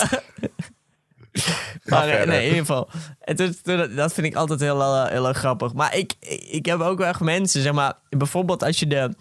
Maar 1.85 2.27
nee, 2.27 2.39
in 2.39 2.45
ieder 2.45 2.59
geval. 2.59 2.89
Is, 3.25 3.63
dat 3.63 3.97
dat 3.97 4.13
vind 4.13 4.27
ik 4.27 4.35
altijd 4.35 4.61
heel, 4.61 5.07
heel 5.07 5.29
erg 5.29 5.39
grappig. 5.39 5.73
Maar 5.73 5.97
ik, 5.97 6.15
ik 6.51 6.67
heb 6.67 6.81
ook 6.81 6.99
wel 6.99 7.07
echt 7.07 7.21
mensen, 7.21 7.63
zeg 7.63 7.73
maar... 7.73 7.95
Bijvoorbeeld 8.09 8.63
als 8.63 8.79
je 8.79 8.87
de, 8.87 9.15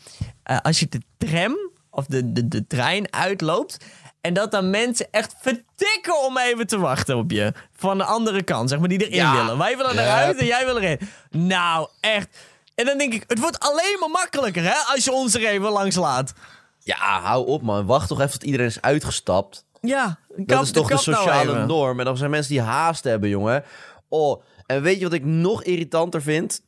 eh, 0.50 0.58
als 0.62 0.80
je 0.80 0.88
de 0.90 1.02
tram 1.18 1.58
of 1.90 2.06
de, 2.06 2.32
de, 2.32 2.48
de 2.48 2.68
trein 2.68 3.14
uitloopt... 3.14 3.78
En 4.22 4.34
dat 4.34 4.52
dan 4.52 4.70
mensen 4.70 5.08
echt 5.12 5.36
vertikken 5.42 6.26
om 6.26 6.38
even 6.38 6.68
te 6.68 6.80
wachten 6.80 7.18
op 7.18 7.32
je. 7.32 7.54
Van 7.76 7.98
de 7.98 8.04
andere 8.04 8.44
kant, 8.44 8.70
zeg 8.70 8.80
maar, 8.80 8.88
die 8.88 9.00
erin 9.08 9.16
Ja. 9.16 9.36
willen. 9.36 9.58
Wij 9.58 9.78
willen 9.78 9.92
eruit 10.00 10.38
en 10.38 10.46
jij 10.46 10.66
wil 10.66 10.78
erin. 10.78 11.00
Nou, 11.30 11.88
echt. 12.00 12.38
En 12.76 12.86
dan 12.86 12.98
denk 12.98 13.14
ik, 13.14 13.24
het 13.28 13.40
wordt 13.40 13.60
alleen 13.60 13.98
maar 14.00 14.10
makkelijker, 14.10 14.64
hè? 14.64 14.74
Als 14.94 15.04
je 15.04 15.12
ons 15.12 15.36
er 15.36 15.46
even 15.46 15.70
langs 15.70 15.96
laat. 15.96 16.34
Ja, 16.80 17.22
hou 17.22 17.48
op 17.48 17.62
man. 17.62 17.86
Wacht 17.86 18.08
toch 18.08 18.20
even 18.20 18.32
tot 18.32 18.44
iedereen 18.44 18.66
is 18.68 18.82
uitgestapt. 18.82 19.66
Ja, 19.82 20.20
Dat 20.36 20.64
is 20.64 20.72
toch 20.72 20.88
de 20.88 20.96
kap 20.96 21.06
nou 21.06 21.18
sociale 21.18 21.66
norm. 21.66 22.00
En 22.00 22.06
dan 22.06 22.18
zijn 22.18 22.30
mensen 22.30 22.52
die 22.52 22.62
haast 22.62 23.04
hebben, 23.04 23.30
jongen. 23.30 23.64
Oh, 24.10 24.42
en 24.66 24.82
weet 24.82 24.98
je 24.98 25.04
wat 25.04 25.14
ik 25.14 25.26
nog 25.26 25.64
irritanter 25.64 26.22
vind? 26.22 26.62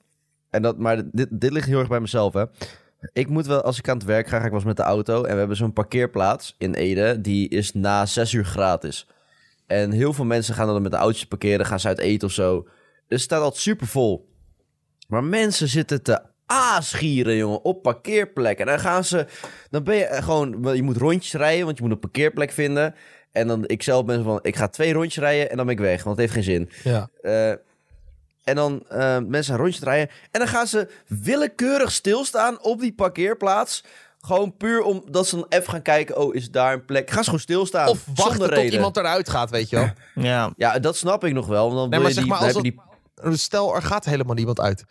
En 0.50 0.62
dat, 0.62 0.78
maar 0.78 1.02
dit, 1.12 1.28
dit 1.30 1.52
ligt 1.52 1.68
heel 1.68 1.80
erg 1.80 1.88
bij 1.88 2.00
mezelf, 2.00 2.34
hè. 2.34 2.44
Ik 3.14 3.30
moet 3.30 3.46
wel, 3.46 3.62
als 3.62 3.78
ik 3.78 3.90
aan 3.90 3.98
het 3.98 4.06
werk 4.06 4.28
ga, 4.28 4.38
ga 4.38 4.44
ik 4.44 4.50
wel 4.50 4.60
eens 4.60 4.68
met 4.68 4.78
de 4.78 4.84
auto. 4.84 5.24
En 5.24 5.34
we 5.34 5.40
hebben 5.40 5.58
zo'n 5.58 5.74
parkeerplaats 5.74 6.56
in 6.58 6.74
Ede. 6.74 7.22
Die 7.22 7.50
is 7.50 7.74
na 7.74 8.06
zes 8.06 8.34
uur 8.34 8.46
gratis. 8.46 9.08
En 9.68 9.92
heel 9.92 10.14
veel 10.14 10.26
mensen 10.26 10.56
gaan 10.56 10.68
dan 10.68 10.82
met 10.82 10.92
de 10.92 10.98
autootjes 10.98 11.28
parkeren. 11.28 11.66
Gaan 11.66 11.80
ze 11.80 11.88
uit 11.88 12.00
eten 12.00 12.28
of 12.28 12.34
zo. 12.34 12.62
Dus 12.64 12.72
het 13.08 13.22
staat 13.22 13.42
altijd 13.42 13.62
super 13.62 13.88
vol. 13.88 14.30
Maar 15.08 15.24
mensen 15.24 15.68
zitten 15.68 16.04
te 16.04 16.22
aasgieren, 16.46 17.36
jongen, 17.36 17.64
op 17.64 17.82
parkeerplekken. 17.82 18.66
En 18.66 18.72
dan 18.72 18.82
gaan 18.82 19.04
ze... 19.04 19.26
Dan 19.70 19.84
ben 19.84 19.96
je 19.96 20.08
gewoon... 20.12 20.76
Je 20.76 20.84
moet 20.84 20.98
rondjes 20.98 21.34
rijden, 21.34 21.66
want 21.66 21.78
je 21.78 21.84
moet 21.84 21.92
een 21.92 22.00
parkeerplek 22.00 22.52
vinden. 22.52 22.96
En 23.32 23.48
dan, 23.48 23.68
ik 23.68 23.84
zelf 23.84 24.06
ben 24.06 24.24
van... 24.24 24.40
Ik 24.42 24.56
ga 24.56 24.68
twee 24.68 24.94
rondjes 24.94 25.24
rijden 25.24 25.50
en 25.50 25.58
dan 25.58 25.66
ben 25.66 25.76
ik 25.76 25.82
weg, 25.82 26.04
want 26.04 26.18
het 26.18 26.20
heeft 26.20 26.34
geen 26.34 26.56
zin. 26.56 26.70
Ja. 26.84 27.10
Eh, 27.22 27.54
en 28.52 28.58
dan 28.58 28.84
eh, 28.90 29.18
mensen 29.28 29.54
gaan 29.54 29.64
rondjes 29.64 29.84
rijden. 29.84 30.10
En 30.32 30.40
dan 30.40 30.48
gaan 30.50 30.68
ze 30.68 30.88
willekeurig 31.08 31.92
stilstaan 31.92 32.62
op 32.62 32.80
die 32.80 32.94
parkeerplaats. 32.94 33.84
Gewoon 34.22 34.58
puur 34.58 34.82
omdat 34.82 35.28
ze 35.28 35.36
dan 35.36 35.46
even 35.50 35.70
gaan 35.72 35.82
kijken... 35.82 36.18
Oh, 36.18 36.36
is 36.36 36.52
daar 36.52 36.74
een 36.74 36.86
plek? 36.86 37.10
Gaan 37.10 37.18
ze 37.20 37.24
gewoon 37.26 37.40
stilstaan. 37.40 37.88
Of 37.88 38.06
wachten 38.06 38.26
zonder 38.26 38.48
tot 38.48 38.58
reden. 38.58 38.74
iemand 38.74 38.98
eruit 38.98 39.30
gaat, 39.30 39.50
weet 39.50 39.70
je 39.70 39.76
wel. 39.76 39.90
Ja. 40.26 40.54
Ja, 40.58 40.80
dat 40.80 40.98
snap 40.98 41.24
ik 41.24 41.34
nog 41.34 41.48
wel. 41.48 41.66
Want 41.74 41.78
dan 41.80 41.90
Nee, 41.90 42.00
wil 42.00 42.08
je 42.08 42.14
zeg 42.14 42.24
die, 42.24 42.32
maar, 42.32 42.40
dan 42.40 42.48
als 42.48 42.58
heb 42.58 42.66
je 42.66 42.72
die... 43.24 43.38
Stel, 43.38 43.76
er 43.76 43.82
gaat 43.82 44.06
helemaal 44.06 44.36
niemand 44.36 44.60
uit. 44.60 44.86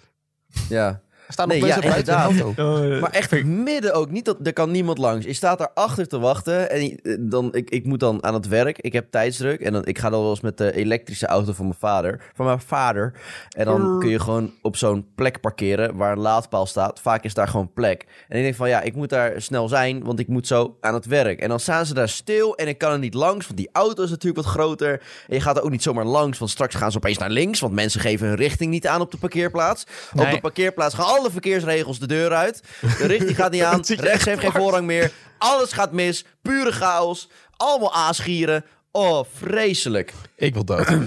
Ja. 0.68 1.00
Er 1.30 1.36
staan 1.36 1.48
Nee, 1.48 1.60
nog 1.60 1.68
ja, 1.68 1.74
mensen 1.74 1.90
buiten 1.92 2.38
in 2.38 2.54
de 2.54 2.62
auto. 2.62 3.00
Maar 3.00 3.10
echt 3.10 3.44
midden 3.44 3.94
ook. 3.94 4.10
Niet 4.10 4.24
dat 4.24 4.36
er 4.42 4.52
kan 4.52 4.70
niemand 4.70 4.98
langs. 4.98 5.26
Je 5.26 5.32
staat 5.32 5.58
daar 5.58 5.70
achter 5.74 6.08
te 6.08 6.18
wachten. 6.18 6.70
En 6.70 6.82
je- 6.84 7.16
dan, 7.20 7.54
ik, 7.54 7.70
ik 7.70 7.84
moet 7.84 8.00
dan 8.00 8.24
aan 8.24 8.34
het 8.34 8.48
werk. 8.48 8.78
Ik 8.78 8.92
heb 8.92 9.06
tijdsdruk. 9.10 9.60
En 9.60 9.72
dan, 9.72 9.86
ik 9.86 9.98
ga 9.98 10.10
dan 10.10 10.20
wel 10.20 10.30
eens 10.30 10.40
met 10.40 10.58
de 10.58 10.72
elektrische 10.74 11.26
auto 11.26 11.52
van 11.52 11.64
mijn 11.64 11.78
vader. 11.78 12.22
Van 12.34 12.46
mijn 12.46 12.60
vader. 12.60 13.12
En 13.56 13.64
dan 13.64 13.96
kun 14.00 14.08
je 14.08 14.20
gewoon 14.20 14.52
op 14.62 14.76
zo'n 14.76 15.06
plek 15.14 15.40
parkeren. 15.40 15.96
Waar 15.96 16.12
een 16.12 16.18
laadpaal 16.18 16.66
staat. 16.66 17.00
Vaak 17.00 17.24
is 17.24 17.34
daar 17.34 17.48
gewoon 17.48 17.72
plek. 17.72 18.06
En 18.28 18.36
ik 18.36 18.42
denk 18.42 18.54
van 18.54 18.68
ja, 18.68 18.80
ik 18.80 18.94
moet 18.94 19.08
daar 19.10 19.42
snel 19.42 19.68
zijn. 19.68 20.04
Want 20.04 20.18
ik 20.18 20.28
moet 20.28 20.46
zo 20.46 20.76
aan 20.80 20.94
het 20.94 21.06
werk. 21.06 21.40
En 21.40 21.48
dan 21.48 21.60
staan 21.60 21.86
ze 21.86 21.94
daar 21.94 22.08
stil. 22.08 22.56
En 22.56 22.68
ik 22.68 22.78
kan 22.78 22.92
er 22.92 22.98
niet 22.98 23.14
langs. 23.14 23.46
Want 23.46 23.58
die 23.58 23.68
auto 23.72 24.02
is 24.02 24.10
natuurlijk 24.10 24.44
wat 24.44 24.52
groter. 24.54 24.92
En 25.28 25.34
je 25.34 25.40
gaat 25.40 25.56
er 25.56 25.62
ook 25.62 25.70
niet 25.70 25.82
zomaar 25.82 26.04
langs. 26.06 26.38
Want 26.38 26.50
straks 26.50 26.74
gaan 26.74 26.90
ze 26.90 26.96
opeens 26.96 27.18
naar 27.18 27.30
links. 27.30 27.60
Want 27.60 27.74
mensen 27.74 28.00
geven 28.00 28.26
hun 28.26 28.36
richting 28.36 28.70
niet 28.70 28.86
aan 28.86 29.00
op 29.00 29.10
de 29.10 29.16
parkeerplaats. 29.18 29.86
Op 30.12 30.18
Nee. 30.20 30.34
de 30.34 30.40
parkeerplaats 30.40 30.94
gaan 30.94 31.04
alle 31.20 31.30
verkeersregels 31.30 31.98
de 31.98 32.06
deur 32.06 32.32
uit. 32.32 32.62
De 32.80 33.06
richting 33.06 33.36
gaat 33.36 33.50
niet 33.50 33.62
aan. 33.70 33.80
Rechts 33.86 34.04
echt 34.04 34.24
heeft 34.24 34.40
geen 34.40 34.52
voorrang 34.52 34.86
meer. 34.86 35.12
Alles 35.38 35.72
gaat 35.72 35.92
mis. 35.92 36.24
Pure 36.42 36.72
chaos. 36.72 37.28
Allemaal 37.56 37.94
aasgieren. 37.94 38.64
Oh, 38.92 39.24
vreselijk. 39.34 40.12
Ik 40.36 40.54
wil 40.54 40.64
dood. 40.64 40.88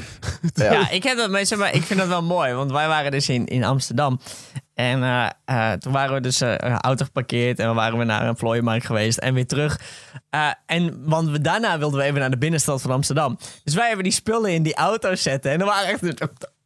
Ja, 0.54 0.90
ik, 0.90 1.04
heb 1.04 1.18
dat, 1.18 1.30
maar 1.30 1.46
zeg 1.46 1.60
maar, 1.60 1.76
ik 1.76 1.84
vind 1.84 2.00
dat 2.00 2.08
wel 2.08 2.24
mooi, 2.24 2.54
want 2.54 2.72
wij 2.72 2.88
waren 2.88 3.12
dus 3.12 3.30
in, 3.30 3.46
in 3.46 3.64
Amsterdam. 3.64 4.20
En 4.74 5.04
eh, 5.04 5.30
eh, 5.46 5.78
toen 5.78 5.92
waren 5.92 6.14
we 6.14 6.22
dus 6.22 6.40
een 6.40 6.58
auto 6.80 7.06
geparkeerd 7.06 7.60
en 7.60 7.68
we 7.70 7.74
waren 7.74 7.98
we 7.98 8.04
naar 8.04 8.28
een 8.28 8.38
vlooienmarkt 8.38 8.86
geweest 8.86 9.18
en 9.18 9.34
weer 9.34 9.48
terug. 9.48 9.80
Eh, 10.30 10.50
en, 10.66 11.10
want 11.10 11.30
we, 11.30 11.42
daarna 11.42 11.80
wilden 11.80 12.00
we 12.00 12.06
even 12.06 12.20
naar 12.20 12.30
de 12.30 12.38
binnenstad 12.38 12.82
van 12.82 12.92
Amsterdam. 12.92 13.38
Dus 13.64 13.74
wij 13.74 13.88
hebben 13.88 14.04
die 14.04 14.14
spullen 14.14 14.52
in 14.52 14.64
die 14.64 14.76
auto 14.76 15.16
zetten 15.16 15.52
en 15.52 15.60
er 15.60 15.66
waren 15.66 15.90
echt 15.90 16.02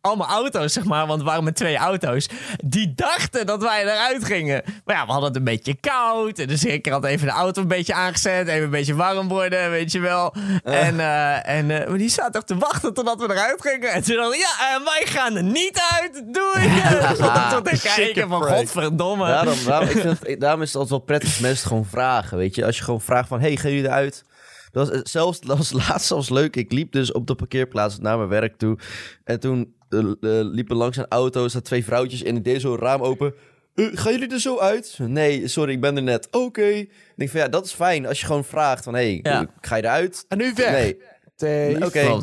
allemaal 0.02 0.28
auto's, 0.28 0.74
zeg 0.74 0.84
maar, 0.84 1.08
want 1.08 1.20
we 1.20 1.26
waren 1.26 1.44
met 1.44 1.56
twee 1.56 1.78
auto's. 1.78 2.30
Die 2.64 2.94
dachten 2.96 3.46
dat 3.46 3.62
wij 3.62 3.82
eruit 3.82 4.26
gingen. 4.26 4.64
Maar 4.86 4.96
ja, 4.96 5.06
we 5.06 5.12
hadden 5.12 5.30
het 5.30 5.38
een 5.38 5.44
beetje 5.44 5.76
koud. 5.80 6.40
En 6.40 6.48
dus 6.48 6.66
ik 6.66 6.86
had 6.86 7.06
even 7.06 7.28
de 7.28 7.34
auto 7.34 7.62
een 7.62 7.68
beetje 7.68 7.94
aangezet. 7.94 8.48
Even 8.48 8.64
een 8.64 8.70
beetje 8.70 8.96
warm 8.96 9.28
worden, 9.28 9.70
weet 9.70 9.92
je 9.92 10.00
wel. 10.00 10.34
En, 10.64 11.00
eh, 11.00 11.48
en 11.48 11.70
uh, 11.70 11.88
maar 11.88 11.98
die 11.98 12.10
zaten 12.10 12.32
toch 12.32 12.44
te 12.44 12.58
wachten 12.58 12.94
totdat 12.94 13.20
we 13.20 13.32
eruit 13.32 13.62
gingen. 13.62 13.92
En 13.92 14.04
toen 14.04 14.16
dachten 14.16 14.38
ja, 14.38 14.82
wij 14.84 15.04
gaan 15.06 15.36
er 15.36 15.44
niet 15.44 15.80
uit. 16.00 16.24
Doei. 16.34 16.66
Ja, 16.68 17.50
tot 17.50 17.66
te 17.66 17.80
kijken 17.96 18.30
van, 18.30 18.44
godverdomme. 18.44 19.28
Daarom, 19.28 19.58
daarom, 19.66 19.90
ik 19.90 19.98
vind 19.98 20.20
het, 20.20 20.40
daarom 20.40 20.62
is 20.62 20.68
het 20.68 20.76
altijd 20.76 20.94
wel 20.98 21.06
prettig 21.08 21.30
als 21.30 21.40
mensen 21.40 21.68
gewoon 21.68 21.86
vragen, 21.86 22.38
weet 22.38 22.56
je. 22.56 22.66
Als 22.66 22.78
je 22.78 22.84
gewoon 22.84 23.02
vraagt 23.02 23.28
van, 23.28 23.40
hey, 23.40 23.58
gaan 23.58 23.72
jullie 23.72 23.86
eruit? 23.86 24.24
Dat 24.72 24.90
was, 24.90 25.02
zelfs, 25.12 25.40
dat 25.40 25.58
was 25.58 25.72
laatst 25.72 26.08
zelfs 26.08 26.30
leuk. 26.30 26.56
Ik 26.56 26.72
liep 26.72 26.92
dus 26.92 27.12
op 27.12 27.28
de 27.28 27.36
parkeerplaats 27.36 28.00
naar 28.00 28.18
mijn 28.18 28.30
werk 28.30 28.58
toe. 28.58 28.78
En 29.24 29.40
toen 29.40 29.76
liepen 29.90 30.76
langs 30.76 30.98
een 30.98 31.08
auto, 31.10 31.44
er 31.44 31.64
twee 31.64 31.84
vrouwtjes 31.84 32.22
in. 32.22 32.36
Ik 32.36 32.44
deed 32.44 32.62
zo'n 32.62 32.78
raam 32.78 33.02
open. 33.02 33.34
Uh, 33.76 33.90
gaan 33.94 34.12
jullie 34.12 34.34
er 34.34 34.40
zo 34.40 34.60
uit? 34.60 34.98
Nee, 35.02 35.48
sorry, 35.48 35.72
ik 35.72 35.82
ben 35.82 35.96
er 35.96 36.04
net. 36.04 36.28
Oké. 36.28 36.38
Okay. 36.38 36.80
Ik 36.80 37.14
denk 37.16 37.30
van 37.30 37.40
ja, 37.40 37.48
dat 37.48 37.66
is 37.66 37.74
fijn 37.74 38.06
als 38.06 38.20
je 38.20 38.26
gewoon 38.26 38.44
vraagt 38.44 38.84
van 38.84 38.94
hé, 38.94 39.20
hey, 39.22 39.32
ja. 39.32 39.48
ga 39.62 39.76
je 39.76 39.84
eruit? 39.84 40.26
En 40.28 40.38
nu 40.38 40.54
weg. 40.56 40.72
Nee. 40.72 41.76
Oké. 41.76 41.86
Okay. 41.86 42.22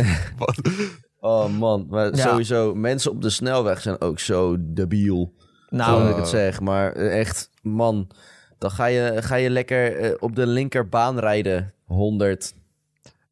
oh 1.20 1.58
man, 1.58 1.86
maar 1.88 2.16
ja. 2.16 2.28
sowieso, 2.28 2.74
mensen 2.74 3.10
op 3.10 3.22
de 3.22 3.30
snelweg 3.30 3.80
zijn 3.80 4.00
ook 4.00 4.18
zo 4.18 4.56
debiel. 4.58 5.34
Nou, 5.68 6.02
Zo 6.02 6.08
ik 6.08 6.16
het 6.16 6.28
zeg, 6.28 6.60
maar 6.60 6.92
echt, 6.92 7.50
man, 7.62 8.10
dan 8.58 8.70
ga 8.70 8.86
je, 8.86 9.22
ga 9.22 9.34
je 9.34 9.50
lekker 9.50 10.00
uh, 10.00 10.14
op 10.18 10.36
de 10.36 10.46
linkerbaan 10.46 11.18
rijden, 11.18 11.74
100. 11.84 12.54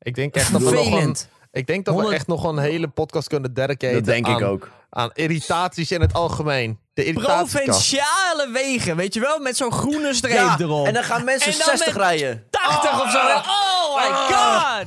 Ik 0.03 0.15
denk 0.15 0.35
echt 0.35 0.53
dat 0.53 0.63
we 0.63 0.71
nog 0.71 1.03
een, 1.03 1.17
ik 1.53 1.67
denk 1.67 1.85
dat 1.85 1.95
100... 1.95 2.13
we 2.13 2.19
echt 2.19 2.27
nog 2.27 2.45
een 2.45 2.59
hele 2.59 2.89
podcast 2.89 3.29
kunnen 3.29 3.55
dedicaten. 3.55 3.97
Dat 3.97 4.05
denk 4.05 4.27
aan, 4.27 4.37
ik 4.37 4.47
ook. 4.47 4.71
Aan 4.91 5.11
irritaties 5.15 5.93
in 5.93 6.01
het 6.01 6.13
algemeen. 6.13 6.79
De 6.95 7.13
Provinciale 7.13 8.51
wegen, 8.53 8.97
weet 8.97 9.15
je 9.15 9.21
wel? 9.21 9.39
Met 9.39 9.57
zo'n 9.57 9.73
groene 9.73 10.15
streep 10.15 10.33
ja, 10.33 10.57
erop. 10.59 10.87
En 10.87 10.95
dan 10.95 11.05
gaan 11.05 11.25
mensen 11.25 11.53
dan 11.53 11.61
60 11.61 11.97
rijden. 11.97 12.45
80 12.51 12.93
oh, 12.93 13.01
of 13.01 13.11
zo. 13.11 13.19
Oh 13.19 13.97
my 13.97 14.35
god! 14.35 14.87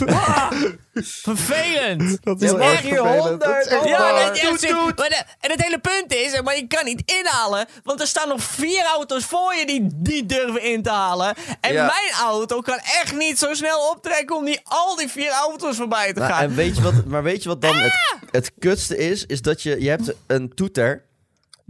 Ah, 0.08 0.50
vervelend. 1.04 2.18
Dat 2.22 2.42
is 2.42 2.52
echt 2.52 2.82
hier 2.82 2.98
100. 2.98 3.44
Ja, 3.84 4.32
en, 4.32 4.50
doet, 4.50 4.68
doet. 4.68 4.98
Maar 4.98 5.08
de, 5.08 5.22
en 5.40 5.50
het 5.50 5.62
hele 5.62 5.78
punt 5.78 6.14
is, 6.14 6.40
maar 6.42 6.56
je 6.56 6.66
kan 6.66 6.84
niet 6.84 7.02
inhalen. 7.04 7.66
Want 7.84 8.00
er 8.00 8.06
staan 8.06 8.28
nog 8.28 8.42
vier 8.42 8.84
auto's 8.84 9.24
voor 9.24 9.54
je 9.54 9.66
die, 9.66 9.86
die 9.94 10.26
durven 10.26 10.62
in 10.62 10.82
te 10.82 10.90
halen. 10.90 11.34
En 11.60 11.72
ja. 11.72 11.84
mijn 11.84 12.20
auto 12.20 12.60
kan 12.60 12.78
echt 13.02 13.16
niet 13.16 13.38
zo 13.38 13.54
snel 13.54 13.90
optrekken 13.90 14.36
om 14.36 14.44
die, 14.44 14.60
al 14.64 14.96
die 14.96 15.08
vier 15.08 15.30
auto's 15.30 15.76
voorbij 15.76 16.12
te 16.12 16.20
maar, 16.20 16.30
gaan. 16.30 16.42
En 16.42 16.54
weet 16.54 16.76
je 16.76 16.82
wat, 16.82 17.04
maar 17.04 17.22
weet 17.22 17.42
je 17.42 17.48
wat 17.48 17.60
dan 17.60 17.74
ah! 17.74 17.82
het, 17.82 18.20
het 18.30 18.52
kutste 18.58 18.96
is? 18.96 19.26
Is 19.26 19.42
dat 19.42 19.62
je, 19.62 19.82
je 19.82 19.88
hebt 19.88 20.12
een 20.26 20.54
toeter. 20.54 21.08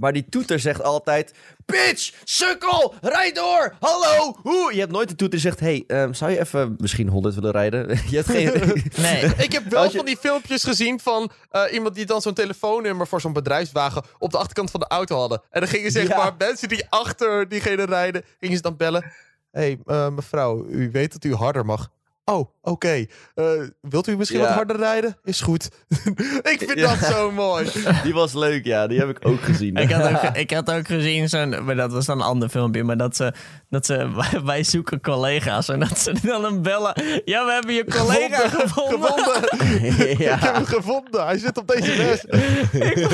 Maar 0.01 0.13
die 0.13 0.29
toeter 0.29 0.61
zegt 0.61 0.83
altijd... 0.83 1.35
Bitch, 1.67 2.13
sukkel, 2.25 2.95
rijd 3.01 3.35
door, 3.35 3.75
hallo, 3.81 4.37
hoe? 4.43 4.73
Je 4.75 4.81
hebt 4.81 4.93
nooit 4.93 5.09
de 5.09 5.15
toeter 5.15 5.41
die 5.41 5.51
zegt... 5.51 5.61
hey, 5.61 5.85
um, 5.87 6.15
zou 6.15 6.31
je 6.31 6.41
even 6.41 6.75
misschien 6.79 7.09
100 7.09 7.35
willen 7.35 7.51
rijden? 7.51 7.89
je 8.11 8.17
hebt 8.17 8.31
geen... 8.31 8.53
nee. 9.07 9.25
Ik 9.47 9.53
heb 9.53 9.65
wel 9.65 9.85
je... 9.85 9.91
van 9.91 10.05
die 10.05 10.17
filmpjes 10.17 10.65
gezien 10.65 11.01
van 11.01 11.31
uh, 11.53 11.63
iemand 11.73 11.95
die 11.95 12.07
dan 12.07 12.21
zo'n 12.21 12.35
telefoonnummer... 12.35 13.07
voor 13.07 13.21
zo'n 13.21 13.33
bedrijfswagen 13.33 14.03
op 14.19 14.31
de 14.31 14.39
achterkant 14.39 14.71
van 14.71 14.81
de 14.81 14.87
auto 14.87 15.19
hadden. 15.19 15.43
En 15.51 15.61
dan 15.61 15.69
gingen 15.69 15.91
zeg 15.91 16.09
ja. 16.09 16.17
maar 16.17 16.35
mensen 16.39 16.69
die 16.69 16.87
achter 16.89 17.49
diegene 17.49 17.85
rijden... 17.85 18.25
gingen 18.39 18.57
ze 18.57 18.63
dan 18.63 18.77
bellen... 18.77 19.13
Hé, 19.51 19.61
hey, 19.61 19.79
uh, 19.87 20.09
mevrouw, 20.09 20.67
u 20.69 20.91
weet 20.93 21.13
dat 21.13 21.25
u 21.25 21.35
harder 21.35 21.65
mag. 21.65 21.91
Oh, 22.31 22.39
oké. 22.39 22.49
Okay. 22.63 23.09
Uh, 23.35 23.69
wilt 23.81 24.07
u 24.07 24.17
misschien 24.17 24.41
ja. 24.41 24.47
wat 24.47 24.55
harder 24.55 24.77
rijden? 24.77 25.17
Is 25.25 25.41
goed. 25.41 25.65
ik 26.53 26.63
vind 26.67 26.79
ja. 26.79 26.95
dat 26.95 27.11
zo 27.11 27.31
mooi. 27.31 27.67
Die 28.05 28.15
was 28.15 28.33
leuk, 28.33 28.65
ja. 28.65 28.87
Die 28.87 28.99
heb 28.99 29.09
ik 29.09 29.19
ook 29.27 29.41
gezien. 29.43 29.77
ik, 29.77 29.91
had 29.91 30.13
ook, 30.13 30.37
ik 30.45 30.51
had 30.51 30.71
ook 30.71 30.87
gezien, 30.87 31.29
zo'n, 31.29 31.65
maar 31.65 31.77
dat 31.77 31.93
was 31.93 32.07
dan 32.07 32.19
een 32.19 32.27
ander 32.27 32.49
filmpje, 32.49 32.85
maar 32.85 32.97
dat 32.97 33.17
ze, 33.17 33.33
dat 33.69 33.87
ze 33.87 34.11
wij, 34.45 34.65
zoeken 34.65 35.01
collega's 35.01 35.69
en 35.69 35.81
dat 35.81 35.99
ze 35.99 36.15
dan 36.23 36.45
een 36.45 36.63
bellen. 36.63 37.03
Ja, 37.25 37.45
we 37.45 37.53
hebben 37.53 37.75
je 37.75 37.85
collega 37.85 38.49
gevonden. 38.49 39.09
gevonden. 39.09 40.19
ja. 40.25 40.35
Ik 40.35 40.43
heb 40.43 40.55
hem 40.55 40.65
gevonden. 40.65 41.25
Hij 41.25 41.39
zit 41.39 41.59
op 41.59 41.69
deze 41.69 41.97
les. 41.97 42.25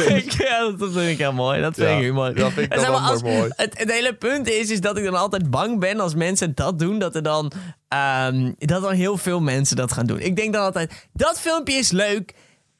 ik, 0.08 0.32
ja, 0.32 0.70
dat 0.78 0.92
vind 0.92 1.10
ik 1.10 1.18
heel 1.18 1.32
mooi. 1.32 1.60
Dat 1.60 1.74
vind 1.74 1.88
ik 1.88 2.04
humor. 2.04 2.34
Dat 2.34 2.52
vind 2.52 2.72
ik 2.72 2.80
dan 2.80 3.02
als, 3.02 3.22
mooi. 3.22 3.50
Het, 3.56 3.78
het 3.78 3.90
hele 3.90 4.14
punt 4.14 4.48
is, 4.48 4.70
is 4.70 4.80
dat 4.80 4.96
ik 4.96 5.04
dan 5.04 5.14
altijd 5.14 5.50
bang 5.50 5.80
ben 5.80 6.00
als 6.00 6.14
mensen 6.14 6.54
dat 6.54 6.78
doen, 6.78 6.98
dat 6.98 7.14
er 7.14 7.22
dan... 7.22 7.52
Um, 7.88 8.54
dat 8.58 8.82
dan 8.82 8.92
heel 8.92 9.16
veel 9.16 9.40
mensen 9.40 9.76
dat 9.76 9.92
gaan 9.92 10.06
doen. 10.06 10.20
Ik 10.20 10.36
denk 10.36 10.52
dan 10.52 10.62
altijd, 10.62 11.08
dat 11.12 11.40
filmpje 11.40 11.74
is 11.74 11.90
leuk, 11.90 12.34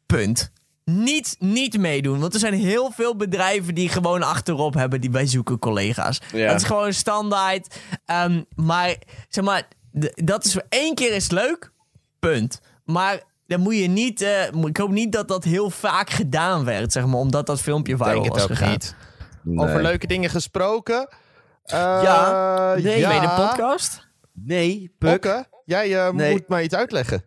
punt. 0.06 0.52
Niet, 0.84 1.36
niet 1.38 1.78
meedoen, 1.78 2.20
want 2.20 2.34
er 2.34 2.40
zijn 2.40 2.54
heel 2.54 2.90
veel 2.90 3.16
bedrijven 3.16 3.74
die 3.74 3.88
gewoon 3.88 4.22
achterop 4.22 4.74
hebben 4.74 5.00
die 5.00 5.10
wij 5.10 5.26
zoeken 5.26 5.58
collega's. 5.58 6.20
Ja. 6.32 6.46
Dat 6.46 6.60
is 6.60 6.66
gewoon 6.66 6.92
standaard. 6.92 7.80
Um, 8.06 8.44
maar 8.54 8.96
zeg 9.28 9.44
maar, 9.44 9.68
dat 10.14 10.44
is 10.44 10.52
voor 10.52 10.66
één 10.68 10.94
keer 10.94 11.14
is 11.14 11.30
leuk, 11.30 11.72
punt. 12.18 12.60
Maar 12.84 13.22
dan 13.46 13.60
moet 13.60 13.76
je 13.76 13.88
niet, 13.88 14.22
uh, 14.22 14.52
ik 14.64 14.76
hoop 14.76 14.90
niet 14.90 15.12
dat 15.12 15.28
dat 15.28 15.44
heel 15.44 15.70
vaak 15.70 16.10
gedaan 16.10 16.64
werd, 16.64 16.92
zeg 16.92 17.06
maar, 17.06 17.18
omdat 17.18 17.46
dat 17.46 17.60
filmpje 17.60 17.96
viral 17.96 18.12
denk 18.12 18.28
was 18.32 18.42
het 18.42 18.50
ook 18.50 18.56
gegaan. 18.56 18.72
Niet. 18.72 18.94
Nee. 19.42 19.66
Over 19.66 19.82
leuke 19.82 20.06
dingen 20.06 20.30
gesproken. 20.30 21.08
Uh, 21.66 22.00
ja, 22.02 22.74
nee, 22.74 22.98
ja. 22.98 23.20
de 23.20 23.42
podcast? 23.42 24.05
Nee, 24.44 24.94
Puk. 24.98 25.14
Okke, 25.14 25.46
jij 25.64 25.90
uh, 25.90 26.10
nee. 26.10 26.32
moet 26.32 26.48
mij 26.48 26.64
iets 26.64 26.74
uitleggen. 26.74 27.24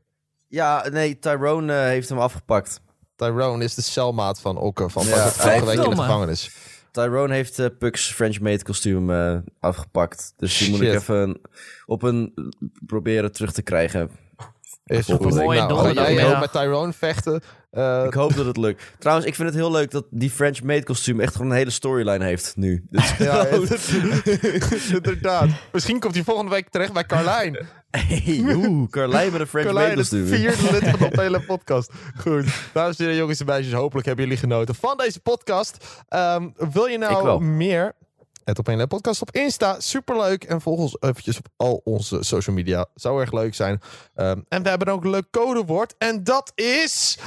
Ja, 0.48 0.90
nee, 0.90 1.20
Tyrone 1.20 1.74
uh, 1.74 1.80
heeft 1.80 2.10
hem 2.10 2.20
afgepakt. 2.20 2.82
Tyrone 3.16 3.64
is 3.64 3.76
de 3.76 3.82
celmaat 3.82 4.40
van 4.40 4.58
Okke 4.58 4.90
van 4.90 5.06
ja, 5.06 5.28
vorige 5.28 5.66
week 5.66 5.84
in 5.84 5.90
de 5.90 5.96
gevangenis. 5.96 6.52
Tyrone 6.92 7.34
heeft 7.34 7.60
uh, 7.60 7.66
Puck's 7.80 8.14
French 8.14 8.40
maid 8.40 8.64
kostuum 8.64 9.10
uh, 9.10 9.38
afgepakt. 9.60 10.34
Dus 10.38 10.58
die 10.58 10.70
moet 10.70 10.82
ik 10.82 10.94
even 10.94 11.42
op 11.86 12.04
een 12.04 12.34
proberen 12.86 13.32
terug 13.32 13.52
te 13.52 13.62
krijgen. 13.62 14.10
Is. 14.90 15.08
Nou, 15.08 15.96
ga 15.96 16.12
jij 16.12 16.34
ook 16.34 16.40
met 16.40 16.52
Tyrone 16.52 16.94
vechten? 16.94 17.42
Uh, 17.72 18.04
ik 18.06 18.14
hoop 18.14 18.36
dat 18.36 18.46
het 18.46 18.58
lukt. 18.58 18.84
Trouwens, 19.00 19.28
ik 19.28 19.36
vind 19.36 19.48
het 19.48 19.58
heel 19.58 19.72
leuk 19.72 19.92
dat 19.92 20.06
die 20.10 20.30
French 20.30 20.62
maid 20.62 20.86
kostuum 20.86 21.20
echt 21.20 21.36
gewoon 21.36 21.52
een 21.52 21.58
hele 21.58 21.70
storyline 21.70 22.26
heeft 22.26 22.54
nu. 22.56 22.86
Dus 22.90 23.18
ja, 23.18 23.46
inderdaad. 24.96 25.50
Misschien 25.72 26.00
komt 26.00 26.14
hij 26.14 26.24
volgende 26.24 26.52
week 26.52 26.70
terecht 26.70 26.94
bij 26.94 27.06
Carlijn. 27.06 27.68
Hey, 27.90 28.42
oeh, 28.44 28.90
Carlijn 28.90 29.32
met 29.32 29.42
een 29.42 29.48
French 29.48 29.74
maid 29.74 29.96
kostuum. 29.96 30.28
vierde 30.28 30.72
lid 30.72 30.98
van 30.98 31.10
de 31.10 31.22
hele 31.22 31.42
podcast. 31.42 31.92
Goed. 32.18 32.46
Dames 32.74 32.98
en 32.98 33.04
heren, 33.04 33.20
jongens 33.20 33.40
en 33.40 33.46
meisjes, 33.46 33.74
hopelijk 33.74 34.08
hebben 34.08 34.26
jullie 34.26 34.40
genoten 34.40 34.76
van 34.76 34.98
deze 34.98 35.20
podcast. 35.20 35.86
Um, 36.10 36.54
wil 36.72 36.86
je 36.86 36.98
nou 36.98 37.44
meer... 37.44 37.96
Het 38.50 38.60
op 38.60 38.68
een 38.68 38.88
podcast 38.88 39.22
op 39.22 39.32
Insta. 39.32 39.80
Superleuk. 39.80 40.44
En 40.44 40.62
volg 40.62 40.80
ons 40.80 40.98
eventjes 41.00 41.38
op 41.38 41.48
al 41.56 41.82
onze 41.84 42.24
social 42.24 42.56
media. 42.56 42.86
Zou 42.96 43.22
erg 43.22 43.32
leuk 43.32 43.56
zijn. 43.56 43.82
Um, 44.16 44.46
en 44.50 44.64
we 44.64 44.70
hebben 44.70 44.88
ook 44.88 45.04
een 45.04 45.10
leuk 45.10 45.30
codewoord. 45.32 45.96
En 45.98 46.24
dat 46.24 46.52
is... 46.56 47.18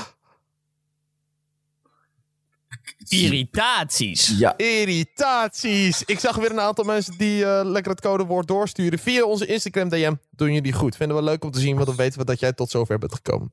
Irritaties. 3.08 4.38
Ja. 4.38 4.56
Irritaties. 4.56 6.02
Ik 6.04 6.18
zag 6.18 6.36
weer 6.36 6.50
een 6.50 6.60
aantal 6.60 6.84
mensen 6.84 7.18
die 7.18 7.42
uh, 7.42 7.60
lekker 7.64 7.92
het 7.92 8.00
codewoord 8.00 8.46
doorsturen. 8.46 8.98
Via 8.98 9.24
onze 9.24 9.46
Instagram 9.46 9.88
DM 9.88 10.14
doen 10.30 10.52
jullie 10.52 10.72
goed. 10.72 10.96
Vinden 10.96 11.16
we 11.16 11.22
leuk 11.22 11.44
om 11.44 11.50
te 11.50 11.60
zien, 11.60 11.74
want 11.74 11.86
dan 11.86 11.96
weten 11.96 12.18
we 12.18 12.24
dat 12.24 12.40
jij 12.40 12.52
tot 12.52 12.70
zover 12.70 12.98
bent 12.98 13.14
gekomen. 13.14 13.52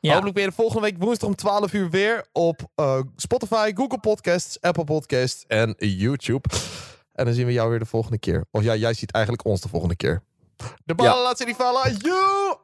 Ja. 0.00 0.12
Hopelijk 0.12 0.36
weer 0.36 0.46
de 0.46 0.52
volgende 0.52 0.82
week 0.82 0.96
woensdag 0.98 1.28
om 1.28 1.34
12 1.34 1.72
uur 1.72 1.90
weer 1.90 2.26
op 2.32 2.60
uh, 2.76 3.00
Spotify, 3.16 3.72
Google 3.74 4.00
Podcasts, 4.00 4.60
Apple 4.60 4.84
Podcasts 4.84 5.44
en 5.46 5.74
YouTube. 5.78 6.48
En 7.20 7.26
dan 7.26 7.34
zien 7.34 7.46
we 7.46 7.52
jou 7.52 7.70
weer 7.70 7.78
de 7.78 7.86
volgende 7.86 8.18
keer. 8.18 8.44
Of 8.50 8.62
ja, 8.62 8.74
jij 8.74 8.94
ziet 8.94 9.12
eigenlijk 9.12 9.44
ons 9.44 9.60
de 9.60 9.68
volgende 9.68 9.96
keer. 9.96 10.22
De 10.84 10.94
ballen 10.94 11.12
ja. 11.12 11.22
laat 11.22 11.38
ze 11.38 11.44
niet 11.44 11.56
vallen. 11.56 11.96
Yo! 11.98 12.60